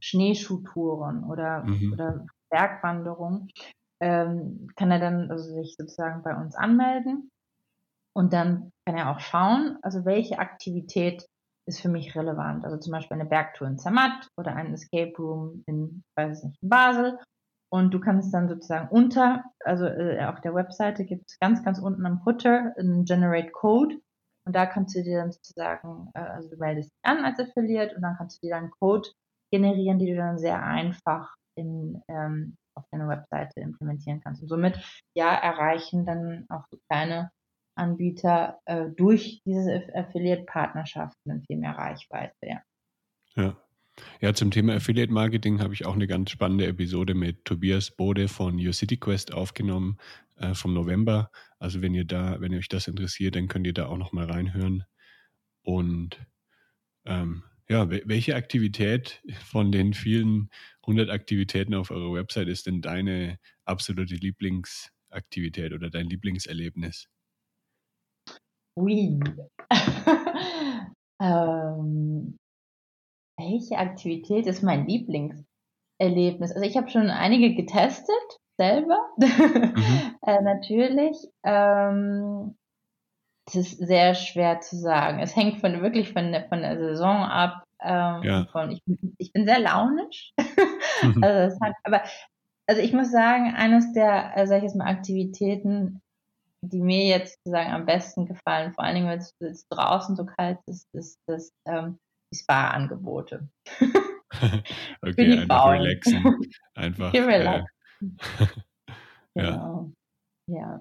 Schneeschuhtouren 0.00 1.24
oder, 1.24 1.64
mhm. 1.64 1.92
oder 1.92 2.26
Bergwanderung, 2.50 3.48
ähm, 4.00 4.68
kann 4.76 4.90
er 4.90 5.00
dann 5.00 5.30
also 5.30 5.52
sich 5.54 5.74
sozusagen 5.76 6.22
bei 6.22 6.34
uns 6.34 6.54
anmelden 6.54 7.30
und 8.14 8.32
dann 8.32 8.72
kann 8.86 8.96
er 8.96 9.10
auch 9.10 9.20
schauen, 9.20 9.78
also 9.82 10.04
welche 10.04 10.38
Aktivität 10.38 11.26
ist 11.66 11.80
für 11.80 11.88
mich 11.88 12.16
relevant. 12.16 12.64
Also 12.64 12.78
zum 12.78 12.92
Beispiel 12.92 13.16
eine 13.16 13.28
Bergtour 13.28 13.68
in 13.68 13.78
Zermatt 13.78 14.28
oder 14.36 14.56
ein 14.56 14.72
Escape 14.72 15.12
Room 15.18 15.62
in, 15.66 16.02
weiß 16.16 16.44
nicht, 16.44 16.56
in 16.62 16.68
Basel. 16.68 17.18
Und 17.70 17.92
du 17.92 18.00
kannst 18.00 18.32
dann 18.32 18.48
sozusagen 18.48 18.88
unter, 18.88 19.44
also 19.60 19.84
äh, 19.84 20.24
auf 20.24 20.40
der 20.40 20.54
Webseite 20.54 21.04
gibt 21.04 21.24
es 21.28 21.38
ganz, 21.38 21.62
ganz 21.62 21.78
unten 21.78 22.06
am 22.06 22.20
Footer 22.20 22.74
einen 22.78 23.04
Generate 23.04 23.50
Code. 23.50 23.96
Und 24.46 24.56
da 24.56 24.64
kannst 24.64 24.96
du 24.96 25.02
dir 25.02 25.18
dann 25.18 25.32
sozusagen, 25.32 26.10
äh, 26.14 26.20
also 26.20 26.48
du 26.48 26.56
meldest 26.56 26.90
dich 26.90 26.98
an 27.02 27.24
als 27.24 27.38
Affiliate 27.38 27.94
und 27.94 28.02
dann 28.02 28.16
kannst 28.16 28.42
du 28.42 28.46
dir 28.46 28.54
dann 28.54 28.70
Code 28.80 29.08
generieren, 29.52 29.98
die 29.98 30.10
du 30.10 30.16
dann 30.16 30.38
sehr 30.38 30.62
einfach 30.62 31.34
in, 31.56 32.02
ähm, 32.08 32.56
auf 32.74 32.84
deiner 32.90 33.08
Webseite 33.08 33.60
implementieren 33.60 34.20
kannst. 34.22 34.42
Und 34.42 34.48
somit 34.48 34.78
ja 35.14 35.34
erreichen 35.34 36.06
dann 36.06 36.46
auch 36.48 36.64
so 36.70 36.78
kleine 36.88 37.30
Anbieter 37.76 38.60
äh, 38.64 38.88
durch 38.88 39.42
diese 39.44 39.82
Affiliate-Partnerschaften 39.94 41.42
viel 41.46 41.58
mehr 41.58 41.76
Reichweite. 41.76 42.34
Ja. 42.42 42.62
ja. 43.36 43.56
Ja, 44.20 44.34
zum 44.34 44.50
Thema 44.50 44.74
Affiliate 44.74 45.12
Marketing 45.12 45.60
habe 45.60 45.74
ich 45.74 45.86
auch 45.86 45.94
eine 45.94 46.06
ganz 46.06 46.30
spannende 46.30 46.66
Episode 46.66 47.14
mit 47.14 47.44
Tobias 47.44 47.90
Bode 47.90 48.28
von 48.28 48.58
Your 48.58 48.72
City 48.72 48.96
Quest 48.96 49.32
aufgenommen 49.32 49.98
äh, 50.36 50.54
vom 50.54 50.74
November. 50.74 51.30
Also 51.58 51.82
wenn 51.82 51.94
ihr 51.94 52.04
da, 52.04 52.40
wenn 52.40 52.54
euch 52.54 52.68
das 52.68 52.88
interessiert, 52.88 53.36
dann 53.36 53.48
könnt 53.48 53.66
ihr 53.66 53.74
da 53.74 53.86
auch 53.86 53.98
noch 53.98 54.12
mal 54.12 54.30
reinhören. 54.30 54.84
Und 55.62 56.18
ähm, 57.04 57.42
ja, 57.68 57.90
welche 57.90 58.34
Aktivität 58.34 59.22
von 59.44 59.70
den 59.70 59.92
vielen 59.92 60.50
100 60.82 61.10
Aktivitäten 61.10 61.74
auf 61.74 61.90
eurer 61.90 62.14
Website 62.14 62.48
ist 62.48 62.66
denn 62.66 62.80
deine 62.80 63.38
absolute 63.64 64.14
Lieblingsaktivität 64.14 65.72
oder 65.74 65.90
dein 65.90 66.08
Lieblingserlebnis? 66.08 67.08
Ui. 68.78 69.20
ähm, 71.20 72.38
welche 73.38 73.78
Aktivität 73.78 74.46
ist 74.46 74.62
mein 74.62 74.86
Lieblingserlebnis? 74.86 76.52
Also 76.52 76.62
ich 76.62 76.76
habe 76.76 76.90
schon 76.90 77.08
einige 77.08 77.54
getestet 77.54 78.38
selber, 78.58 78.98
mhm. 79.16 80.16
äh, 80.26 80.42
natürlich. 80.42 81.16
Ähm, 81.44 82.56
es 83.46 83.54
ist 83.54 83.78
sehr 83.78 84.14
schwer 84.14 84.60
zu 84.60 84.76
sagen. 84.76 85.20
Es 85.20 85.34
hängt 85.34 85.60
von 85.60 85.80
wirklich 85.80 86.12
von 86.12 86.32
der, 86.32 86.48
von 86.48 86.60
der 86.60 86.76
Saison 86.78 87.22
ab. 87.22 87.64
Ähm, 87.80 88.22
ja. 88.24 88.46
von, 88.50 88.72
ich, 88.72 88.82
ich, 89.18 89.32
bin 89.32 89.46
sehr 89.46 89.60
launisch. 89.60 90.32
Mhm. 91.02 91.22
also 91.22 91.56
hat, 91.60 91.74
aber 91.84 92.02
also 92.66 92.82
ich 92.82 92.92
muss 92.92 93.10
sagen, 93.10 93.54
eines 93.54 93.92
der, 93.92 94.36
äh, 94.36 94.46
sag 94.46 94.58
ich 94.58 94.64
jetzt 94.64 94.76
mal, 94.76 94.90
Aktivitäten, 94.90 96.02
die 96.60 96.82
mir 96.82 97.06
jetzt 97.06 97.38
sozusagen 97.44 97.72
am 97.72 97.86
besten 97.86 98.26
gefallen, 98.26 98.72
vor 98.72 98.84
allen 98.84 98.96
Dingen, 98.96 99.08
wenn 99.08 99.18
es 99.48 99.68
draußen 99.68 100.16
so 100.16 100.26
kalt 100.26 100.58
ist, 100.66 100.88
ist 100.92 101.18
das 101.26 101.52
ähm, 101.66 101.98
Spa-Angebote. 102.34 103.48
okay, 105.02 105.38
einfach 105.38 105.72
relaxen. 105.72 106.40
Einfach. 106.74 107.12
Äh, 109.34 109.44
genau. 109.44 109.92
Ja. 110.48 110.80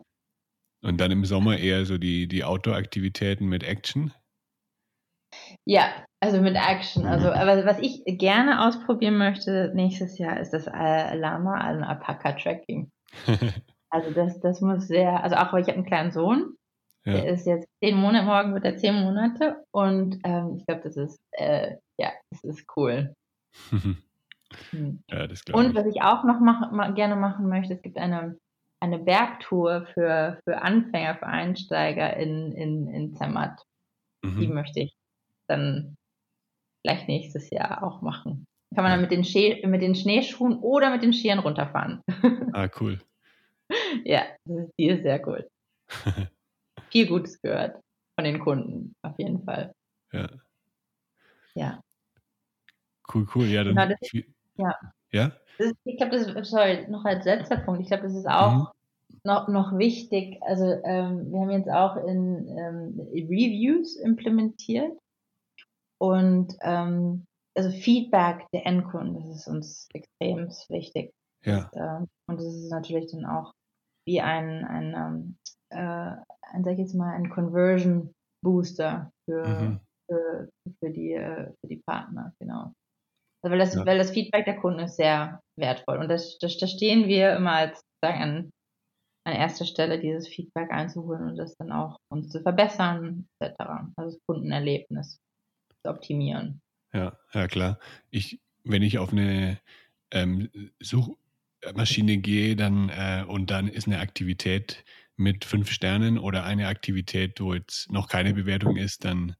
Und 0.84 1.02
dann 1.02 1.10
im 1.12 1.26
Sommer 1.26 1.58
eher 1.58 1.86
so 1.86 1.98
die, 1.98 2.28
die 2.28 2.44
Outdoor-Aktivitäten 2.44 3.48
mit 3.48 3.64
Action? 3.64 4.14
Ja, 5.66 6.06
also 6.20 6.40
mit 6.42 6.56
Action. 6.56 7.06
Also, 7.06 7.32
aber 7.32 7.66
was 7.66 7.80
ich 7.80 8.04
gerne 8.06 8.68
ausprobieren 8.68 9.18
möchte 9.18 9.72
nächstes 9.74 10.18
Jahr 10.18 10.40
ist 10.40 10.52
das 10.52 10.68
äh, 10.68 11.16
Lama, 11.16 11.60
also 11.60 11.84
Alpaka-Tracking. 11.84 12.92
also 13.90 14.12
das, 14.12 14.40
das 14.40 14.62
muss 14.62 14.88
sehr, 14.88 15.24
also 15.24 15.36
auch 15.36 15.52
weil 15.54 15.62
ich 15.62 15.68
habe 15.68 15.78
einen 15.78 15.88
kleinen 15.88 16.12
Sohn, 16.12 16.56
ja. 17.08 17.14
der 17.14 17.34
ist 17.34 17.46
jetzt 17.46 17.68
zehn 17.84 17.96
Monate, 17.96 18.26
morgen 18.26 18.54
wird 18.54 18.66
er 18.66 18.78
zehn 18.78 18.96
Monate 18.96 19.64
und 19.72 20.20
ähm, 20.24 20.58
ich 20.58 20.66
glaube, 20.66 20.82
das 20.84 20.98
ist, 20.98 21.20
äh, 21.32 21.76
ja, 22.00 22.12
das 22.32 22.44
ist 22.44 22.66
cool. 22.76 23.14
hm. 24.70 25.02
ja, 25.10 25.28
das 25.28 25.44
und 25.52 25.76
was 25.76 25.86
ich 25.88 26.02
auch 26.02 26.24
noch 26.24 26.40
mach, 26.40 26.72
ma, 26.72 26.92
gerne 26.92 27.16
machen 27.16 27.50
möchte, 27.50 27.74
es 27.74 27.82
gibt 27.82 27.98
eine 27.98 28.38
eine 28.80 29.00
Bergtour 29.00 29.88
für, 29.94 30.40
für 30.44 30.62
Anfänger, 30.62 31.16
für 31.16 31.28
Einsteiger 31.28 32.16
in, 32.18 32.52
in, 32.52 32.88
in 32.88 33.16
Zermatt. 33.16 33.64
Mhm. 34.24 34.40
Die 34.40 34.48
möchte 34.48 34.82
ich 34.82 34.94
dann 35.48 35.96
vielleicht 36.86 37.08
nächstes 37.08 37.50
Jahr 37.50 37.84
auch 37.84 38.02
machen. 38.02 38.46
Kann 38.76 38.84
man 38.84 38.92
dann 38.92 39.02
mit 39.02 39.12
den, 39.12 39.72
mit 39.72 39.82
den 39.82 39.96
Schneeschuhen 39.96 40.60
oder 40.60 40.92
mit 40.92 41.02
den 41.02 41.14
Skiern 41.14 41.40
runterfahren. 41.40 42.02
Ah, 42.54 42.70
cool. 42.80 43.00
ja, 44.06 44.24
die 44.46 44.88
ist 44.88 45.04
sehr 45.04 45.26
cool. 45.28 45.48
Viel 46.92 47.08
Gutes 47.08 47.42
gehört 47.42 47.82
von 48.16 48.26
den 48.26 48.40
Kunden, 48.40 48.96
auf 49.02 49.18
jeden 49.18 49.44
Fall. 49.44 49.74
Ja. 50.12 50.30
Ja. 51.54 51.82
Cool, 53.14 53.28
cool. 53.36 53.46
Ja, 53.46 53.64
dann. 53.64 53.76
Genau, 53.76 53.96
das, 54.00 54.12
ja. 54.56 54.76
Ja? 55.12 55.32
Ist, 55.58 55.76
ich 55.86 55.98
glaube, 55.98 56.18
das 56.18 56.28
ist, 56.28 56.50
sorry, 56.50 56.86
noch 56.90 57.06
als 57.06 57.26
letzter 57.26 57.58
Punkt. 57.58 57.82
Ich 57.82 57.88
glaube, 57.88 58.04
das 58.04 58.14
ist 58.14 58.28
auch 58.28 58.52
mhm. 58.54 58.68
noch, 59.24 59.48
noch 59.48 59.78
wichtig. 59.78 60.40
Also, 60.42 60.66
ähm, 60.84 61.32
wir 61.32 61.40
haben 61.40 61.52
jetzt 61.52 61.70
auch 61.70 61.96
in 61.98 62.48
ähm, 62.48 63.00
Reviews 63.12 63.96
implementiert 63.98 64.92
und 66.00 66.56
ähm, 66.62 67.26
also 67.56 67.72
Feedback 67.72 68.46
der 68.54 68.68
Endkunden, 68.68 69.16
das 69.16 69.40
ist 69.40 69.48
uns 69.48 69.90
extrem 69.94 70.50
wichtig. 70.70 71.12
Ja. 71.44 71.70
Das, 71.72 71.74
äh, 71.74 72.06
und 72.28 72.38
das 72.38 72.46
ist 72.46 72.70
natürlich 72.70 73.12
dann 73.12 73.26
auch 73.26 73.54
wie 74.06 74.22
ein, 74.22 74.64
ein, 74.64 74.94
ähm, 74.94 75.38
äh, 75.70 75.78
ein 75.78 76.24
sag 76.64 76.74
ich 76.74 76.80
jetzt 76.80 76.96
mal, 76.96 77.14
ein 77.14 77.30
Conversion 77.30 78.14
Booster 78.44 79.12
für, 79.26 79.48
mhm. 79.48 79.80
für, 80.08 80.50
für, 80.80 80.90
die, 80.90 81.14
äh, 81.14 81.52
für 81.60 81.68
die 81.68 81.82
Partner, 81.86 82.34
genau. 82.40 82.74
Also 83.44 83.52
weil 83.52 83.60
das, 83.60 83.76
ja. 83.76 83.86
weil 83.86 83.98
das 83.98 84.12
Feedback 84.12 84.46
der 84.46 84.58
Kunden 84.58 84.80
ist 84.80 84.96
sehr 84.96 85.42
wertvoll. 85.58 85.98
Und 85.98 86.10
das, 86.10 86.38
das, 86.40 86.58
das 86.58 86.72
stehen 86.72 87.08
wir 87.08 87.36
immer 87.36 87.54
als 87.54 87.82
sagen, 88.04 88.22
an, 88.22 88.52
an 89.26 89.34
erster 89.34 89.66
Stelle, 89.66 90.00
dieses 90.00 90.28
Feedback 90.28 90.72
einzuholen 90.72 91.30
und 91.30 91.38
das 91.38 91.56
dann 91.58 91.72
auch 91.72 91.98
uns 92.10 92.30
zu 92.30 92.42
verbessern, 92.42 93.28
etc. 93.40 93.56
Also 93.96 94.12
das 94.12 94.20
Kundenerlebnis 94.26 95.20
zu 95.84 95.92
optimieren. 95.92 96.62
Ja, 96.94 97.18
ja 97.34 97.48
klar. 97.48 97.80
Ich, 98.10 98.40
wenn 98.64 98.82
ich 98.82 98.98
auf 98.98 99.12
eine 99.12 99.60
ähm, 100.12 100.50
Suchmaschine 100.80 102.18
gehe, 102.18 102.56
dann 102.56 102.90
äh, 102.90 103.26
und 103.28 103.52
dann 103.52 103.68
ist 103.68 103.88
eine 103.88 104.00
Aktivität 104.00 104.84
mit 105.18 105.46
fünf 105.46 105.72
Sternen 105.72 106.18
oder 106.18 106.46
eine 106.46 106.68
Aktivität, 106.68 107.42
wo 107.42 107.54
jetzt 107.54 107.92
noch 107.92 108.08
keine 108.08 108.34
Bewertung 108.34 108.78
ist, 108.78 109.04
dann 109.04 109.36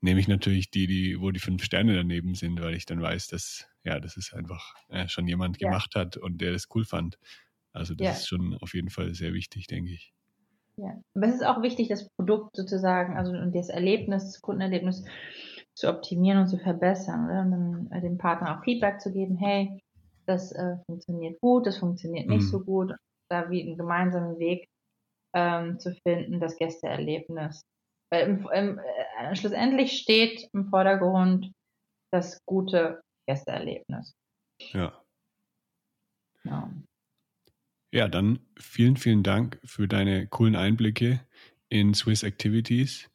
nehme 0.00 0.20
ich 0.20 0.28
natürlich 0.28 0.70
die, 0.70 0.86
die, 0.86 1.20
wo 1.20 1.30
die 1.30 1.40
fünf 1.40 1.64
Sterne 1.64 1.94
daneben 1.94 2.34
sind, 2.34 2.60
weil 2.60 2.74
ich 2.74 2.84
dann 2.84 3.00
weiß, 3.00 3.28
dass 3.28 3.66
ja, 3.84 4.00
das 4.00 4.16
ist 4.16 4.34
einfach 4.34 4.74
äh, 4.88 5.08
schon 5.08 5.26
jemand 5.26 5.60
ja. 5.60 5.68
gemacht 5.68 5.94
hat 5.94 6.16
und 6.16 6.40
der 6.40 6.52
das 6.52 6.68
cool 6.74 6.84
fand. 6.84 7.18
Also 7.72 7.94
das 7.94 8.04
ja. 8.04 8.12
ist 8.12 8.28
schon 8.28 8.56
auf 8.60 8.74
jeden 8.74 8.90
Fall 8.90 9.14
sehr 9.14 9.32
wichtig, 9.32 9.66
denke 9.66 9.92
ich. 9.92 10.12
Ja, 10.76 11.00
aber 11.14 11.26
es 11.26 11.36
ist 11.36 11.46
auch 11.46 11.62
wichtig, 11.62 11.88
das 11.88 12.08
Produkt 12.16 12.56
sozusagen, 12.56 13.16
also 13.16 13.32
und 13.32 13.54
das 13.54 13.68
Erlebnis, 13.68 14.24
das 14.24 14.40
Kundenerlebnis 14.40 15.04
zu 15.74 15.88
optimieren 15.88 16.40
und 16.40 16.48
zu 16.48 16.58
verbessern, 16.58 17.26
oder? 17.26 17.40
Und 17.40 17.50
dann 17.50 17.88
äh, 17.92 18.00
dem 18.00 18.18
Partner 18.18 18.58
auch 18.58 18.64
Feedback 18.64 19.00
zu 19.00 19.12
geben, 19.12 19.36
hey, 19.36 19.82
das 20.26 20.52
äh, 20.52 20.76
funktioniert 20.86 21.40
gut, 21.40 21.66
das 21.66 21.78
funktioniert 21.78 22.28
nicht 22.28 22.42
mhm. 22.42 22.48
so 22.48 22.60
gut, 22.60 22.92
da 23.28 23.50
wie 23.50 23.62
einen 23.62 23.76
gemeinsamen 23.76 24.38
Weg 24.38 24.68
ähm, 25.34 25.78
zu 25.78 25.94
finden, 26.04 26.40
das 26.40 26.56
Gästeerlebnis 26.56 27.62
weil 28.14 28.28
im, 28.28 28.48
im, 28.54 28.78
äh, 28.78 29.36
schlussendlich 29.36 29.98
steht 29.98 30.48
im 30.52 30.66
Vordergrund 30.66 31.52
das 32.12 32.44
gute 32.46 33.02
Gästeerlebnis. 33.26 34.14
Ja. 34.72 35.02
ja. 36.44 36.70
Ja, 37.92 38.08
dann 38.08 38.40
vielen, 38.58 38.96
vielen 38.96 39.22
Dank 39.22 39.60
für 39.64 39.86
deine 39.88 40.26
coolen 40.26 40.56
Einblicke 40.56 41.20
in 41.68 41.94
Swiss 41.94 42.22
Activities. 42.22 43.08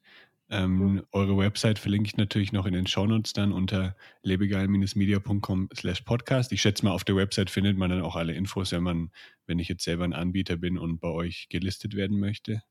Ähm. 0.50 1.04
Eure 1.12 1.38
Website 1.38 1.80
verlinke 1.80 2.08
ich 2.08 2.18
natürlich 2.18 2.52
noch 2.52 2.66
in 2.66 2.74
den 2.74 2.88
Shownotes 2.88 3.34
dann 3.34 3.52
unter 3.52 3.96
lebegeil-media.com 4.24 5.70
slash 5.76 6.02
podcast. 6.02 6.52
Ich 6.52 6.62
schätze 6.62 6.84
mal, 6.86 6.92
auf 6.92 7.04
der 7.04 7.16
Website 7.16 7.50
findet 7.50 7.78
man 7.78 7.90
dann 7.90 8.02
auch 8.02 8.16
alle 8.16 8.34
Infos, 8.34 8.72
wenn 8.72 8.84
man, 8.84 9.12
wenn 9.46 9.60
ich 9.60 9.70
jetzt 9.70 9.84
selber 9.84 10.06
ein 10.06 10.14
Anbieter 10.14 10.58
bin 10.58 10.78
und 10.78 11.00
bei 11.00 11.10
euch 11.10 11.48
gelistet 11.50 11.96
werden 11.96 12.20
möchte. 12.20 12.62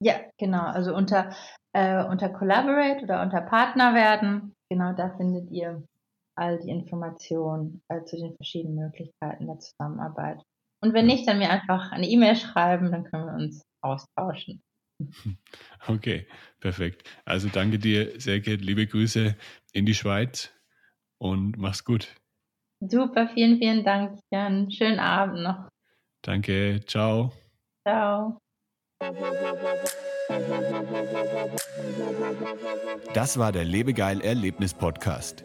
Ja, 0.00 0.14
genau. 0.38 0.62
Also 0.62 0.94
unter, 0.94 1.34
äh, 1.72 2.04
unter 2.04 2.28
Collaborate 2.28 3.04
oder 3.04 3.22
unter 3.22 3.40
Partner 3.40 3.94
werden, 3.94 4.54
genau 4.68 4.92
da 4.94 5.16
findet 5.16 5.50
ihr 5.50 5.82
all 6.36 6.58
die 6.58 6.70
Informationen 6.70 7.82
äh, 7.88 8.02
zu 8.04 8.16
den 8.16 8.34
verschiedenen 8.36 8.76
Möglichkeiten 8.76 9.46
der 9.46 9.58
Zusammenarbeit. 9.58 10.42
Und 10.80 10.94
wenn 10.94 11.06
nicht, 11.06 11.28
dann 11.28 11.38
mir 11.38 11.50
einfach 11.50 11.92
eine 11.92 12.08
E-Mail 12.08 12.34
schreiben, 12.34 12.90
dann 12.90 13.04
können 13.04 13.26
wir 13.26 13.34
uns 13.34 13.62
austauschen. 13.82 14.62
Okay, 15.88 16.26
perfekt. 16.60 17.08
Also 17.24 17.48
danke 17.48 17.78
dir, 17.78 18.20
Serket. 18.20 18.60
Liebe 18.62 18.86
Grüße 18.86 19.36
in 19.72 19.84
die 19.84 19.94
Schweiz 19.94 20.52
und 21.18 21.58
mach's 21.58 21.84
gut. 21.84 22.14
Super, 22.80 23.28
vielen, 23.28 23.58
vielen 23.58 23.84
Dank, 23.84 24.20
Jan. 24.30 24.70
Schönen 24.70 25.00
Abend 25.00 25.42
noch. 25.42 25.68
Danke, 26.22 26.80
ciao. 26.86 27.32
Ciao. 27.82 28.38
Das 33.14 33.38
war 33.38 33.52
der 33.52 33.64
Lebegeil 33.64 34.20
Erlebnis 34.20 34.74
Podcast. 34.74 35.44